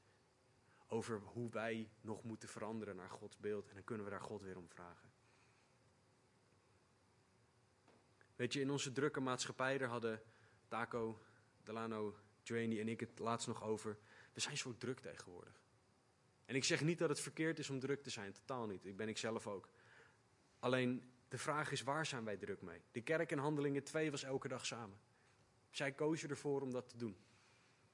Over 0.88 1.20
hoe 1.20 1.50
wij 1.50 1.90
nog 2.02 2.24
moeten 2.24 2.50
veranderen 2.50 2.96
naar 2.96 3.10
Gods 3.10 3.38
beeld. 3.38 3.68
En 3.68 3.74
dan 3.74 3.84
kunnen 3.84 4.06
we 4.06 4.12
daar 4.12 4.22
God 4.22 4.42
weer 4.42 4.58
om 4.58 4.70
vragen. 4.70 5.12
Weet 8.36 8.54
je, 8.54 8.60
in 8.60 8.72
onze 8.72 8.92
drukke 8.92 9.20
maatschappij, 9.20 9.78
daar 9.78 9.90
hadden 9.90 10.22
Taco, 10.68 11.22
Delano, 11.64 12.16
Joanie 12.44 12.80
en 12.80 12.88
ik 12.88 13.00
het 13.00 13.20
laatst 13.20 13.48
nog 13.48 13.64
over. 13.64 13.98
We 14.34 14.40
zijn 14.40 14.58
zo 14.58 14.78
druk 14.78 15.00
tegenwoordig. 15.00 15.63
En 16.46 16.56
ik 16.56 16.64
zeg 16.64 16.82
niet 16.82 16.98
dat 16.98 17.10
het 17.10 17.20
verkeerd 17.20 17.60
is 17.60 17.70
om 17.70 17.80
druk 17.80 18.04
te 18.04 18.10
zijn, 18.10 18.34
totaal 18.34 18.68
niet. 18.68 18.86
Ik 18.86 18.98
ben 18.98 19.10
ik 19.10 19.18
zelf 19.18 19.48
ook. 19.48 19.70
Alleen 20.60 21.12
de 21.28 21.38
vraag 21.38 21.72
is, 21.72 21.82
waar 21.82 22.06
zijn 22.06 22.24
wij 22.24 22.38
druk 22.38 22.62
mee? 22.62 22.82
De 22.92 23.02
kerk 23.02 23.32
in 23.32 23.38
Handelingen 23.38 23.84
2 23.84 24.12
was 24.12 24.24
elke 24.24 24.48
dag 24.48 24.66
samen. 24.66 24.98
Zij 25.70 25.92
kozen 25.92 26.30
ervoor 26.30 26.62
om 26.62 26.72
dat 26.72 26.90
te 26.90 26.98
doen. 26.98 27.18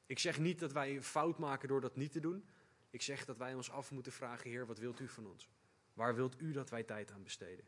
Ik 0.06 0.20
zeg 0.20 0.40
niet 0.40 0.60
dat 0.60 0.72
wij 0.72 1.02
fout 1.02 1.38
maken 1.38 1.68
door 1.68 1.82
dat 1.82 1.96
niet 1.96 2.12
te 2.12 2.20
doen. 2.20 2.46
Ik 2.90 3.02
zeg 3.02 3.26
dat 3.26 3.38
wij 3.38 3.54
ons 3.54 3.72
af 3.72 3.92
moeten 3.92 4.12
vragen, 4.12 4.50
Heer, 4.50 4.66
wat 4.66 4.78
wilt 4.78 5.00
u 5.00 5.08
van 5.08 5.28
ons? 5.28 5.50
Waar 5.94 6.16
wilt 6.16 6.42
u 6.42 6.52
dat 6.52 6.70
wij 6.70 6.84
tijd 6.84 7.12
aan 7.12 7.24
besteden? 7.24 7.66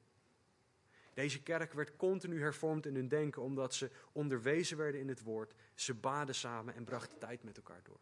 Deze 1.14 1.44
kerk 1.44 1.74
werd 1.74 1.96
continu 1.96 2.40
hervormd 2.40 2.86
in 2.86 2.96
hun 2.96 3.08
denken 3.08 3.42
omdat 3.42 3.74
ze 3.74 3.92
onderwezen 4.12 4.78
werden 4.78 5.02
in 5.02 5.08
het 5.08 5.24
woord. 5.24 5.54
Ze 5.74 5.94
baden 5.94 6.36
samen 6.36 6.76
en 6.76 6.84
brachten 6.84 7.20
tijd 7.20 7.44
met 7.44 7.58
elkaar 7.58 7.84
door. 7.84 8.00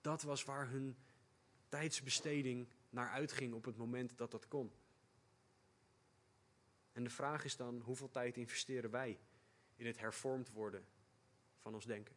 Dat 0.00 0.22
was 0.22 0.44
waar 0.44 0.68
hun 0.68 0.96
tijdsbesteding 1.68 2.68
naar 2.90 3.10
uitging 3.10 3.54
op 3.54 3.64
het 3.64 3.76
moment 3.76 4.18
dat 4.18 4.30
dat 4.30 4.48
kon. 4.48 4.72
En 6.92 7.04
de 7.04 7.10
vraag 7.10 7.44
is 7.44 7.56
dan, 7.56 7.80
hoeveel 7.80 8.10
tijd 8.10 8.36
investeren 8.36 8.90
wij 8.90 9.20
in 9.76 9.86
het 9.86 9.98
hervormd 9.98 10.50
worden 10.50 10.86
van 11.58 11.74
ons 11.74 11.84
denken? 11.84 12.16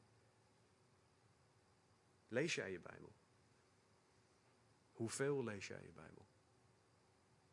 Lees 2.27 2.55
jij 2.55 2.71
je 2.71 2.79
Bijbel? 2.79 3.11
Hoeveel 4.91 5.43
lees 5.43 5.67
jij 5.67 5.81
je 5.83 5.91
Bijbel? 5.91 6.25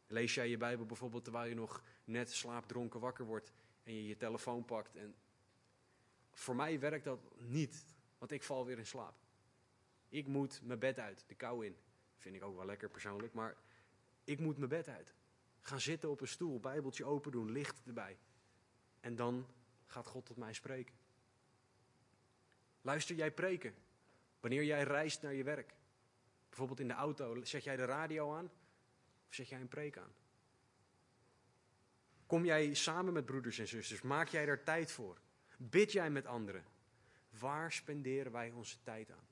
Lees 0.06 0.34
jij 0.34 0.48
je 0.48 0.56
Bijbel 0.56 0.86
bijvoorbeeld 0.86 1.24
terwijl 1.24 1.48
je 1.48 1.54
nog 1.54 1.82
net 2.04 2.32
slaapdronken 2.32 3.00
wakker 3.00 3.24
wordt 3.24 3.52
en 3.82 3.94
je 3.94 4.06
je 4.06 4.16
telefoon 4.16 4.64
pakt? 4.64 4.96
En 4.96 5.14
voor 6.32 6.56
mij 6.56 6.80
werkt 6.80 7.04
dat 7.04 7.20
niet, 7.38 7.84
want 8.18 8.30
ik 8.30 8.42
val 8.42 8.66
weer 8.66 8.78
in 8.78 8.86
slaap. 8.86 9.14
Ik 10.08 10.26
moet 10.26 10.62
mijn 10.62 10.78
bed 10.78 10.98
uit, 10.98 11.24
de 11.26 11.34
kou 11.34 11.66
in. 11.66 11.76
Vind 12.18 12.34
ik 12.34 12.42
ook 12.42 12.56
wel 12.56 12.66
lekker 12.66 12.88
persoonlijk, 12.88 13.32
maar 13.32 13.56
ik 14.24 14.38
moet 14.38 14.56
mijn 14.56 14.68
bed 14.68 14.88
uit. 14.88 15.14
Gaan 15.60 15.80
zitten 15.80 16.10
op 16.10 16.20
een 16.20 16.28
stoel, 16.28 16.60
Bijbeltje 16.60 17.04
open 17.04 17.32
doen, 17.32 17.50
licht 17.50 17.82
erbij. 17.86 18.18
En 19.00 19.16
dan 19.16 19.46
gaat 19.86 20.06
God 20.06 20.26
tot 20.26 20.36
mij 20.36 20.52
spreken. 20.52 20.94
Luister 22.80 23.16
jij 23.16 23.30
preken 23.30 23.74
wanneer 24.40 24.64
jij 24.64 24.82
reist 24.82 25.22
naar 25.22 25.34
je 25.34 25.42
werk? 25.42 25.74
Bijvoorbeeld 26.48 26.80
in 26.80 26.88
de 26.88 26.94
auto, 26.94 27.44
zet 27.44 27.64
jij 27.64 27.76
de 27.76 27.84
radio 27.84 28.34
aan 28.34 28.50
of 29.28 29.34
zet 29.34 29.48
jij 29.48 29.60
een 29.60 29.68
preek 29.68 29.98
aan? 29.98 30.12
Kom 32.26 32.44
jij 32.44 32.74
samen 32.74 33.12
met 33.12 33.24
broeders 33.24 33.58
en 33.58 33.68
zusters? 33.68 34.02
Maak 34.02 34.28
jij 34.28 34.46
daar 34.46 34.62
tijd 34.62 34.92
voor? 34.92 35.20
Bid 35.56 35.92
jij 35.92 36.10
met 36.10 36.26
anderen? 36.26 36.64
Waar 37.38 37.72
spenderen 37.72 38.32
wij 38.32 38.50
onze 38.50 38.82
tijd 38.82 39.10
aan? 39.10 39.27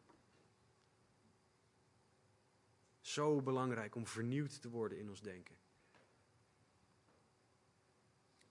Zo 3.07 3.42
belangrijk 3.42 3.94
om 3.94 4.07
vernieuwd 4.07 4.61
te 4.62 4.68
worden 4.68 4.98
in 4.98 5.09
ons 5.09 5.20
denken. 5.20 5.57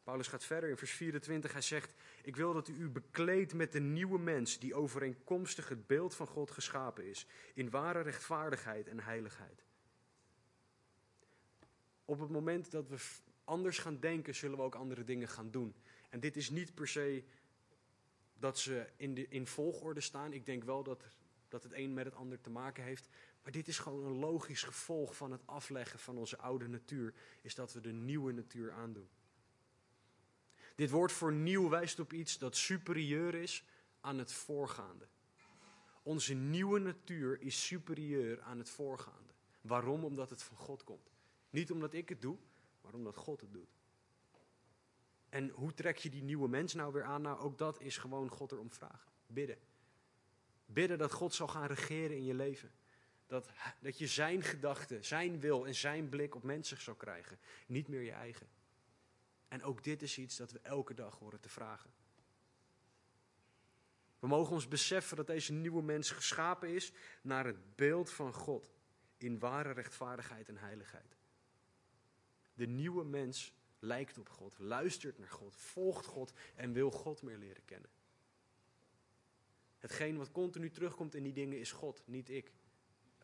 Paulus 0.04 0.28
gaat 0.28 0.44
verder 0.44 0.70
in 0.70 0.78
vers 0.78 0.92
24. 0.92 1.52
Hij 1.52 1.62
zegt: 1.62 1.94
Ik 2.24 2.36
wil 2.36 2.54
dat 2.54 2.68
u 2.68 2.74
u 2.74 2.90
bekleedt 2.90 3.54
met 3.54 3.72
de 3.72 3.80
nieuwe 3.80 4.20
mens 4.20 4.60
die 4.60 4.76
overeenkomstig 4.76 5.70
het 5.70 5.88
beeld 5.88 6.16
van 6.16 6.28
God 6.28 6.52
geschapen 6.52 7.06
is, 7.06 7.28
in 7.54 7.70
ware 7.70 8.02
rechtvaardigheid 8.02 8.88
en 8.88 9.00
heiligheid. 9.00 9.66
Op 12.06 12.20
het 12.20 12.30
moment 12.30 12.72
dat 12.72 12.90
we 12.90 12.98
anders 13.44 13.78
gaan 13.78 14.00
denken, 14.00 14.36
zullen 14.36 14.58
we 14.58 14.64
ook 14.64 14.76
andere 14.76 15.04
dingen 15.04 15.28
gaan 15.28 15.52
doen. 15.52 15.76
En 16.10 16.20
dit 16.20 16.36
is 16.36 16.50
niet 16.50 16.76
per 16.76 16.88
se 16.88 17.24
dat 18.34 18.60
ze 18.60 18.90
in, 18.96 19.14
de, 19.14 19.28
in 19.28 19.48
volgorde 19.48 20.02
staan. 20.02 20.34
Ik 20.34 20.46
denk 20.46 20.64
wel 20.64 20.84
dat, 20.84 21.04
dat 21.48 21.64
het 21.64 21.74
een 21.74 21.94
met 21.94 22.06
het 22.06 22.16
ander 22.16 22.42
te 22.42 22.50
maken 22.50 22.84
heeft. 22.84 23.10
Maar 23.46 23.54
dit 23.54 23.68
is 23.68 23.80
gewoon 23.80 24.06
een 24.06 24.20
logisch 24.20 24.64
gevolg 24.64 25.16
van 25.16 25.32
het 25.32 25.48
afleggen 25.48 26.00
van 26.00 26.18
onze 26.18 26.38
oude 26.38 26.68
natuur. 26.68 27.14
Is 27.42 27.56
dat 27.56 27.74
we 27.74 27.82
de 27.82 27.92
nieuwe 27.92 28.32
natuur 28.32 28.72
aandoen. 28.72 29.10
Dit 30.76 30.90
woord 30.90 31.12
voor 31.12 31.34
nieuw 31.34 31.70
wijst 31.70 32.00
op 32.00 32.14
iets 32.14 32.38
dat 32.38 32.56
superieur 32.56 33.36
is 33.36 33.66
aan 34.02 34.18
het 34.18 34.32
voorgaande. 34.32 35.08
Onze 36.04 36.34
nieuwe 36.34 36.80
natuur 36.80 37.42
is 37.42 37.66
superieur 37.66 38.42
aan 38.42 38.58
het 38.58 38.70
voorgaande. 38.70 39.34
Waarom? 39.62 40.04
Omdat 40.04 40.30
het 40.30 40.44
van 40.44 40.58
God 40.58 40.84
komt. 40.84 41.12
Niet 41.50 41.72
omdat 41.72 41.94
ik 41.94 42.10
het 42.10 42.22
doe, 42.22 42.38
maar 42.82 42.94
omdat 42.94 43.16
God 43.16 43.42
het 43.42 43.54
doet. 43.54 43.76
En 45.30 45.50
hoe 45.50 45.74
trek 45.74 45.98
je 45.98 46.10
die 46.10 46.24
nieuwe 46.24 46.48
mens 46.48 46.74
nou 46.74 46.94
weer 46.94 47.04
aan? 47.04 47.22
Nou, 47.22 47.40
ook 47.40 47.58
dat 47.58 47.82
is 47.82 47.98
gewoon 47.98 48.30
God 48.30 48.52
erom 48.52 48.72
vragen. 48.72 49.12
Bidden. 49.28 49.58
Bidden 50.66 50.98
dat 50.98 51.12
God 51.12 51.34
zal 51.34 51.48
gaan 51.48 51.68
regeren 51.68 52.18
in 52.18 52.24
je 52.24 52.34
leven. 52.34 52.72
Dat, 53.28 53.50
dat 53.80 53.98
je 53.98 54.08
zijn 54.08 54.42
gedachten, 54.42 55.06
zijn 55.06 55.40
wil 55.40 55.66
en 55.66 55.76
zijn 55.76 56.10
blik 56.10 56.36
op 56.36 56.44
mensen 56.44 56.82
zal 56.82 56.96
krijgen. 56.96 57.40
Niet 57.68 57.88
meer 57.88 58.02
je 58.02 58.12
eigen. 58.12 58.48
En 59.48 59.64
ook 59.64 59.84
dit 59.84 60.02
is 60.02 60.18
iets 60.18 60.38
dat 60.38 60.52
we 60.52 60.60
elke 60.60 60.94
dag 60.94 61.20
horen 61.20 61.40
te 61.40 61.50
vragen. 61.50 61.94
We 64.20 64.28
mogen 64.28 64.54
ons 64.54 64.68
beseffen 64.68 65.18
dat 65.18 65.28
deze 65.28 65.54
nieuwe 65.54 65.82
mens 65.82 66.12
geschapen 66.12 66.70
is 66.70 66.92
naar 67.22 67.46
het 67.46 67.76
beeld 67.76 68.10
van 68.10 68.34
God. 68.34 68.74
In 69.18 69.40
ware 69.40 69.72
rechtvaardigheid 69.72 70.50
en 70.50 70.58
heiligheid. 70.58 71.18
De 72.54 72.68
nieuwe 72.68 73.04
mens 73.04 73.54
lijkt 73.80 74.18
op 74.18 74.30
God, 74.30 74.60
luistert 74.60 75.18
naar 75.18 75.30
God, 75.30 75.56
volgt 75.56 76.06
God 76.06 76.34
en 76.56 76.74
wil 76.74 76.92
God 76.92 77.22
meer 77.22 77.38
leren 77.38 77.66
kennen. 77.66 77.90
Hetgeen 79.78 80.18
wat 80.18 80.32
continu 80.32 80.72
terugkomt 80.72 81.16
in 81.16 81.24
die 81.24 81.34
dingen 81.34 81.60
is 81.60 81.72
God, 81.72 82.04
niet 82.06 82.30
ik. 82.30 82.52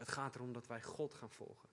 Het 0.02 0.12
gaat 0.12 0.36
erom 0.36 0.54
dat 0.54 0.68
wij 0.68 0.82
God 0.82 1.14
gaan 1.14 1.32
volgen. 1.32 1.70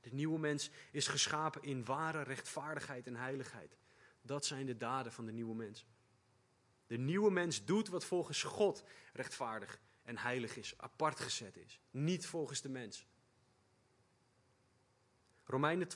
De 0.00 0.10
nieuwe 0.10 0.38
mens 0.38 0.70
is 0.90 1.06
geschapen 1.06 1.62
in 1.62 1.84
ware 1.84 2.22
rechtvaardigheid 2.22 3.06
en 3.06 3.16
heiligheid. 3.16 3.76
Dat 4.22 4.46
zijn 4.46 4.66
de 4.66 4.76
daden 4.76 5.12
van 5.12 5.26
de 5.26 5.32
nieuwe 5.32 5.54
mens. 5.54 5.86
De 6.86 6.98
nieuwe 6.98 7.30
mens 7.30 7.64
doet 7.64 7.88
wat 7.88 8.04
volgens 8.04 8.42
God 8.42 8.84
rechtvaardig 9.12 9.80
en 10.02 10.18
heilig 10.18 10.56
is, 10.56 10.74
apart 10.76 11.20
gezet 11.20 11.56
is. 11.56 11.80
Niet 11.90 12.26
volgens 12.26 12.60
de 12.60 12.68
mens. 12.68 13.06
Romeinen 15.44 15.88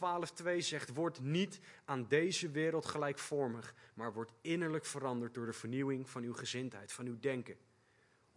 12:2 0.43 0.57
zegt: 0.59 0.95
Word 0.95 1.21
niet 1.21 1.61
aan 1.85 2.09
deze 2.09 2.51
wereld 2.51 2.87
gelijkvormig, 2.87 3.75
maar 3.95 4.13
word 4.13 4.33
innerlijk 4.41 4.85
veranderd 4.85 5.35
door 5.35 5.47
de 5.47 5.53
vernieuwing 5.53 6.11
van 6.11 6.23
uw 6.23 6.35
gezindheid, 6.35 6.93
van 6.93 7.07
uw 7.07 7.19
denken, 7.19 7.59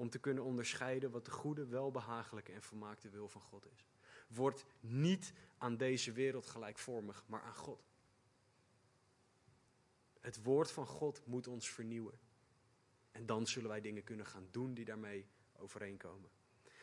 om 0.02 0.10
te 0.10 0.20
kunnen 0.20 0.43
onderscheiden 0.43 1.12
wat 1.12 1.26
de 1.26 1.32
goede, 1.32 1.66
welbehagelijke 1.66 2.52
en 2.52 2.62
vermaakte 2.62 3.10
wil 3.10 3.30
van 3.30 3.41
God 3.41 3.66
is. 3.74 3.86
Word 4.28 4.66
niet 4.80 5.34
aan 5.58 5.78
deze 5.78 6.12
wereld 6.12 6.45
gelijkvormig, 6.45 7.24
maar 7.28 7.41
aan 7.41 7.56
God. 7.56 7.84
Het 10.20 10.43
woord 10.43 10.72
van 10.72 10.86
God 10.86 11.22
moet 11.26 11.47
ons 11.47 11.70
vernieuwen. 11.70 12.20
En 13.12 13.26
dan 13.26 13.47
zullen 13.47 13.70
wij 13.70 13.82
dingen 13.82 14.04
kunnen 14.04 14.26
gaan 14.26 14.47
doen 14.52 14.74
die 14.74 14.86
daarmee 14.86 15.28
overeenkomen. 15.54 16.30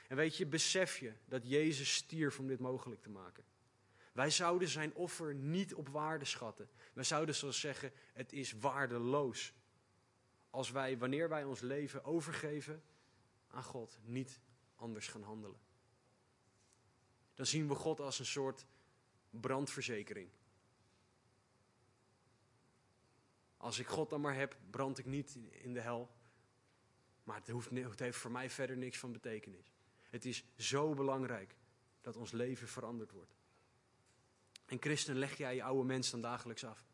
En 0.09 0.16
weet 0.16 0.37
je, 0.37 0.47
besef 0.47 0.99
je 0.99 1.12
dat 1.25 1.49
Jezus 1.49 1.95
stierf 1.95 2.39
om 2.39 2.47
dit 2.47 2.61
mogelijk 2.61 3.03
te 3.03 3.11
maken. 3.11 3.45
Wij 4.12 4.31
zouden 4.31 4.69
zijn 4.69 4.95
offer 4.95 5.35
niet 5.35 5.75
op 5.75 5.89
waarde 5.89 6.25
schatten. 6.25 6.69
Wij 6.93 7.05
zouden 7.05 7.35
zoals 7.35 7.61
zeggen, 7.61 7.93
het 8.12 8.33
is 8.33 8.53
waardeloos. 8.53 9.53
Als 10.51 10.71
wij, 10.71 10.99
wanneer 10.99 11.29
wij 11.29 11.45
ons 11.45 11.61
leven 11.61 12.05
overgeven 12.05 12.83
aan 13.49 13.65
God, 13.65 13.99
niet 14.03 14.41
anders 14.75 15.09
gaan 15.09 15.23
handelen. 15.23 15.61
Dan 17.35 17.47
zien 17.47 17.69
we 17.69 17.75
God 17.75 18.01
als 18.01 18.19
een 18.19 18.27
soort 18.27 18.67
brandverzekering. 19.31 20.31
Als 23.57 23.79
ik 23.79 23.87
God 23.87 24.11
dan 24.11 24.21
maar 24.21 24.35
heb, 24.35 24.57
brand 24.71 24.99
ik 24.99 25.07
niet 25.07 25.39
in 25.51 25.73
de 25.73 25.81
hel. 25.81 26.11
Maar 27.25 27.37
het, 27.37 27.49
hoeft, 27.49 27.71
het 27.71 27.99
heeft 27.99 28.19
voor 28.19 28.31
mij 28.31 28.51
verder 28.51 28.77
niks 28.77 28.99
van 28.99 29.13
betekenis. 29.13 29.73
Het 30.03 30.25
is 30.25 30.45
zo 30.57 30.95
belangrijk 30.95 31.57
dat 32.01 32.17
ons 32.17 32.31
leven 32.31 32.69
veranderd 32.69 33.11
wordt. 33.11 33.37
En 34.67 34.81
christen, 34.81 35.17
leg 35.17 35.37
jij 35.37 35.55
je 35.55 35.63
oude 35.63 35.85
mens 35.85 36.11
dan 36.11 36.21
dagelijks 36.21 36.65
af? 36.65 36.87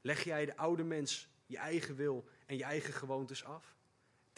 Leg 0.00 0.24
jij 0.24 0.44
de 0.44 0.56
oude 0.56 0.82
mens 0.82 1.28
je 1.46 1.56
eigen 1.56 1.94
wil 1.94 2.28
en 2.46 2.56
je 2.56 2.64
eigen 2.64 2.92
gewoontes 2.92 3.44
af? 3.44 3.76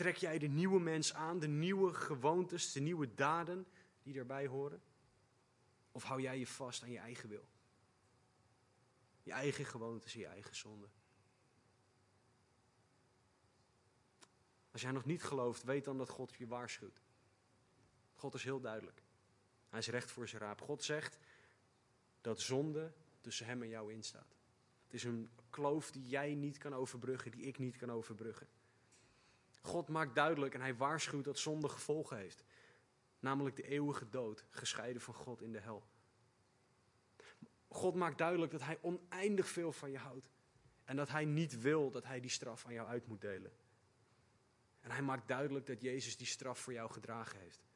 Trek 0.01 0.17
jij 0.17 0.39
de 0.39 0.47
nieuwe 0.47 0.81
mens 0.81 1.15
aan, 1.15 1.39
de 1.39 1.49
nieuwe 1.49 1.95
gewoontes, 1.95 2.73
de 2.73 2.81
nieuwe 2.81 3.15
daden 3.15 3.67
die 4.03 4.15
daarbij 4.15 4.47
horen? 4.47 4.83
Of 5.93 6.03
hou 6.03 6.21
jij 6.21 6.39
je 6.39 6.47
vast 6.47 6.83
aan 6.83 6.91
je 6.91 6.99
eigen 6.99 7.29
wil? 7.29 7.49
Je 9.23 9.33
eigen 9.33 9.65
gewoontes 9.65 10.15
en 10.15 10.21
je 10.21 10.27
eigen 10.27 10.57
zonde. 10.57 10.89
Als 14.71 14.81
jij 14.81 14.91
nog 14.91 15.05
niet 15.05 15.23
gelooft, 15.23 15.63
weet 15.63 15.85
dan 15.85 15.99
dat 15.99 16.09
God 16.09 16.35
je 16.35 16.47
waarschuwt. 16.47 17.03
God 18.15 18.35
is 18.35 18.45
heel 18.45 18.61
duidelijk. 18.61 19.03
Hij 19.69 19.79
is 19.79 19.89
recht 19.89 20.11
voor 20.11 20.29
zijn 20.29 20.43
raap. 20.43 20.61
God 20.61 20.83
zegt 20.83 21.19
dat 22.21 22.41
zonde 22.41 22.93
tussen 23.21 23.47
hem 23.47 23.63
en 23.63 23.69
jou 23.69 23.93
instaat. 23.93 24.37
Het 24.85 24.95
is 24.95 25.05
een 25.05 25.31
kloof 25.51 25.91
die 25.91 26.09
jij 26.09 26.35
niet 26.35 26.59
kan 26.59 26.75
overbruggen, 26.75 27.31
die 27.31 27.43
ik 27.43 27.59
niet 27.59 27.77
kan 27.77 27.91
overbruggen. 27.91 28.49
God 29.61 29.89
maakt 29.89 30.15
duidelijk 30.15 30.55
en 30.55 30.61
hij 30.61 30.77
waarschuwt 30.77 31.25
dat 31.25 31.39
zonde 31.39 31.69
gevolgen 31.69 32.17
heeft. 32.17 32.45
Namelijk 33.19 33.57
de 33.57 33.67
eeuwige 33.67 34.09
dood, 34.09 34.45
gescheiden 34.51 35.03
van 35.03 35.15
God 35.15 35.43
in 35.43 35.53
de 35.53 35.61
hel. 35.61 35.85
God 37.69 37.95
maakt 37.95 38.19
duidelijk 38.19 38.53
dat 38.53 38.63
hij 38.63 38.79
oneindig 38.81 39.49
veel 39.49 39.73
van 39.73 39.91
je 39.91 39.99
houdt. 39.99 40.31
En 40.85 40.97
dat 40.97 41.09
hij 41.09 41.25
niet 41.25 41.61
wil 41.61 41.91
dat 41.91 42.05
hij 42.05 42.21
die 42.21 42.31
straf 42.31 42.67
aan 42.67 42.73
jou 42.73 42.89
uit 42.89 43.07
moet 43.07 43.21
delen. 43.21 43.53
En 44.81 44.91
hij 44.91 45.03
maakt 45.03 45.29
duidelijk 45.29 45.67
dat 45.67 45.81
Jezus 45.81 46.17
die 46.17 46.27
straf 46.27 46.59
voor 46.59 46.73
jou 46.73 46.91
gedragen 46.91 47.41
heeft. 47.41 47.67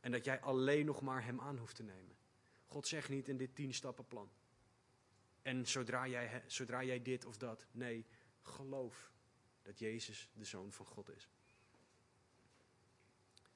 En 0.00 0.12
dat 0.12 0.24
jij 0.24 0.40
alleen 0.40 0.86
nog 0.86 1.00
maar 1.00 1.24
hem 1.24 1.40
aan 1.40 1.58
hoeft 1.58 1.76
te 1.76 1.82
nemen. 1.82 2.16
God 2.66 2.86
zegt 2.86 3.08
niet 3.08 3.28
in 3.28 3.36
dit 3.36 3.54
tien 3.54 3.74
stappenplan. 3.74 4.30
En 5.42 5.66
zodra 5.66 6.06
jij, 6.06 6.42
zodra 6.46 6.82
jij 6.82 7.02
dit 7.02 7.24
of 7.24 7.36
dat. 7.36 7.66
Nee, 7.70 8.06
geloof 8.42 9.12
dat 9.62 9.78
Jezus 9.78 10.30
de 10.34 10.44
Zoon 10.44 10.72
van 10.72 10.86
God 10.86 11.10
is. 11.10 11.28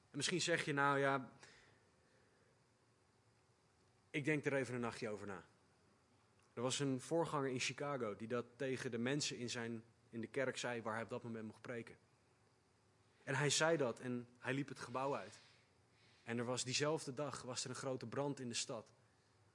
En 0.09 0.17
misschien 0.17 0.41
zeg 0.41 0.65
je 0.65 0.73
nou 0.73 0.99
ja, 0.99 1.31
ik 4.09 4.25
denk 4.25 4.45
er 4.45 4.53
even 4.53 4.73
een 4.73 4.81
nachtje 4.81 5.09
over 5.09 5.27
na. 5.27 5.45
Er 6.53 6.61
was 6.61 6.79
een 6.79 7.01
voorganger 7.01 7.49
in 7.49 7.59
Chicago 7.59 8.15
die 8.15 8.27
dat 8.27 8.45
tegen 8.55 8.91
de 8.91 8.97
mensen 8.97 9.37
in, 9.37 9.49
zijn, 9.49 9.83
in 10.09 10.21
de 10.21 10.27
kerk 10.27 10.57
zei 10.57 10.81
waar 10.81 10.93
hij 10.93 11.03
op 11.03 11.09
dat 11.09 11.23
moment 11.23 11.45
mocht 11.45 11.61
preken. 11.61 11.97
En 13.23 13.35
hij 13.35 13.49
zei 13.49 13.77
dat 13.77 13.99
en 13.99 14.27
hij 14.39 14.53
liep 14.53 14.67
het 14.67 14.79
gebouw 14.79 15.15
uit. 15.15 15.41
En 16.23 16.37
er 16.37 16.45
was 16.45 16.63
diezelfde 16.63 17.13
dag 17.13 17.41
was 17.41 17.63
er 17.63 17.69
een 17.69 17.75
grote 17.75 18.07
brand 18.07 18.39
in 18.39 18.47
de 18.47 18.53
stad, 18.53 18.93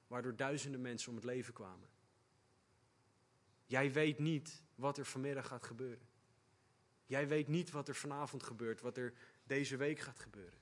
waardoor 0.06 0.36
duizenden 0.36 0.80
mensen 0.80 1.08
om 1.08 1.14
het 1.14 1.24
leven 1.24 1.52
kwamen. 1.52 1.88
Jij 3.66 3.92
weet 3.92 4.18
niet 4.18 4.62
wat 4.74 4.98
er 4.98 5.04
vanmiddag 5.04 5.46
gaat 5.46 5.64
gebeuren. 5.64 6.08
Jij 7.12 7.28
weet 7.28 7.48
niet 7.48 7.70
wat 7.70 7.88
er 7.88 7.94
vanavond 7.94 8.42
gebeurt, 8.42 8.80
wat 8.80 8.96
er 8.96 9.12
deze 9.44 9.76
week 9.76 9.98
gaat 9.98 10.18
gebeuren. 10.18 10.58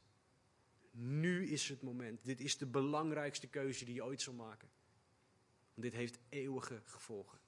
Nu 0.91 1.47
is 1.47 1.69
het 1.69 1.83
moment. 1.83 2.25
Dit 2.25 2.41
is 2.41 2.59
de 2.59 2.67
belangrijkste 2.67 3.47
keuze 3.47 3.85
die 3.85 3.95
je 3.95 4.05
ooit 4.05 4.21
zal 4.21 4.33
maken. 4.33 4.71
Want 5.75 5.83
dit 5.83 5.93
heeft 5.93 6.19
eeuwige 6.29 6.83
gevolgen. 6.85 7.39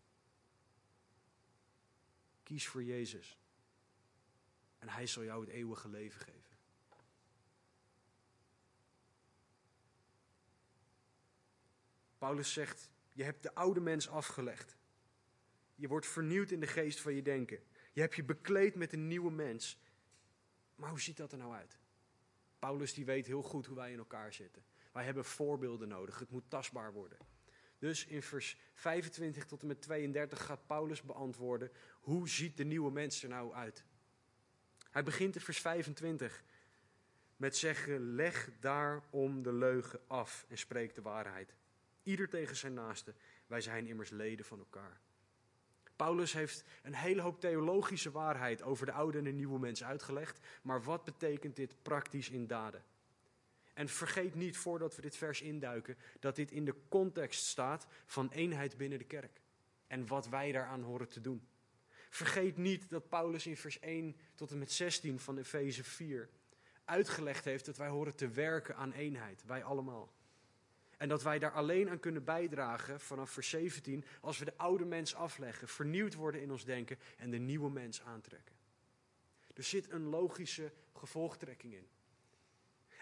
Kies 2.42 2.68
voor 2.68 2.82
Jezus. 2.82 3.38
En 4.78 4.88
Hij 4.88 5.06
zal 5.06 5.24
jou 5.24 5.40
het 5.40 5.50
eeuwige 5.50 5.88
leven 5.88 6.20
geven. 6.20 6.56
Paulus 12.18 12.52
zegt: 12.52 12.90
Je 13.12 13.24
hebt 13.24 13.42
de 13.42 13.54
oude 13.54 13.80
mens 13.80 14.08
afgelegd. 14.08 14.76
Je 15.74 15.88
wordt 15.88 16.06
vernieuwd 16.06 16.50
in 16.50 16.60
de 16.60 16.66
geest 16.66 17.00
van 17.00 17.14
je 17.14 17.22
denken. 17.22 17.62
Je 17.92 18.00
hebt 18.00 18.14
je 18.14 18.24
bekleed 18.24 18.74
met 18.74 18.92
een 18.92 19.08
nieuwe 19.08 19.30
mens. 19.30 19.78
Maar 20.74 20.90
hoe 20.90 21.00
ziet 21.00 21.16
dat 21.16 21.32
er 21.32 21.38
nou 21.38 21.54
uit? 21.54 21.78
Paulus 22.58 22.94
die 22.94 23.04
weet 23.04 23.26
heel 23.26 23.42
goed 23.42 23.66
hoe 23.66 23.76
wij 23.76 23.92
in 23.92 23.98
elkaar 23.98 24.32
zitten. 24.32 24.64
Wij 24.92 25.04
hebben 25.04 25.24
voorbeelden 25.24 25.88
nodig. 25.88 26.18
Het 26.18 26.30
moet 26.30 26.50
tastbaar 26.50 26.92
worden. 26.92 27.18
Dus 27.78 28.06
in 28.06 28.22
vers 28.22 28.56
25 28.74 29.46
tot 29.46 29.60
en 29.60 29.66
met 29.66 29.82
32 29.82 30.44
gaat 30.44 30.66
Paulus 30.66 31.02
beantwoorden: 31.02 31.70
hoe 32.00 32.28
ziet 32.28 32.56
de 32.56 32.64
nieuwe 32.64 32.90
mens 32.90 33.22
er 33.22 33.28
nou 33.28 33.54
uit? 33.54 33.84
Hij 34.90 35.02
begint 35.02 35.34
in 35.34 35.40
vers 35.40 35.60
25 35.60 36.44
met 37.36 37.56
zeggen: 37.56 38.14
leg 38.14 38.50
daarom 38.60 39.42
de 39.42 39.52
leugen 39.52 40.00
af 40.06 40.46
en 40.48 40.58
spreek 40.58 40.94
de 40.94 41.02
waarheid. 41.02 41.54
Ieder 42.02 42.28
tegen 42.28 42.56
zijn 42.56 42.74
naaste. 42.74 43.14
Wij 43.46 43.60
zijn 43.60 43.86
immers 43.86 44.10
leden 44.10 44.44
van 44.44 44.58
elkaar. 44.58 45.00
Paulus 46.02 46.32
heeft 46.32 46.64
een 46.82 46.94
hele 46.94 47.20
hoop 47.20 47.40
theologische 47.40 48.10
waarheid 48.10 48.62
over 48.62 48.86
de 48.86 48.92
oude 48.92 49.18
en 49.18 49.24
de 49.24 49.32
nieuwe 49.32 49.58
mens 49.58 49.84
uitgelegd. 49.84 50.38
Maar 50.62 50.82
wat 50.82 51.04
betekent 51.04 51.56
dit 51.56 51.82
praktisch 51.82 52.30
in 52.30 52.46
daden? 52.46 52.84
En 53.74 53.88
vergeet 53.88 54.34
niet, 54.34 54.56
voordat 54.56 54.96
we 54.96 55.02
dit 55.02 55.16
vers 55.16 55.40
induiken, 55.42 55.96
dat 56.20 56.36
dit 56.36 56.50
in 56.50 56.64
de 56.64 56.74
context 56.88 57.44
staat 57.44 57.86
van 58.06 58.30
eenheid 58.30 58.76
binnen 58.76 58.98
de 58.98 59.04
kerk. 59.04 59.40
En 59.86 60.06
wat 60.06 60.28
wij 60.28 60.52
daaraan 60.52 60.82
horen 60.82 61.08
te 61.08 61.20
doen. 61.20 61.48
Vergeet 62.10 62.56
niet 62.56 62.90
dat 62.90 63.08
Paulus 63.08 63.46
in 63.46 63.56
vers 63.56 63.78
1 63.80 64.16
tot 64.34 64.50
en 64.50 64.58
met 64.58 64.72
16 64.72 65.20
van 65.20 65.38
Efeze 65.38 65.84
4 65.84 66.28
uitgelegd 66.84 67.44
heeft 67.44 67.66
dat 67.66 67.76
wij 67.76 67.88
horen 67.88 68.14
te 68.14 68.28
werken 68.28 68.76
aan 68.76 68.92
eenheid, 68.92 69.44
wij 69.44 69.64
allemaal. 69.64 70.12
En 71.02 71.08
dat 71.08 71.22
wij 71.22 71.38
daar 71.38 71.52
alleen 71.52 71.90
aan 71.90 72.00
kunnen 72.00 72.24
bijdragen 72.24 73.00
vanaf 73.00 73.30
vers 73.30 73.48
17 73.48 74.04
als 74.20 74.38
we 74.38 74.44
de 74.44 74.56
oude 74.56 74.84
mens 74.84 75.14
afleggen, 75.14 75.68
vernieuwd 75.68 76.14
worden 76.14 76.42
in 76.42 76.50
ons 76.50 76.64
denken 76.64 76.98
en 77.16 77.30
de 77.30 77.38
nieuwe 77.38 77.70
mens 77.70 78.02
aantrekken. 78.02 78.54
Er 79.54 79.62
zit 79.62 79.90
een 79.90 80.02
logische 80.02 80.72
gevolgtrekking 80.92 81.74
in. 81.74 81.86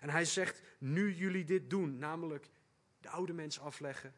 En 0.00 0.10
hij 0.10 0.24
zegt, 0.24 0.62
nu 0.78 1.14
jullie 1.14 1.44
dit 1.44 1.70
doen, 1.70 1.98
namelijk 1.98 2.50
de 3.00 3.08
oude 3.08 3.32
mens 3.32 3.60
afleggen, 3.60 4.14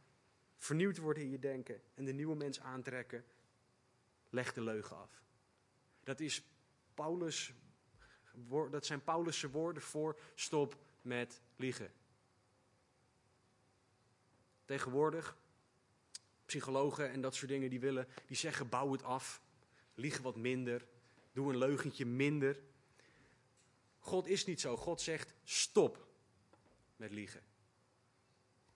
vernieuwd 0.56 0.98
worden 0.98 1.22
in 1.22 1.30
je 1.30 1.38
denken 1.38 1.82
en 1.94 2.04
de 2.04 2.12
nieuwe 2.12 2.36
mens 2.36 2.60
aantrekken, 2.60 3.24
leg 4.30 4.52
de 4.52 4.62
leugen 4.62 4.96
af. 4.96 5.22
Dat, 6.04 6.20
is 6.20 6.44
Paulus, 6.94 7.52
dat 8.70 8.86
zijn 8.86 9.04
Paulus' 9.04 9.42
woorden 9.42 9.82
voor 9.82 10.20
stop 10.34 10.76
met 11.00 11.40
liegen. 11.56 11.92
Tegenwoordig, 14.72 15.36
psychologen 16.46 17.10
en 17.10 17.20
dat 17.20 17.34
soort 17.34 17.50
dingen 17.50 17.70
die 17.70 17.80
willen, 17.80 18.08
die 18.26 18.36
zeggen 18.36 18.68
bouw 18.68 18.92
het 18.92 19.02
af, 19.02 19.42
lieg 19.94 20.18
wat 20.18 20.36
minder, 20.36 20.86
doe 21.32 21.50
een 21.50 21.58
leugentje 21.58 22.06
minder. 22.06 22.62
God 23.98 24.26
is 24.26 24.44
niet 24.44 24.60
zo. 24.60 24.76
God 24.76 25.00
zegt 25.00 25.34
stop 25.44 26.06
met 26.96 27.10
liegen. 27.10 27.42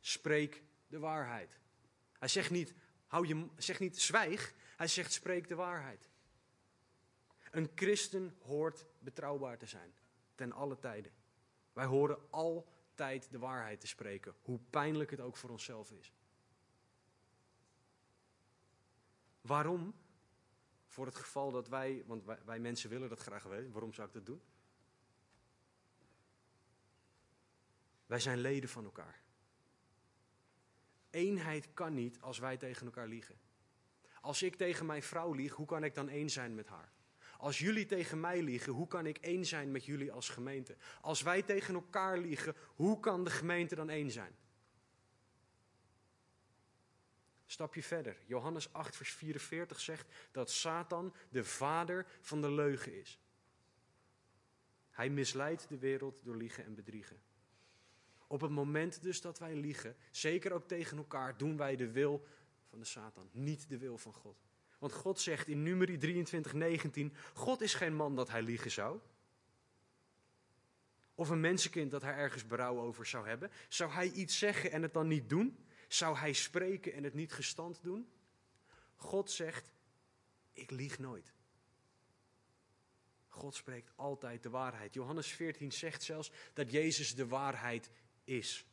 Spreek 0.01 0.63
de 0.87 0.99
waarheid. 0.99 1.59
Hij 2.19 2.29
zegt 2.29 2.51
niet, 2.51 2.75
hou 3.07 3.27
je, 3.27 3.47
zegt 3.57 3.81
niet 3.81 4.01
zwijg, 4.01 4.55
hij 4.77 4.89
zegt 4.89 5.13
spreek 5.13 5.49
de 5.49 5.55
waarheid. 5.55 6.09
Een 7.51 7.71
christen 7.75 8.37
hoort 8.43 8.87
betrouwbaar 8.99 9.59
te 9.59 9.67
zijn, 9.67 9.95
ten 10.35 10.53
alle 10.53 10.79
tijden. 10.79 11.13
Wij 11.73 11.87
horen 11.87 12.19
al 12.31 12.67
tijd 12.97 13.31
de 13.31 13.39
waarheid 13.39 13.81
te 13.81 13.87
spreken, 13.87 14.35
hoe 14.43 14.61
pijnlijk 14.71 15.11
het 15.11 15.21
ook 15.21 15.37
voor 15.37 15.51
onszelf 15.51 15.93
is. 15.93 16.13
Waarom? 19.41 19.95
Voor 20.87 21.07
het 21.07 21.15
geval 21.15 21.51
dat 21.51 21.69
wij, 21.69 22.03
want 22.07 22.25
wij, 22.25 22.39
wij 22.45 22.59
mensen 22.59 22.91
willen 22.91 23.09
dat 23.09 23.21
graag 23.21 23.43
weten, 23.43 23.73
waarom 23.73 23.93
zou 23.93 24.09
ik 24.09 24.15
dat 24.15 24.27
doen? 24.27 24.43
Wij 28.07 28.21
zijn 28.21 28.39
leden 28.39 28.69
van 28.69 28.85
elkaar. 28.85 29.23
Eenheid 31.11 31.75
kan 31.75 31.95
niet 31.95 32.21
als 32.21 32.39
wij 32.39 32.57
tegen 32.57 32.87
elkaar 32.87 33.09
liegen. 33.09 33.39
Als 34.21 34.43
ik 34.43 34.57
tegen 34.57 34.87
mijn 34.87 35.03
vrouw 35.03 35.33
lieg, 35.33 35.53
hoe 35.53 35.67
kan 35.67 35.85
ik 35.85 35.95
dan 35.95 36.09
één 36.09 36.31
zijn 36.31 36.55
met 36.55 36.69
haar? 36.69 36.96
Als 37.39 37.59
jullie 37.59 37.87
tegen 37.87 38.21
mij 38.21 38.43
liegen, 38.43 38.73
hoe 38.73 38.87
kan 38.87 39.07
ik 39.07 39.19
één 39.19 39.45
zijn 39.45 39.71
met 39.71 39.85
jullie 39.85 40.13
als 40.13 40.29
gemeente? 40.29 40.77
Als 41.01 41.23
wij 41.23 41.43
tegen 41.43 41.75
elkaar 41.75 42.19
liegen, 42.19 42.55
hoe 42.75 43.01
kan 43.01 43.25
de 43.25 43.31
gemeente 43.31 43.75
dan 43.75 43.91
één 43.91 44.11
zijn? 44.11 44.37
Stapje 47.47 47.83
verder. 47.83 48.17
Johannes 48.27 48.73
8, 48.73 48.97
vers 48.97 49.13
44 49.13 49.81
zegt 49.81 50.15
dat 50.33 50.51
Satan 50.51 51.15
de 51.31 51.45
vader 51.45 52.07
van 52.21 52.41
de 52.41 52.51
leugen 52.51 53.01
is. 53.01 53.21
Hij 54.91 55.11
misleidt 55.11 55.69
de 55.69 55.79
wereld 55.79 56.25
door 56.25 56.37
liegen 56.37 56.65
en 56.65 56.75
bedriegen. 56.75 57.23
Op 58.27 58.41
het 58.41 58.51
moment 58.51 59.03
dus 59.03 59.21
dat 59.21 59.39
wij 59.39 59.55
liegen, 59.55 59.97
zeker 60.11 60.53
ook 60.53 60.69
tegen 60.69 60.97
elkaar, 60.97 61.37
doen 61.37 61.57
wij 61.57 61.77
de 61.77 61.91
wil 61.91 62.27
van 62.69 62.79
de 62.79 62.85
Satan, 62.85 63.29
niet 63.33 63.69
de 63.69 63.79
wil 63.79 63.99
van 63.99 64.13
God. 64.13 64.46
Want 64.79 64.93
God 64.93 65.21
zegt 65.21 65.49
in 65.49 65.63
Numeri 65.63 65.99
23, 65.99 66.53
19, 66.53 67.15
God 67.35 67.61
is 67.61 67.75
geen 67.75 67.95
man 67.95 68.17
dat 68.17 68.29
hij 68.29 68.43
liegen 68.43 68.71
zou. 68.71 69.01
Of 71.15 71.29
een 71.29 71.41
mensenkind 71.41 71.91
dat 71.91 72.03
hij 72.03 72.15
ergens 72.15 72.47
berouw 72.47 72.79
over 72.79 73.07
zou 73.07 73.29
hebben. 73.29 73.51
Zou 73.69 73.91
hij 73.91 74.11
iets 74.11 74.39
zeggen 74.39 74.73
en 74.73 74.83
het 74.83 74.93
dan 74.93 75.07
niet 75.07 75.29
doen? 75.29 75.67
Zou 75.89 76.17
hij 76.17 76.33
spreken 76.33 76.93
en 76.93 77.05
het 77.05 77.15
niet 77.15 77.33
gestand 77.33 77.79
doen? 77.83 78.09
God 78.97 79.31
zegt, 79.31 79.71
ik 80.53 80.71
lieg 80.71 80.99
nooit. 80.99 81.33
God 83.29 83.55
spreekt 83.55 83.91
altijd 83.95 84.43
de 84.43 84.51
waarheid. 84.51 84.95
Johannes 84.95 85.27
14 85.27 85.73
zegt 85.73 86.03
zelfs 86.03 86.31
dat 86.53 86.71
Jezus 86.71 87.15
de 87.15 87.27
waarheid 87.27 87.91
is. 88.25 88.67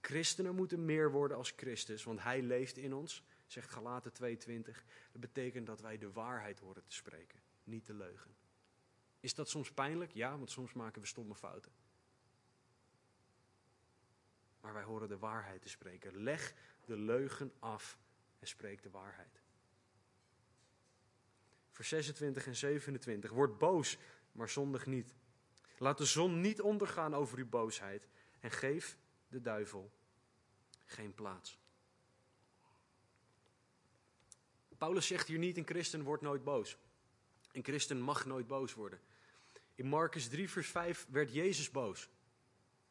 Christenen 0.00 0.54
moeten 0.54 0.84
meer 0.84 1.10
worden 1.10 1.36
als 1.36 1.52
Christus, 1.56 2.04
want 2.04 2.22
Hij 2.22 2.42
leeft 2.42 2.76
in 2.76 2.94
ons, 2.94 3.22
zegt 3.52 3.70
Galaten 3.70 4.12
2:20. 4.12 4.84
Dat 5.12 5.20
betekent 5.20 5.66
dat 5.66 5.80
wij 5.80 5.98
de 5.98 6.12
waarheid 6.12 6.58
horen 6.58 6.84
te 6.84 6.94
spreken, 6.94 7.40
niet 7.64 7.86
de 7.86 7.94
leugen. 7.94 8.36
Is 9.20 9.34
dat 9.34 9.48
soms 9.48 9.72
pijnlijk? 9.72 10.12
Ja, 10.12 10.38
want 10.38 10.50
soms 10.50 10.72
maken 10.72 11.00
we 11.00 11.06
stomme 11.06 11.34
fouten. 11.34 11.72
Maar 14.60 14.72
wij 14.72 14.82
horen 14.82 15.08
de 15.08 15.18
waarheid 15.18 15.62
te 15.62 15.68
spreken. 15.68 16.22
Leg 16.22 16.54
de 16.84 16.96
leugen 16.96 17.52
af 17.58 17.98
en 18.38 18.46
spreek 18.46 18.82
de 18.82 18.90
waarheid. 18.90 19.42
Vers 21.70 21.88
26 21.88 22.46
en 22.46 22.56
27. 22.56 23.30
Word 23.30 23.58
boos, 23.58 23.98
maar 24.32 24.48
zondig 24.48 24.86
niet. 24.86 25.14
Laat 25.78 25.98
de 25.98 26.04
zon 26.04 26.40
niet 26.40 26.60
ondergaan 26.60 27.14
over 27.14 27.38
uw 27.38 27.48
boosheid 27.48 28.08
en 28.40 28.50
geef 28.50 28.98
de 29.28 29.40
duivel 29.40 29.92
geen 30.84 31.14
plaats. 31.14 31.58
Paulus 34.78 35.06
zegt 35.06 35.28
hier 35.28 35.38
niet: 35.38 35.56
een 35.56 35.66
christen 35.66 36.02
wordt 36.02 36.22
nooit 36.22 36.44
boos. 36.44 36.78
Een 37.52 37.64
christen 37.64 38.00
mag 38.00 38.26
nooit 38.26 38.46
boos 38.46 38.74
worden. 38.74 39.00
In 39.74 39.86
Marcus 39.86 40.28
3, 40.28 40.50
vers 40.50 40.68
5 40.68 41.06
werd 41.10 41.32
Jezus 41.32 41.70
boos. 41.70 42.08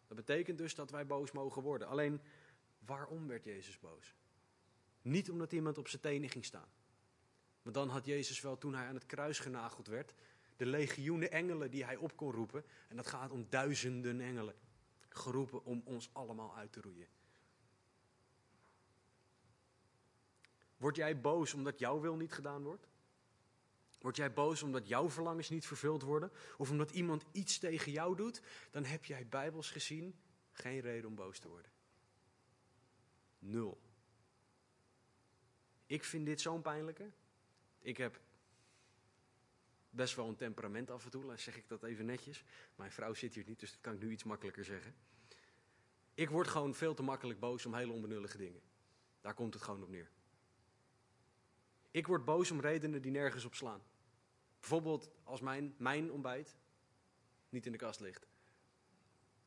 Dat 0.07 0.17
betekent 0.17 0.57
dus 0.57 0.75
dat 0.75 0.91
wij 0.91 1.05
boos 1.05 1.31
mogen 1.31 1.61
worden. 1.61 1.87
Alleen, 1.87 2.21
waarom 2.79 3.27
werd 3.27 3.43
Jezus 3.43 3.79
boos? 3.79 4.15
Niet 5.01 5.29
omdat 5.29 5.51
iemand 5.51 5.77
op 5.77 5.87
zijn 5.87 6.01
tenen 6.01 6.29
ging 6.29 6.45
staan. 6.45 6.69
Want 7.61 7.75
dan 7.75 7.89
had 7.89 8.05
Jezus 8.05 8.41
wel, 8.41 8.57
toen 8.57 8.73
hij 8.73 8.87
aan 8.87 8.95
het 8.95 9.05
kruis 9.05 9.39
genageld 9.39 9.87
werd, 9.87 10.13
de 10.55 10.65
legioenen 10.65 11.31
engelen 11.31 11.71
die 11.71 11.85
hij 11.85 11.95
op 11.95 12.15
kon 12.15 12.31
roepen. 12.31 12.63
En 12.87 12.95
dat 12.95 13.07
gaat 13.07 13.31
om 13.31 13.45
duizenden 13.49 14.21
engelen. 14.21 14.55
Geroepen 15.09 15.65
om 15.65 15.81
ons 15.85 16.09
allemaal 16.13 16.55
uit 16.55 16.71
te 16.71 16.81
roeien. 16.81 17.07
Word 20.77 20.95
jij 20.95 21.21
boos 21.21 21.53
omdat 21.53 21.79
jouw 21.79 21.99
wil 21.99 22.15
niet 22.15 22.33
gedaan 22.33 22.63
wordt? 22.63 22.87
Word 23.99 24.15
jij 24.15 24.33
boos 24.33 24.63
omdat 24.63 24.87
jouw 24.87 25.09
verlangens 25.09 25.49
niet 25.49 25.65
vervuld 25.65 26.01
worden? 26.01 26.31
Of 26.57 26.69
omdat 26.69 26.91
iemand 26.91 27.25
iets 27.31 27.59
tegen 27.59 27.91
jou 27.91 28.15
doet? 28.15 28.41
Dan 28.71 28.83
heb 28.83 29.05
jij 29.05 29.27
bijbels 29.27 29.71
gezien 29.71 30.19
geen 30.51 30.79
reden 30.79 31.09
om 31.09 31.15
boos 31.15 31.39
te 31.39 31.47
worden. 31.47 31.71
Nul. 33.39 33.81
Ik 35.85 36.03
vind 36.03 36.25
dit 36.25 36.41
zo'n 36.41 36.61
pijnlijke. 36.61 37.11
Ik 37.79 37.97
heb 37.97 38.19
best 39.89 40.15
wel 40.15 40.27
een 40.27 40.35
temperament 40.35 40.91
af 40.91 41.03
en 41.03 41.09
toe, 41.09 41.37
zeg 41.37 41.57
ik 41.57 41.67
dat 41.67 41.83
even 41.83 42.05
netjes. 42.05 42.43
Mijn 42.75 42.91
vrouw 42.91 43.13
zit 43.13 43.33
hier 43.33 43.43
niet, 43.47 43.59
dus 43.59 43.71
dat 43.71 43.81
kan 43.81 43.93
ik 43.93 44.01
nu 44.01 44.11
iets 44.11 44.23
makkelijker 44.23 44.65
zeggen. 44.65 44.95
Ik 46.13 46.29
word 46.29 46.47
gewoon 46.47 46.75
veel 46.75 46.93
te 46.93 47.03
makkelijk 47.03 47.39
boos 47.39 47.65
om 47.65 47.73
hele 47.73 47.91
onbenullige 47.91 48.37
dingen. 48.37 48.61
Daar 49.21 49.33
komt 49.33 49.53
het 49.53 49.63
gewoon 49.63 49.83
op 49.83 49.89
neer. 49.89 50.11
Ik 51.97 52.07
word 52.07 52.25
boos 52.25 52.51
om 52.51 52.59
redenen 52.59 53.01
die 53.01 53.11
nergens 53.11 53.45
op 53.45 53.55
slaan. 53.55 53.81
Bijvoorbeeld 54.59 55.11
als 55.23 55.41
mijn, 55.41 55.75
mijn 55.77 56.11
ontbijt 56.11 56.55
niet 57.49 57.65
in 57.65 57.71
de 57.71 57.77
kast 57.77 57.99
ligt. 57.99 58.27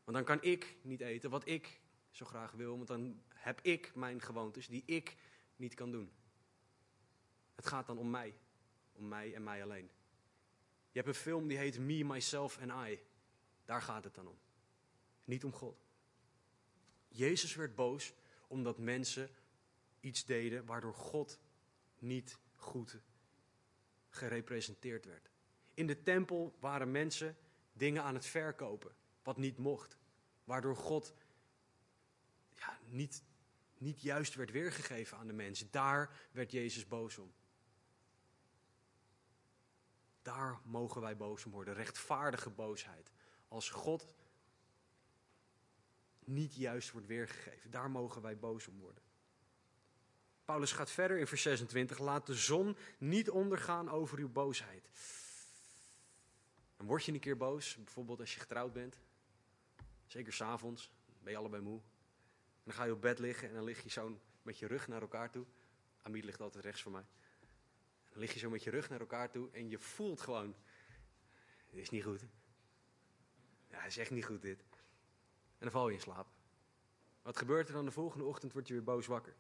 Want 0.05 0.17
dan 0.17 0.25
kan 0.25 0.43
ik 0.43 0.77
niet 0.83 1.01
eten 1.01 1.31
wat 1.31 1.47
ik 1.47 1.81
zo 2.11 2.25
graag 2.25 2.53
wil, 2.53 2.77
want 2.77 2.89
dan 2.89 3.23
heb 3.29 3.61
ik 3.61 3.95
mijn 3.95 4.21
gewoontes 4.21 4.67
die 4.67 4.83
ik 4.87 5.17
niet 5.57 5.75
kan 5.75 5.91
doen. 5.91 6.13
Het 7.55 7.67
gaat 7.67 7.87
dan 7.87 7.99
om 7.99 8.11
mij. 8.11 8.35
Om 8.93 9.09
mij 9.09 9.35
en 9.35 9.43
mij 9.43 9.63
alleen. 9.63 9.91
Je 10.91 10.99
hebt 10.99 11.09
een 11.09 11.23
film 11.23 11.49
die 11.49 11.59
heet 11.59 11.79
Me, 11.79 12.05
Myself 12.05 12.59
and 12.59 12.89
I. 12.89 12.99
Daar 13.65 13.83
gaat 13.83 14.05
het 14.05 14.15
dan 14.15 14.27
om. 14.27 14.39
Niet 15.25 15.45
om 15.45 15.53
God. 15.53 15.85
Jezus 17.09 17.55
werd 17.55 17.75
boos 17.75 18.13
omdat 18.47 18.79
mensen 18.79 19.31
iets 20.01 20.25
deden 20.25 20.67
waardoor 20.67 20.95
God 20.95 21.39
niet 22.01 22.39
goed 22.55 23.01
gerepresenteerd 24.09 25.05
werd. 25.05 25.31
In 25.75 25.87
de 25.87 26.03
tempel 26.03 26.57
waren 26.61 26.91
mensen 26.91 27.37
dingen 27.73 28.03
aan 28.03 28.15
het 28.15 28.27
verkopen, 28.27 28.95
wat 29.23 29.37
niet 29.37 29.59
mocht. 29.59 29.99
Waardoor 30.45 30.77
God 30.77 31.15
ja, 32.55 32.79
niet, 32.85 33.23
niet 33.79 34.01
juist 34.01 34.35
werd 34.35 34.51
weergegeven 34.51 35.19
aan 35.19 35.27
de 35.27 35.33
mensen. 35.33 35.69
Daar 35.71 36.29
werd 36.33 36.51
Jezus 36.51 36.87
boos 36.87 37.19
om. 37.19 37.33
Daar 40.23 40.61
mogen 40.65 41.01
wij 41.01 41.17
boos 41.17 41.45
om 41.45 41.53
worden. 41.53 41.75
Rechtvaardige 41.75 42.51
boosheid. 42.51 43.11
Als 43.49 43.71
God 43.71 44.15
niet 46.25 46.55
juist 46.55 46.91
wordt 46.91 47.07
weergegeven. 47.07 47.71
Daar 47.71 47.91
mogen 47.91 48.23
wij 48.23 48.39
boos 48.39 48.69
om 48.69 48.79
worden. 48.79 49.03
Paulus 50.51 50.73
gaat 50.73 50.91
verder 50.91 51.19
in 51.19 51.27
vers 51.27 51.43
26. 51.43 51.99
Laat 51.99 52.27
de 52.27 52.35
zon 52.35 52.77
niet 52.99 53.31
ondergaan 53.31 53.91
over 53.91 54.19
uw 54.19 54.29
boosheid. 54.29 54.91
Dan 56.77 56.87
word 56.87 57.05
je 57.05 57.13
een 57.13 57.21
keer 57.21 57.37
boos, 57.37 57.77
bijvoorbeeld 57.77 58.21
als 58.21 58.35
je 58.35 58.41
getrouwd 58.41 58.73
bent. 58.73 58.99
Zeker 60.07 60.33
s'avonds, 60.33 60.91
ben 61.23 61.33
je 61.33 61.39
allebei 61.39 61.63
moe. 61.63 61.79
En 61.79 62.63
dan 62.65 62.75
ga 62.75 62.85
je 62.85 62.93
op 62.93 63.01
bed 63.01 63.19
liggen 63.19 63.49
en 63.49 63.55
dan 63.55 63.65
lig 63.65 63.83
je 63.83 63.91
zo 63.91 64.21
met 64.43 64.59
je 64.59 64.67
rug 64.67 64.89
naar 64.89 65.01
elkaar 65.01 65.31
toe. 65.31 65.47
Amid 66.03 66.25
ligt 66.25 66.41
altijd 66.41 66.65
rechts 66.65 66.83
voor 66.83 66.93
mij. 66.93 67.07
Dan 68.11 68.21
lig 68.21 68.33
je 68.33 68.39
zo 68.39 68.51
met 68.51 68.63
je 68.63 68.71
rug 68.71 68.89
naar 68.91 69.01
elkaar 69.01 69.31
toe 69.31 69.51
en 69.51 69.69
je 69.69 69.79
voelt 69.79 70.21
gewoon, 70.21 70.55
dit 71.71 71.81
is 71.81 71.91
niet 71.91 72.05
goed. 72.05 72.25
Ja, 73.69 73.85
is 73.85 73.99
echt 73.99 74.11
niet 74.11 74.25
goed 74.25 74.43
dit. 74.43 74.61
En 74.61 75.59
dan 75.59 75.71
val 75.71 75.89
je 75.89 75.95
in 75.95 76.01
slaap. 76.01 76.29
Wat 77.23 77.37
gebeurt 77.37 77.69
er 77.69 77.75
dan 77.75 77.85
de 77.85 77.91
volgende 77.91 78.25
ochtend? 78.25 78.53
Word 78.53 78.69
je 78.69 78.75
weer 78.75 78.85
boos 78.85 79.07
wakker. 79.07 79.35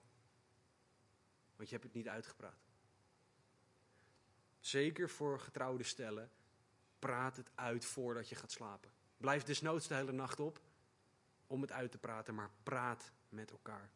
Want 1.61 1.72
je 1.72 1.78
hebt 1.78 1.88
het 1.88 1.98
niet 2.02 2.08
uitgepraat. 2.12 2.68
Zeker 4.61 5.11
voor 5.11 5.40
getrouwde 5.40 5.82
stellen, 5.82 6.30
praat 6.98 7.36
het 7.36 7.50
uit 7.54 7.84
voordat 7.84 8.28
je 8.28 8.34
gaat 8.34 8.50
slapen. 8.50 8.90
Blijf 9.16 9.42
desnoods 9.42 9.88
de 9.88 9.94
hele 9.94 10.12
nacht 10.12 10.40
op 10.40 10.61
om 11.46 11.61
het 11.61 11.72
uit 11.72 11.90
te 11.90 11.98
praten, 11.98 12.34
maar 12.34 12.50
praat 12.62 13.12
met 13.28 13.50
elkaar. 13.50 13.90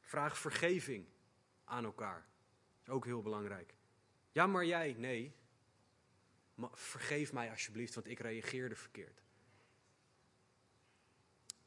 Vraag 0.00 0.38
vergeving 0.38 1.06
aan 1.64 1.84
elkaar. 1.84 2.26
Is 2.82 2.88
ook 2.88 3.04
heel 3.04 3.22
belangrijk. 3.22 3.74
Ja, 4.32 4.46
maar 4.46 4.64
jij, 4.64 4.92
nee. 4.98 5.36
Maar 6.54 6.70
vergeef 6.72 7.32
mij 7.32 7.50
alsjeblieft, 7.50 7.94
want 7.94 8.06
ik 8.06 8.18
reageerde 8.18 8.76
verkeerd. 8.76 9.22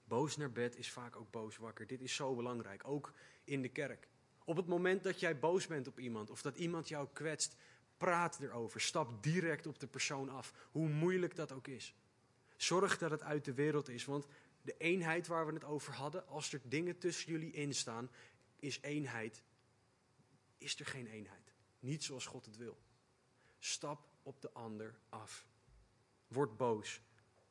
Boos 0.03 0.37
naar 0.37 0.51
bed 0.51 0.77
is 0.77 0.91
vaak 0.91 1.15
ook 1.15 1.31
boos 1.31 1.57
wakker. 1.57 1.87
Dit 1.87 2.01
is 2.01 2.15
zo 2.15 2.35
belangrijk, 2.35 2.87
ook 2.87 3.13
in 3.43 3.61
de 3.61 3.69
kerk. 3.69 4.13
Op 4.45 4.55
het 4.55 4.67
moment 4.67 5.03
dat 5.03 5.19
jij 5.19 5.39
boos 5.39 5.67
bent 5.67 5.87
op 5.87 5.99
iemand 5.99 6.29
of 6.29 6.41
dat 6.41 6.57
iemand 6.57 6.87
jou 6.87 7.07
kwetst, 7.13 7.55
praat 7.97 8.39
erover. 8.39 8.81
Stap 8.81 9.23
direct 9.23 9.67
op 9.67 9.79
de 9.79 9.87
persoon 9.87 10.29
af, 10.29 10.53
hoe 10.71 10.89
moeilijk 10.89 11.35
dat 11.35 11.51
ook 11.51 11.67
is. 11.67 11.95
Zorg 12.57 12.97
dat 12.97 13.11
het 13.11 13.23
uit 13.23 13.45
de 13.45 13.53
wereld 13.53 13.89
is, 13.89 14.05
want 14.05 14.25
de 14.61 14.77
eenheid 14.77 15.27
waar 15.27 15.45
we 15.45 15.53
het 15.53 15.63
over 15.63 15.93
hadden, 15.93 16.27
als 16.27 16.53
er 16.53 16.61
dingen 16.63 16.97
tussen 16.97 17.31
jullie 17.31 17.51
in 17.51 17.73
staan, 17.73 18.09
is 18.59 18.81
eenheid, 18.81 19.43
is 20.57 20.79
er 20.79 20.85
geen 20.85 21.07
eenheid. 21.07 21.53
Niet 21.79 22.03
zoals 22.03 22.25
God 22.25 22.45
het 22.45 22.57
wil. 22.57 22.77
Stap 23.59 24.07
op 24.23 24.41
de 24.41 24.51
ander 24.51 24.99
af. 25.09 25.47
Word 26.27 26.57
boos, 26.57 27.01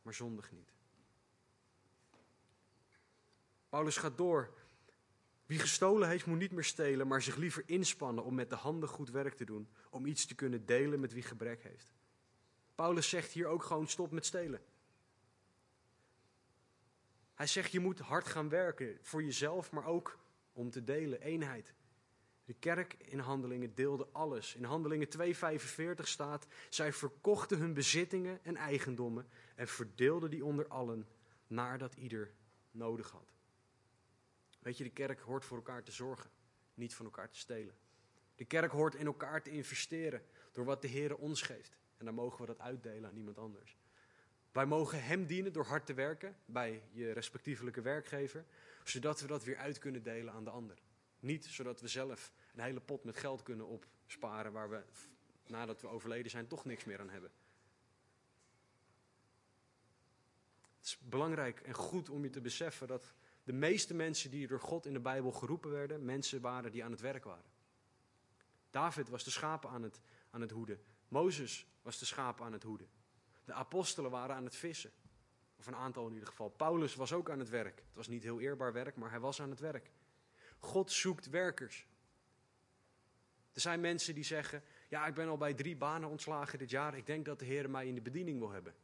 maar 0.03 0.15
zondig 0.15 0.53
niet. 0.53 0.73
Paulus 3.69 3.97
gaat 3.97 4.17
door. 4.17 4.55
Wie 5.47 5.59
gestolen 5.59 6.09
heeft, 6.09 6.27
moet 6.27 6.39
niet 6.39 6.53
meer 6.53 6.65
stelen, 6.65 7.07
maar 7.07 7.23
zich 7.23 7.37
liever 7.37 7.63
inspannen 7.67 8.25
om 8.25 8.35
met 8.35 8.51
de 8.51 8.57
handen 8.57 8.89
goed 8.89 9.11
werk 9.11 9.35
te 9.35 9.45
doen, 9.45 9.69
om 9.91 10.07
iets 10.07 10.27
te 10.27 10.35
kunnen 10.35 10.67
delen 10.67 11.01
met 11.01 11.13
wie 11.13 11.23
gebrek 11.23 11.63
heeft. 11.63 11.93
Paulus 12.75 13.09
zegt 13.09 13.33
hier 13.33 13.47
ook 13.47 13.63
gewoon 13.63 13.89
stop 13.89 14.11
met 14.11 14.27
stelen. 14.27 14.61
Hij 17.35 17.47
zegt 17.47 17.73
je 17.73 17.81
moet 17.81 17.99
hard 17.99 18.27
gaan 18.27 18.49
werken 18.49 18.99
voor 19.03 19.23
jezelf, 19.23 19.71
maar 19.71 19.87
ook 19.87 20.19
om 20.53 20.71
te 20.71 20.85
delen, 20.85 21.21
eenheid. 21.21 21.75
De 22.45 22.55
kerk 22.55 22.97
in 22.99 23.19
Handelingen 23.19 23.75
deelde 23.75 24.09
alles. 24.13 24.55
In 24.55 24.65
Handelingen 24.65 25.09
2:45 25.09 26.03
staat: 26.03 26.47
zij 26.69 26.93
verkochten 26.93 27.59
hun 27.59 27.75
bezittingen 27.75 28.45
en 28.45 28.57
eigendommen 28.57 29.29
en 29.55 29.69
verdeelden 29.69 30.31
die 30.31 30.45
onder 30.45 30.69
allen, 30.69 31.09
nadat 31.47 31.95
ieder 31.95 32.31
nodig 32.71 33.11
had. 33.11 33.34
Weet 34.65 34.79
je, 34.79 34.85
de 34.85 34.91
kerk 34.91 35.21
hoort 35.21 35.45
voor 35.45 35.57
elkaar 35.57 35.83
te 35.83 35.93
zorgen, 35.93 36.31
niet 36.75 36.95
van 36.95 37.05
elkaar 37.05 37.31
te 37.31 37.39
stelen. 37.39 37.75
De 38.35 38.45
kerk 38.45 38.71
hoort 38.71 38.95
in 38.95 39.07
elkaar 39.07 39.43
te 39.43 39.51
investeren 39.51 40.23
door 40.53 40.65
wat 40.65 40.83
de 40.83 40.89
Heer 40.89 41.17
ons 41.17 41.43
geeft. 41.43 41.79
En 41.97 42.05
dan 42.05 42.15
mogen 42.15 42.41
we 42.41 42.47
dat 42.47 42.61
uitdelen 42.61 43.11
aan 43.11 43.17
iemand 43.17 43.39
anders. 43.39 43.79
Wij 44.53 44.67
mogen 44.67 45.05
Hem 45.05 45.27
dienen 45.27 45.53
door 45.53 45.65
hard 45.65 45.87
te 45.87 45.95
werken 45.95 46.37
bij 46.45 46.83
je 46.91 47.13
respectievelijke 47.13 47.81
werkgever, 47.81 48.45
zodat 48.85 49.21
we 49.21 49.27
dat 49.27 49.45
weer 49.45 49.57
uit 49.57 49.79
kunnen 49.79 50.03
delen 50.03 50.33
aan 50.33 50.45
de 50.45 50.51
ander. 50.51 50.79
Niet 51.21 51.47
zodat 51.47 51.81
we 51.81 51.89
zelf 51.89 52.33
een 52.55 52.63
hele 52.63 52.81
pot 52.81 53.05
met 53.05 53.17
geld 53.17 53.43
kunnen 53.43 53.67
opsparen 53.67 54.53
waar 54.53 54.71
we 54.71 54.83
nadat 55.47 55.81
we 55.81 55.89
overleden 55.89 56.31
zijn 56.31 56.47
toch 56.47 56.65
niks 56.65 56.85
meer 56.85 57.01
aan 57.01 57.11
hebben. 57.11 57.31
Het 60.77 60.87
is 60.87 60.99
belangrijk 60.99 61.61
en 61.61 61.75
goed 61.75 62.09
om 62.09 62.23
je 62.23 62.31
te 62.31 62.41
beseffen 62.41 62.87
dat 62.87 63.15
de 63.45 63.53
meeste 63.53 63.95
mensen 63.95 64.31
die 64.31 64.47
door 64.47 64.61
God 64.61 64.87
in 64.87 64.93
de 64.93 65.01
Bijbel 65.01 65.33
geroepen 65.33 65.71
werden, 65.71 66.05
mensen 66.05 66.41
waren 66.41 66.73
die 66.73 66.85
aan 66.85 66.91
het 66.91 67.01
werk 67.01 67.25
waren. 67.25 67.53
David 68.71 69.09
was 69.09 69.25
de 69.25 69.31
schapen 69.31 69.71
aan 69.71 69.83
het, 69.83 70.01
aan 70.31 70.41
het 70.41 70.51
hoeden. 70.51 70.81
Mozes 71.09 71.67
was 71.83 71.99
de 71.99 72.05
schapen 72.05 72.45
aan 72.45 72.53
het 72.53 72.63
hoeden. 72.63 72.89
De 73.45 73.53
apostelen 73.53 74.11
waren 74.11 74.37
aan 74.37 74.45
het 74.45 74.57
vissen. 74.57 74.91
Of 75.57 75.67
een 75.67 75.77
aantal 75.77 76.07
in 76.07 76.13
ieder 76.13 76.29
geval. 76.29 76.49
Paulus 76.49 76.95
was 76.95 77.13
ook 77.13 77.31
aan 77.31 77.39
het 77.39 77.49
werk. 77.49 77.77
Het 77.77 77.95
was 77.95 78.09
niet 78.09 78.23
heel 78.23 78.41
eerbaar 78.41 78.73
werk, 78.73 78.97
maar 78.97 79.11
hij 79.11 79.21
was 79.21 79.41
aan 79.41 79.51
het 79.51 79.61
werk. 79.61 79.91
God 80.59 80.93
zoekt 80.93 81.29
werkers. 81.29 81.87
Er 83.53 83.61
zijn 83.61 83.81
mensen 83.81 84.15
die 84.15 84.25
zeggen: 84.25 84.63
Ja, 84.89 85.07
ik 85.07 85.15
ben 85.15 85.29
al 85.29 85.37
bij 85.37 85.55
drie 85.55 85.77
banen 85.77 86.09
ontslagen 86.09 86.59
dit 86.59 86.71
jaar. 86.71 86.97
Ik 86.97 87.07
denk 87.07 87.25
dat 87.25 87.39
de 87.39 87.45
Heer 87.45 87.71
mij 87.71 87.87
in 87.87 87.95
de 87.95 88.01
bediening 88.01 88.39
wil 88.39 88.51
hebben. 88.51 88.75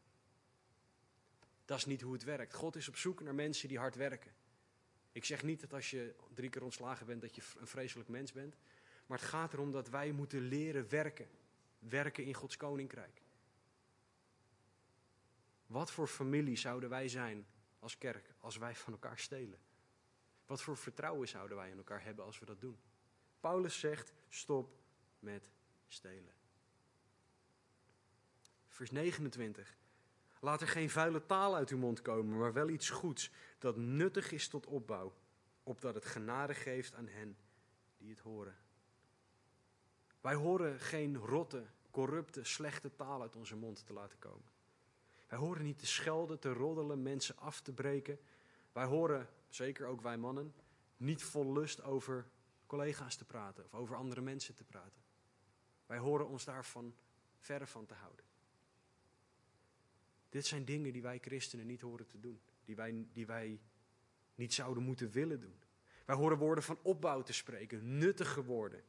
Dat 1.65 1.79
is 1.79 1.85
niet 1.85 2.01
hoe 2.01 2.13
het 2.13 2.25
werkt. 2.25 2.55
God 2.55 2.77
is 2.77 2.89
op 2.89 2.97
zoek 2.97 3.21
naar 3.21 3.35
mensen 3.35 3.69
die 3.69 3.79
hard 3.79 3.95
werken. 3.95 4.33
Ik 5.13 5.25
zeg 5.25 5.43
niet 5.43 5.61
dat 5.61 5.73
als 5.73 5.91
je 5.91 6.15
drie 6.35 6.51
keer 6.51 6.63
ontslagen 6.63 7.07
bent, 7.07 7.21
dat 7.21 7.35
je 7.35 7.43
een 7.59 7.67
vreselijk 7.67 8.09
mens 8.09 8.33
bent. 8.33 8.57
Maar 9.07 9.19
het 9.19 9.27
gaat 9.27 9.53
erom 9.53 9.71
dat 9.71 9.89
wij 9.89 10.13
moeten 10.13 10.41
leren 10.41 10.89
werken. 10.89 11.29
Werken 11.79 12.25
in 12.25 12.35
Gods 12.35 12.57
koninkrijk. 12.57 13.23
Wat 15.67 15.91
voor 15.91 16.07
familie 16.07 16.57
zouden 16.57 16.89
wij 16.89 17.09
zijn 17.09 17.47
als 17.79 17.99
kerk 17.99 18.35
als 18.39 18.57
wij 18.57 18.75
van 18.75 18.93
elkaar 18.93 19.19
stelen? 19.19 19.59
Wat 20.47 20.63
voor 20.63 20.77
vertrouwen 20.77 21.29
zouden 21.29 21.57
wij 21.57 21.71
in 21.71 21.77
elkaar 21.77 22.05
hebben 22.05 22.25
als 22.25 22.39
we 22.39 22.47
dat 22.47 22.61
doen? 22.61 22.79
Paulus 23.41 23.79
zegt: 23.79 24.13
stop 24.29 24.79
met 25.19 25.51
stelen. 25.89 26.35
Vers 28.69 28.91
29. 28.91 29.77
Laat 30.41 30.61
er 30.61 30.68
geen 30.68 30.91
vuile 30.91 31.26
taal 31.26 31.55
uit 31.55 31.70
uw 31.70 31.78
mond 31.78 32.03
komen, 32.03 32.38
maar 32.38 32.53
wel 32.53 32.68
iets 32.68 32.91
goeds 32.91 33.30
dat 33.59 33.76
nuttig 33.76 34.32
is 34.32 34.49
tot 34.49 34.66
opbouw, 34.66 35.14
opdat 35.62 35.95
het 35.95 36.05
genade 36.05 36.55
geeft 36.55 36.95
aan 36.95 37.09
hen 37.09 37.36
die 37.99 38.11
het 38.11 38.20
horen. 38.20 38.57
Wij 40.20 40.34
horen 40.34 40.80
geen 40.80 41.16
rotte, 41.16 41.66
corrupte, 41.91 42.45
slechte 42.45 42.97
taal 42.97 43.20
uit 43.20 43.36
onze 43.36 43.57
mond 43.57 43.86
te 43.86 43.93
laten 43.93 44.18
komen. 44.18 44.49
Wij 45.28 45.38
horen 45.38 45.62
niet 45.62 45.78
te 45.78 45.86
schelden, 45.86 46.38
te 46.38 46.53
roddelen, 46.53 47.03
mensen 47.03 47.36
af 47.36 47.61
te 47.61 47.72
breken. 47.72 48.18
Wij 48.72 48.84
horen, 48.84 49.28
zeker 49.49 49.86
ook 49.86 50.01
wij 50.01 50.16
mannen, 50.16 50.55
niet 50.97 51.22
vol 51.22 51.53
lust 51.53 51.82
over 51.82 52.26
collega's 52.66 53.16
te 53.16 53.24
praten 53.24 53.64
of 53.64 53.74
over 53.74 53.97
andere 53.97 54.20
mensen 54.20 54.55
te 54.55 54.64
praten. 54.64 55.03
Wij 55.86 55.99
horen 55.99 56.28
ons 56.28 56.45
daarvan 56.45 56.95
verre 57.38 57.66
van 57.66 57.86
te 57.86 57.95
houden. 57.95 58.30
Dit 60.31 60.47
zijn 60.47 60.64
dingen 60.64 60.93
die 60.93 61.03
wij 61.03 61.18
christenen 61.18 61.66
niet 61.66 61.81
horen 61.81 62.07
te 62.07 62.20
doen, 62.20 62.41
die 62.64 62.76
wij, 62.76 63.07
die 63.12 63.26
wij 63.26 63.61
niet 64.35 64.55
zouden 64.55 64.83
moeten 64.83 65.11
willen 65.11 65.41
doen. 65.41 65.62
Wij 66.05 66.16
horen 66.16 66.39
woorden 66.39 66.64
van 66.64 66.78
opbouw 66.83 67.22
te 67.22 67.33
spreken, 67.33 67.99
nuttige 67.99 68.45
woorden. 68.45 68.85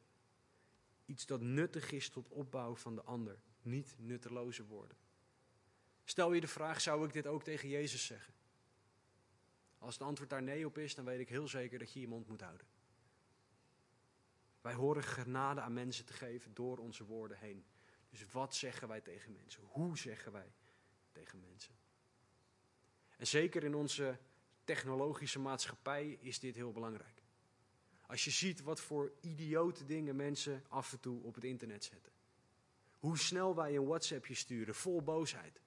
Iets 1.04 1.26
dat 1.26 1.40
nuttig 1.40 1.92
is 1.92 2.08
tot 2.08 2.28
opbouw 2.28 2.76
van 2.76 2.94
de 2.94 3.02
ander, 3.02 3.38
niet 3.62 3.94
nutteloze 3.98 4.66
woorden. 4.66 4.96
Stel 6.04 6.32
je 6.32 6.40
de 6.40 6.46
vraag, 6.46 6.80
zou 6.80 7.06
ik 7.06 7.12
dit 7.12 7.26
ook 7.26 7.42
tegen 7.42 7.68
Jezus 7.68 8.06
zeggen? 8.06 8.34
Als 9.78 9.94
het 9.94 10.02
antwoord 10.02 10.30
daar 10.30 10.42
nee 10.42 10.66
op 10.66 10.78
is, 10.78 10.94
dan 10.94 11.04
weet 11.04 11.20
ik 11.20 11.28
heel 11.28 11.48
zeker 11.48 11.78
dat 11.78 11.92
je 11.92 12.00
je 12.00 12.08
mond 12.08 12.28
moet 12.28 12.40
houden. 12.40 12.66
Wij 14.60 14.74
horen 14.74 15.02
genade 15.02 15.60
aan 15.60 15.72
mensen 15.72 16.04
te 16.04 16.12
geven 16.12 16.54
door 16.54 16.78
onze 16.78 17.04
woorden 17.04 17.38
heen. 17.38 17.64
Dus 18.10 18.26
wat 18.32 18.54
zeggen 18.54 18.88
wij 18.88 19.00
tegen 19.00 19.32
mensen? 19.32 19.62
Hoe 19.62 19.98
zeggen 19.98 20.32
wij 20.32 20.52
tegen 21.12 21.40
mensen? 21.40 21.74
En 23.16 23.26
zeker 23.26 23.64
in 23.64 23.74
onze 23.74 24.18
technologische 24.64 25.38
maatschappij 25.38 26.18
is 26.20 26.38
dit 26.38 26.54
heel 26.54 26.72
belangrijk. 26.72 27.22
Als 28.06 28.24
je 28.24 28.30
ziet 28.30 28.60
wat 28.62 28.80
voor 28.80 29.12
idiote 29.20 29.84
dingen 29.84 30.16
mensen 30.16 30.64
af 30.68 30.92
en 30.92 31.00
toe 31.00 31.22
op 31.22 31.34
het 31.34 31.44
internet 31.44 31.84
zetten. 31.84 32.12
Hoe 32.98 33.18
snel 33.18 33.54
wij 33.54 33.76
een 33.76 33.86
WhatsAppje 33.86 34.34
sturen 34.34 34.74
vol 34.74 35.02
boosheid 35.02 35.60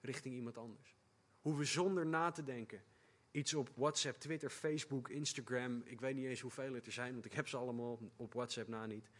richting 0.00 0.34
iemand 0.34 0.58
anders. 0.58 0.96
Hoe 1.40 1.56
we 1.56 1.64
zonder 1.64 2.06
na 2.06 2.30
te 2.30 2.42
denken 2.42 2.82
iets 3.30 3.54
op 3.54 3.70
WhatsApp, 3.74 4.18
Twitter, 4.18 4.50
Facebook, 4.50 5.08
Instagram, 5.08 5.82
ik 5.84 6.00
weet 6.00 6.14
niet 6.14 6.26
eens 6.26 6.40
hoeveel 6.40 6.74
het 6.74 6.86
er 6.86 6.92
zijn, 6.92 7.12
want 7.12 7.24
ik 7.24 7.32
heb 7.32 7.48
ze 7.48 7.56
allemaal 7.56 7.98
op 8.16 8.32
WhatsApp 8.32 8.68
na 8.68 8.86
niet. 8.86 9.10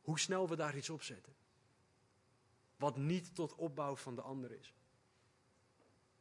Hoe 0.00 0.18
snel 0.18 0.48
we 0.48 0.56
daar 0.56 0.76
iets 0.76 0.90
op 0.90 1.02
zetten. 1.02 1.34
Wat 2.76 2.96
niet 2.96 3.34
tot 3.34 3.54
opbouw 3.54 3.96
van 3.96 4.14
de 4.14 4.22
ander 4.22 4.52
is. 4.52 4.74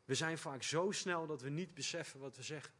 We 0.09 0.15
zijn 0.15 0.37
vaak 0.37 0.63
zo 0.63 0.91
snel 0.91 1.27
dat 1.27 1.41
we 1.41 1.49
niet 1.49 1.73
beseffen 1.73 2.19
wat 2.19 2.35
we 2.35 2.43
zeggen. 2.43 2.73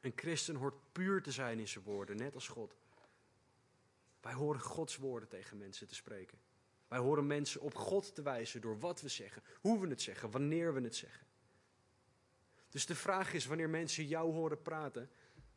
Een 0.00 0.12
christen 0.14 0.54
hoort 0.54 0.92
puur 0.92 1.22
te 1.22 1.32
zijn 1.32 1.58
in 1.58 1.68
zijn 1.68 1.84
woorden, 1.84 2.16
net 2.16 2.34
als 2.34 2.48
God. 2.48 2.76
Wij 4.20 4.32
horen 4.32 4.60
Gods 4.60 4.96
woorden 4.96 5.28
tegen 5.28 5.58
mensen 5.58 5.86
te 5.86 5.94
spreken. 5.94 6.38
Wij 6.88 6.98
horen 6.98 7.26
mensen 7.26 7.60
op 7.60 7.74
God 7.74 8.14
te 8.14 8.22
wijzen 8.22 8.60
door 8.60 8.78
wat 8.78 9.00
we 9.00 9.08
zeggen, 9.08 9.42
hoe 9.60 9.80
we 9.80 9.88
het 9.88 10.02
zeggen, 10.02 10.30
wanneer 10.30 10.74
we 10.74 10.80
het 10.80 10.96
zeggen. 10.96 11.26
Dus 12.68 12.86
de 12.86 12.94
vraag 12.94 13.32
is, 13.32 13.46
wanneer 13.46 13.70
mensen 13.70 14.06
jou 14.06 14.32
horen 14.32 14.62
praten, 14.62 15.10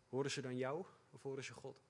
horen 0.10 0.32
ze 0.32 0.42
dan 0.42 0.58
jou 0.58 0.86
of 1.10 1.22
horen 1.22 1.44
ze 1.44 1.54
God? 1.54 1.82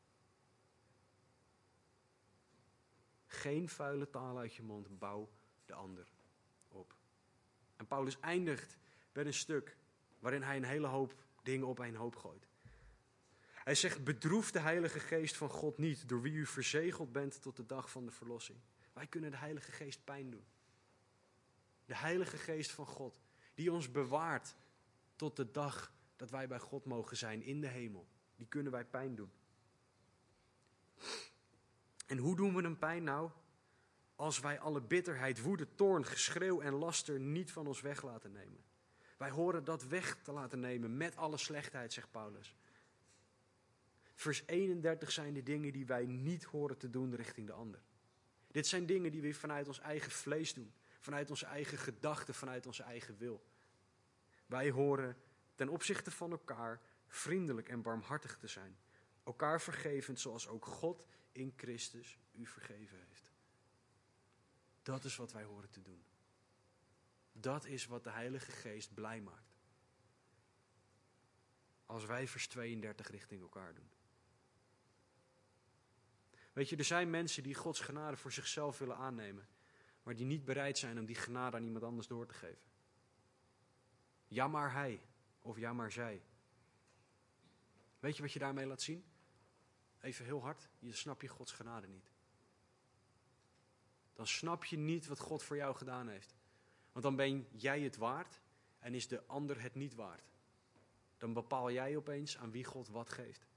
Geen 3.26 3.70
vuile 3.70 4.10
taal 4.10 4.38
uit 4.38 4.54
je 4.54 4.64
mond, 4.64 5.00
bouw 5.00 5.30
de 5.66 5.74
ander. 5.74 6.19
En 7.80 7.88
Paulus 7.88 8.20
eindigt 8.20 8.78
met 9.14 9.26
een 9.26 9.34
stuk 9.34 9.78
waarin 10.20 10.44
hij 10.44 10.56
een 10.56 10.64
hele 10.64 10.88
hoop 10.88 11.16
dingen 11.44 11.68
op 11.68 11.80
een 11.80 11.96
hoop 11.96 12.16
gooit. 12.16 12.48
Hij 13.54 13.76
zegt, 13.76 14.04
bedroef 14.04 14.52
de 14.52 14.60
Heilige 14.60 15.00
Geest 15.00 15.38
van 15.38 15.50
God 15.50 15.78
niet, 15.78 16.10
door 16.10 16.22
wie 16.22 16.34
u 16.34 16.46
verzegeld 16.46 17.12
bent 17.12 17.42
tot 17.42 17.56
de 17.56 17.66
dag 17.66 17.92
van 17.92 18.06
de 18.06 18.12
verlossing. 18.12 18.60
Wij 18.94 19.08
kunnen 19.08 19.32
de 19.32 19.38
Heilige 19.38 19.72
Geest 19.72 20.04
pijn 20.04 20.30
doen. 20.30 20.46
De 21.86 21.96
Heilige 21.96 22.38
Geest 22.38 22.72
van 22.72 22.86
God, 22.86 23.22
die 23.54 23.72
ons 23.72 23.92
bewaart 23.92 24.56
tot 25.16 25.36
de 25.36 25.52
dag 25.52 25.94
dat 26.16 26.30
wij 26.30 26.48
bij 26.48 26.60
God 26.60 26.86
mogen 26.86 27.18
zijn 27.18 27.42
in 27.42 27.62
de 27.62 27.68
hemel. 27.68 28.08
Die 28.36 28.48
kunnen 28.48 28.72
wij 28.72 28.86
pijn 28.86 29.16
doen. 29.16 29.32
En 32.06 32.18
hoe 32.18 32.36
doen 32.36 32.56
we 32.56 32.64
een 32.64 32.78
pijn 32.78 33.04
nou? 33.04 33.30
Als 34.20 34.40
wij 34.40 34.60
alle 34.60 34.82
bitterheid, 34.82 35.42
woede, 35.42 35.76
toorn, 35.76 36.06
geschreeuw 36.06 36.62
en 36.62 36.74
laster 36.74 37.20
niet 37.20 37.52
van 37.52 37.68
ons 37.68 37.82
weg 37.82 38.04
laten 38.04 38.32
nemen. 38.32 38.64
Wij 39.18 39.30
horen 39.30 39.64
dat 39.64 39.84
weg 39.84 40.18
te 40.22 40.32
laten 40.32 40.60
nemen 40.60 40.98
met 40.98 41.16
alle 41.16 41.38
slechtheid, 41.38 41.94
zegt 41.94 42.12
Paulus. 42.12 42.56
Vers 44.16 44.44
31 44.46 45.12
zijn 45.12 45.34
de 45.34 45.44
dingen 45.44 45.72
die 45.72 45.86
wij 45.86 46.06
niet 46.06 46.44
horen 46.44 46.78
te 46.78 46.90
doen 46.90 47.16
richting 47.16 47.48
de 47.48 47.54
ander. 47.54 47.82
Dit 48.48 48.68
zijn 48.68 48.86
dingen 48.86 49.12
die 49.12 49.22
we 49.22 49.34
vanuit 49.34 49.68
ons 49.68 49.80
eigen 49.80 50.12
vlees 50.12 50.54
doen. 50.54 50.74
vanuit 51.00 51.30
onze 51.30 51.46
eigen 51.46 51.78
gedachten, 51.78 52.34
vanuit 52.34 52.66
onze 52.66 52.84
eigen 52.84 53.18
wil. 53.18 53.44
Wij 54.46 54.70
horen 54.70 55.18
ten 55.56 55.70
opzichte 55.70 56.12
van 56.12 56.32
elkaar 56.32 56.82
vriendelijk 57.08 57.70
en 57.70 57.82
barmhartig 57.82 58.38
te 58.38 58.48
zijn. 58.48 58.78
Elkaar 59.24 59.62
vergevend 59.62 60.20
zoals 60.20 60.48
ook 60.48 60.66
God 60.66 61.06
in 61.32 61.54
Christus 61.56 62.20
u 62.32 62.46
vergeven 62.46 62.98
heeft. 63.08 63.29
Dat 64.90 65.04
is 65.04 65.16
wat 65.16 65.32
wij 65.32 65.44
horen 65.44 65.70
te 65.70 65.82
doen. 65.82 66.04
Dat 67.32 67.66
is 67.66 67.86
wat 67.86 68.04
de 68.04 68.10
Heilige 68.10 68.52
Geest 68.52 68.94
blij 68.94 69.22
maakt. 69.22 69.60
Als 71.86 72.06
wij 72.06 72.28
vers 72.28 72.48
32 72.48 73.10
richting 73.10 73.42
elkaar 73.42 73.74
doen. 73.74 73.90
Weet 76.54 76.70
je, 76.70 76.76
er 76.76 76.84
zijn 76.84 77.10
mensen 77.10 77.44
die 77.44 77.56
Gods 77.56 77.80
genade 77.80 78.18
voor 78.18 78.32
zichzelf 78.32 78.78
willen 78.78 78.96
aannemen, 78.96 79.48
maar 80.04 80.16
die 80.16 80.26
niet 80.26 80.46
bereid 80.46 80.78
zijn 80.78 81.00
om 81.00 81.06
die 81.06 81.16
genade 81.16 81.58
aan 81.58 81.64
iemand 81.64 81.84
anders 81.84 82.08
door 82.08 82.28
te 82.28 82.34
geven. 82.34 82.70
Ja 84.28 84.48
maar 84.48 84.74
hij 84.74 85.02
of 85.42 85.58
ja 85.58 85.74
maar 85.74 85.92
zij. 85.92 86.24
Weet 88.00 88.16
je 88.16 88.22
wat 88.22 88.32
je 88.32 88.40
daarmee 88.40 88.66
laat 88.66 88.82
zien? 88.82 89.06
Even 90.00 90.26
heel 90.26 90.42
hard, 90.42 90.70
je 90.80 90.94
snap 90.94 91.22
je 91.22 91.28
Gods 91.28 91.52
genade 91.52 91.88
niet. 91.88 92.09
Dan 94.20 94.28
snap 94.28 94.64
je 94.66 94.78
niet 94.78 95.08
wat 95.08 95.20
God 95.20 95.44
voor 95.44 95.56
jou 95.56 95.76
gedaan 95.76 96.08
heeft. 96.08 96.36
Want 96.92 97.04
dan 97.04 97.16
ben 97.16 97.48
jij 97.52 97.82
het 97.82 97.98
waard 97.98 98.42
en 98.80 98.94
is 98.94 99.08
de 99.08 99.26
ander 99.26 99.62
het 99.62 99.76
niet 99.76 99.96
waard. 99.96 100.34
Dan 101.18 101.34
bepaal 101.34 101.72
jij 101.72 101.98
opeens 101.98 102.38
aan 102.38 102.52
wie 102.52 102.64
God 102.64 102.88
wat 102.88 103.10
geeft. 103.10 103.48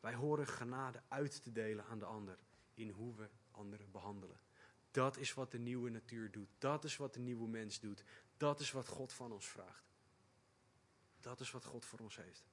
Wij 0.00 0.14
horen 0.14 0.46
genade 0.46 1.02
uit 1.08 1.42
te 1.42 1.52
delen 1.52 1.84
aan 1.84 1.98
de 1.98 2.04
ander 2.04 2.38
in 2.74 2.90
hoe 2.90 3.14
we 3.14 3.28
anderen 3.50 3.90
behandelen. 3.90 4.40
Dat 4.90 5.16
is 5.16 5.34
wat 5.34 5.50
de 5.50 5.58
nieuwe 5.58 5.90
natuur 5.90 6.30
doet. 6.30 6.50
Dat 6.58 6.84
is 6.84 6.96
wat 6.96 7.14
de 7.14 7.20
nieuwe 7.20 7.48
mens 7.48 7.80
doet. 7.80 8.04
Dat 8.36 8.60
is 8.60 8.70
wat 8.70 8.88
God 8.88 9.12
van 9.12 9.32
ons 9.32 9.48
vraagt. 9.48 9.92
Dat 11.20 11.40
is 11.40 11.50
wat 11.50 11.64
God 11.64 11.84
voor 11.84 11.98
ons 11.98 12.16
heeft. 12.16 12.49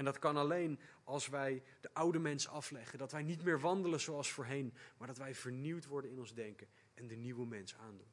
En 0.00 0.06
dat 0.06 0.18
kan 0.18 0.36
alleen 0.36 0.80
als 1.04 1.28
wij 1.28 1.62
de 1.80 1.94
oude 1.94 2.18
mens 2.18 2.48
afleggen. 2.48 2.98
Dat 2.98 3.12
wij 3.12 3.22
niet 3.22 3.42
meer 3.42 3.60
wandelen 3.60 4.00
zoals 4.00 4.30
voorheen, 4.32 4.74
maar 4.96 5.06
dat 5.06 5.18
wij 5.18 5.34
vernieuwd 5.34 5.86
worden 5.86 6.10
in 6.10 6.18
ons 6.18 6.34
denken 6.34 6.68
en 6.94 7.06
de 7.06 7.14
nieuwe 7.14 7.46
mens 7.46 7.74
aandoen. 7.74 8.12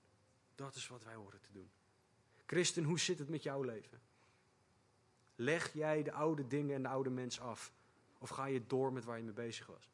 Dat 0.55 0.75
is 0.75 0.88
wat 0.88 1.03
wij 1.03 1.13
horen 1.13 1.41
te 1.41 1.51
doen. 1.51 1.69
Christen, 2.45 2.83
hoe 2.83 2.99
zit 2.99 3.19
het 3.19 3.29
met 3.29 3.43
jouw 3.43 3.61
leven? 3.61 4.01
Leg 5.35 5.73
jij 5.73 6.03
de 6.03 6.11
oude 6.11 6.47
dingen 6.47 6.75
en 6.75 6.81
de 6.81 6.88
oude 6.88 7.09
mens 7.09 7.39
af? 7.39 7.73
Of 8.17 8.29
ga 8.29 8.45
je 8.45 8.67
door 8.67 8.93
met 8.93 9.03
waar 9.03 9.17
je 9.17 9.23
mee 9.23 9.33
bezig 9.33 9.65
was? 9.65 9.91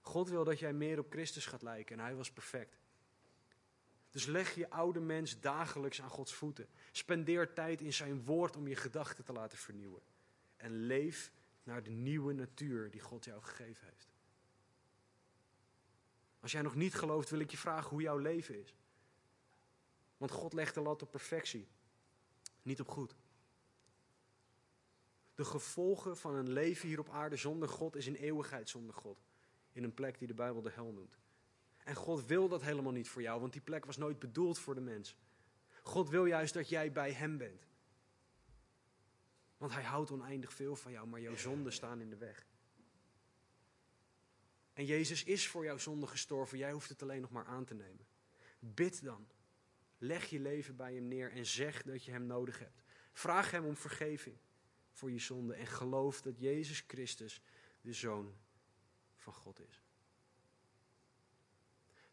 God 0.00 0.28
wil 0.28 0.44
dat 0.44 0.58
jij 0.58 0.72
meer 0.72 0.98
op 0.98 1.10
Christus 1.10 1.46
gaat 1.46 1.62
lijken 1.62 1.98
en 1.98 2.04
hij 2.04 2.14
was 2.14 2.32
perfect. 2.32 2.78
Dus 4.18 4.26
leg 4.26 4.54
je 4.54 4.70
oude 4.70 5.00
mens 5.00 5.40
dagelijks 5.40 6.02
aan 6.02 6.08
Gods 6.10 6.34
voeten. 6.34 6.68
Spendeer 6.92 7.52
tijd 7.52 7.80
in 7.80 7.92
zijn 7.92 8.24
woord 8.24 8.56
om 8.56 8.68
je 8.68 8.76
gedachten 8.76 9.24
te 9.24 9.32
laten 9.32 9.58
vernieuwen. 9.58 10.02
En 10.56 10.72
leef 10.72 11.32
naar 11.62 11.82
de 11.82 11.90
nieuwe 11.90 12.32
natuur 12.32 12.90
die 12.90 13.00
God 13.00 13.24
jou 13.24 13.42
gegeven 13.42 13.86
heeft. 13.86 14.08
Als 16.40 16.52
jij 16.52 16.62
nog 16.62 16.74
niet 16.74 16.94
gelooft, 16.94 17.30
wil 17.30 17.38
ik 17.38 17.50
je 17.50 17.56
vragen 17.56 17.90
hoe 17.90 18.02
jouw 18.02 18.16
leven 18.16 18.60
is. 18.60 18.74
Want 20.16 20.30
God 20.30 20.52
legt 20.52 20.74
de 20.74 20.80
lat 20.80 21.02
op 21.02 21.10
perfectie, 21.10 21.68
niet 22.62 22.80
op 22.80 22.88
goed. 22.88 23.14
De 25.34 25.44
gevolgen 25.44 26.16
van 26.16 26.34
een 26.34 26.52
leven 26.52 26.88
hier 26.88 26.98
op 26.98 27.10
aarde 27.10 27.36
zonder 27.36 27.68
God 27.68 27.96
is 27.96 28.06
een 28.06 28.16
eeuwigheid 28.16 28.68
zonder 28.68 28.94
God. 28.94 29.22
In 29.72 29.84
een 29.84 29.94
plek 29.94 30.18
die 30.18 30.28
de 30.28 30.34
Bijbel 30.34 30.62
de 30.62 30.70
hel 30.70 30.92
noemt. 30.92 31.18
En 31.88 31.94
God 31.94 32.26
wil 32.26 32.48
dat 32.48 32.62
helemaal 32.62 32.92
niet 32.92 33.08
voor 33.08 33.22
jou, 33.22 33.40
want 33.40 33.52
die 33.52 33.62
plek 33.62 33.84
was 33.84 33.96
nooit 33.96 34.18
bedoeld 34.18 34.58
voor 34.58 34.74
de 34.74 34.80
mens. 34.80 35.16
God 35.82 36.08
wil 36.08 36.24
juist 36.24 36.54
dat 36.54 36.68
jij 36.68 36.92
bij 36.92 37.12
Hem 37.12 37.38
bent. 37.38 37.66
Want 39.56 39.72
Hij 39.72 39.82
houdt 39.82 40.10
oneindig 40.10 40.52
veel 40.52 40.76
van 40.76 40.92
jou, 40.92 41.06
maar 41.06 41.20
jouw 41.20 41.36
zonden 41.36 41.72
staan 41.72 42.00
in 42.00 42.10
de 42.10 42.16
weg. 42.16 42.46
En 44.72 44.84
Jezus 44.84 45.24
is 45.24 45.48
voor 45.48 45.64
jouw 45.64 45.78
zonde 45.78 46.06
gestorven, 46.06 46.58
jij 46.58 46.72
hoeft 46.72 46.88
het 46.88 47.02
alleen 47.02 47.20
nog 47.20 47.30
maar 47.30 47.46
aan 47.46 47.64
te 47.64 47.74
nemen. 47.74 48.06
Bid 48.58 49.04
dan. 49.04 49.26
Leg 49.98 50.26
je 50.26 50.40
leven 50.40 50.76
bij 50.76 50.94
Hem 50.94 51.08
neer 51.08 51.32
en 51.32 51.46
zeg 51.46 51.82
dat 51.82 52.04
je 52.04 52.10
Hem 52.10 52.26
nodig 52.26 52.58
hebt. 52.58 52.82
Vraag 53.12 53.50
Hem 53.50 53.64
om 53.64 53.76
vergeving 53.76 54.36
voor 54.92 55.10
je 55.10 55.18
zonde 55.18 55.54
en 55.54 55.66
geloof 55.66 56.22
dat 56.22 56.38
Jezus 56.38 56.84
Christus 56.86 57.42
de 57.80 57.92
Zoon 57.92 58.34
van 59.16 59.32
God 59.32 59.60
is. 59.60 59.87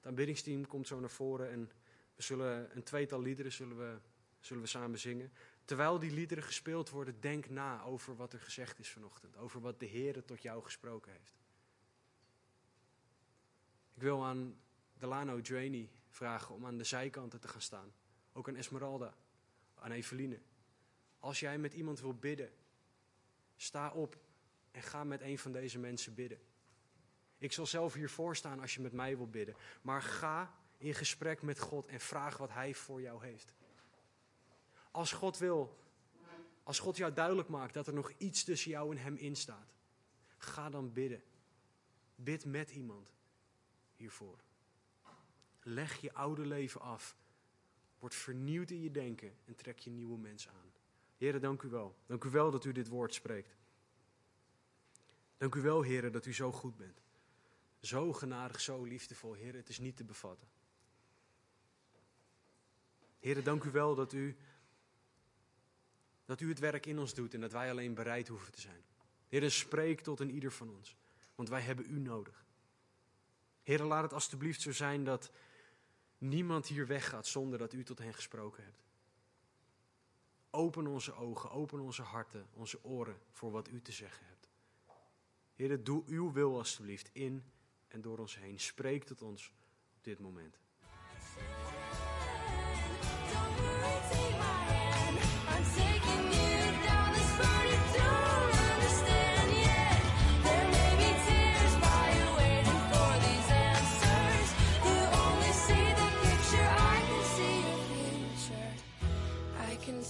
Het 0.05 0.13
aanbiddingsteam 0.13 0.67
komt 0.67 0.87
zo 0.87 0.99
naar 0.99 1.09
voren 1.09 1.51
en 1.51 1.71
we 2.15 2.21
zullen 2.21 2.75
een 2.75 2.83
tweetal 2.83 3.21
liederen 3.21 3.51
zullen 3.51 3.77
we, 3.77 3.99
zullen 4.39 4.63
we 4.63 4.69
samen 4.69 4.99
zingen. 4.99 5.31
Terwijl 5.63 5.99
die 5.99 6.11
liederen 6.11 6.43
gespeeld 6.43 6.89
worden, 6.89 7.19
denk 7.19 7.49
na 7.49 7.83
over 7.83 8.15
wat 8.15 8.33
er 8.33 8.39
gezegd 8.39 8.79
is 8.79 8.89
vanochtend. 8.89 9.37
Over 9.37 9.61
wat 9.61 9.79
de 9.79 9.85
Heer 9.85 10.25
tot 10.25 10.41
jou 10.41 10.63
gesproken 10.63 11.11
heeft. 11.11 11.35
Ik 13.93 14.01
wil 14.01 14.25
aan 14.25 14.59
Delano 14.93 15.41
Draney 15.41 15.89
vragen 16.09 16.55
om 16.55 16.65
aan 16.65 16.77
de 16.77 16.83
zijkanten 16.83 17.39
te 17.39 17.47
gaan 17.47 17.61
staan. 17.61 17.93
Ook 18.33 18.47
aan 18.47 18.55
Esmeralda, 18.55 19.15
aan 19.75 19.91
Eveline. 19.91 20.39
Als 21.19 21.39
jij 21.39 21.57
met 21.57 21.73
iemand 21.73 21.99
wil 21.99 22.13
bidden, 22.13 22.51
sta 23.55 23.91
op 23.91 24.17
en 24.71 24.81
ga 24.81 25.03
met 25.03 25.21
een 25.21 25.39
van 25.39 25.51
deze 25.51 25.79
mensen 25.79 26.13
bidden. 26.13 26.39
Ik 27.37 27.51
zal 27.51 27.65
zelf 27.65 27.93
hiervoor 27.93 28.35
staan 28.35 28.59
als 28.59 28.73
je 28.73 28.81
met 28.81 28.91
mij 28.91 29.17
wil 29.17 29.29
bidden. 29.29 29.55
Maar 29.81 30.01
ga 30.01 30.53
in 30.77 30.93
gesprek 30.93 31.41
met 31.41 31.59
God 31.59 31.87
en 31.87 31.99
vraag 31.99 32.37
wat 32.37 32.51
Hij 32.51 32.73
voor 32.73 33.01
jou 33.01 33.25
heeft. 33.25 33.53
Als 34.91 35.11
God 35.11 35.37
wil, 35.37 35.77
als 36.63 36.79
God 36.79 36.97
jou 36.97 37.13
duidelijk 37.13 37.47
maakt 37.47 37.73
dat 37.73 37.87
er 37.87 37.93
nog 37.93 38.11
iets 38.17 38.43
tussen 38.43 38.71
jou 38.71 38.95
en 38.95 39.01
Hem 39.01 39.15
instaat, 39.15 39.73
ga 40.37 40.69
dan 40.69 40.93
bidden. 40.93 41.23
Bid 42.15 42.45
met 42.45 42.71
iemand 42.71 43.13
hiervoor. 43.95 44.39
Leg 45.61 46.01
je 46.01 46.13
oude 46.13 46.45
leven 46.45 46.81
af. 46.81 47.15
Word 47.99 48.15
vernieuwd 48.15 48.69
in 48.69 48.81
je 48.81 48.91
denken 48.91 49.37
en 49.45 49.55
trek 49.55 49.79
je 49.79 49.89
nieuwe 49.89 50.17
mens 50.17 50.47
aan. 50.47 50.71
Heren, 51.17 51.41
dank 51.41 51.61
u 51.61 51.69
wel. 51.69 51.95
Dank 52.05 52.23
u 52.23 52.29
wel 52.29 52.51
dat 52.51 52.65
u 52.65 52.71
dit 52.71 52.87
woord 52.87 53.13
spreekt. 53.13 53.55
Dank 55.37 55.55
u 55.55 55.61
wel, 55.61 55.81
heren, 55.81 56.11
dat 56.11 56.25
u 56.25 56.33
zo 56.33 56.51
goed 56.51 56.75
bent. 56.75 57.04
Zo 57.85 58.13
genadig, 58.13 58.61
zo 58.61 58.83
liefdevol, 58.83 59.33
heren, 59.33 59.59
het 59.59 59.69
is 59.69 59.79
niet 59.79 59.95
te 59.95 60.03
bevatten. 60.03 60.47
Heren, 63.19 63.43
dank 63.43 63.63
u 63.63 63.71
wel 63.71 63.95
dat 63.95 64.13
u, 64.13 64.37
dat 66.25 66.41
u 66.41 66.49
het 66.49 66.59
werk 66.59 66.85
in 66.85 66.99
ons 66.99 67.13
doet 67.13 67.33
en 67.33 67.41
dat 67.41 67.51
wij 67.51 67.69
alleen 67.69 67.93
bereid 67.93 68.27
hoeven 68.27 68.51
te 68.51 68.61
zijn. 68.61 68.83
Heren, 69.27 69.51
spreek 69.51 70.01
tot 70.01 70.19
een 70.19 70.31
ieder 70.31 70.51
van 70.51 70.69
ons, 70.69 70.95
want 71.35 71.49
wij 71.49 71.61
hebben 71.61 71.85
u 71.89 71.99
nodig. 71.99 72.45
Heren, 73.63 73.85
laat 73.85 74.03
het 74.03 74.13
alstublieft 74.13 74.61
zo 74.61 74.71
zijn 74.71 75.03
dat 75.03 75.31
niemand 76.17 76.67
hier 76.67 76.87
weggaat 76.87 77.27
zonder 77.27 77.59
dat 77.59 77.73
u 77.73 77.83
tot 77.83 77.99
hen 77.99 78.13
gesproken 78.13 78.63
hebt. 78.63 78.83
Open 80.49 80.87
onze 80.87 81.13
ogen, 81.13 81.51
open 81.51 81.79
onze 81.79 82.01
harten, 82.01 82.47
onze 82.53 82.83
oren 82.83 83.19
voor 83.31 83.51
wat 83.51 83.67
u 83.67 83.81
te 83.81 83.91
zeggen 83.91 84.25
hebt. 84.25 84.49
Heren, 85.55 85.83
doe 85.83 86.03
uw 86.05 86.31
wil 86.31 86.57
alstublieft 86.57 87.09
in 87.13 87.43
en 87.87 88.01
door 88.01 88.17
ons 88.19 88.39
heen. 88.39 88.59
Spreek 88.59 89.03
tot 89.03 89.21
ons 89.21 89.51
op 89.97 90.03
dit 90.03 90.19
moment. 90.19 90.59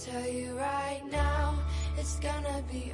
tell 0.06 0.30
you 0.30 0.56
right 0.56 1.02
now, 1.10 1.54
it's 1.96 2.18
gonna 2.20 2.62
be. 2.70 2.92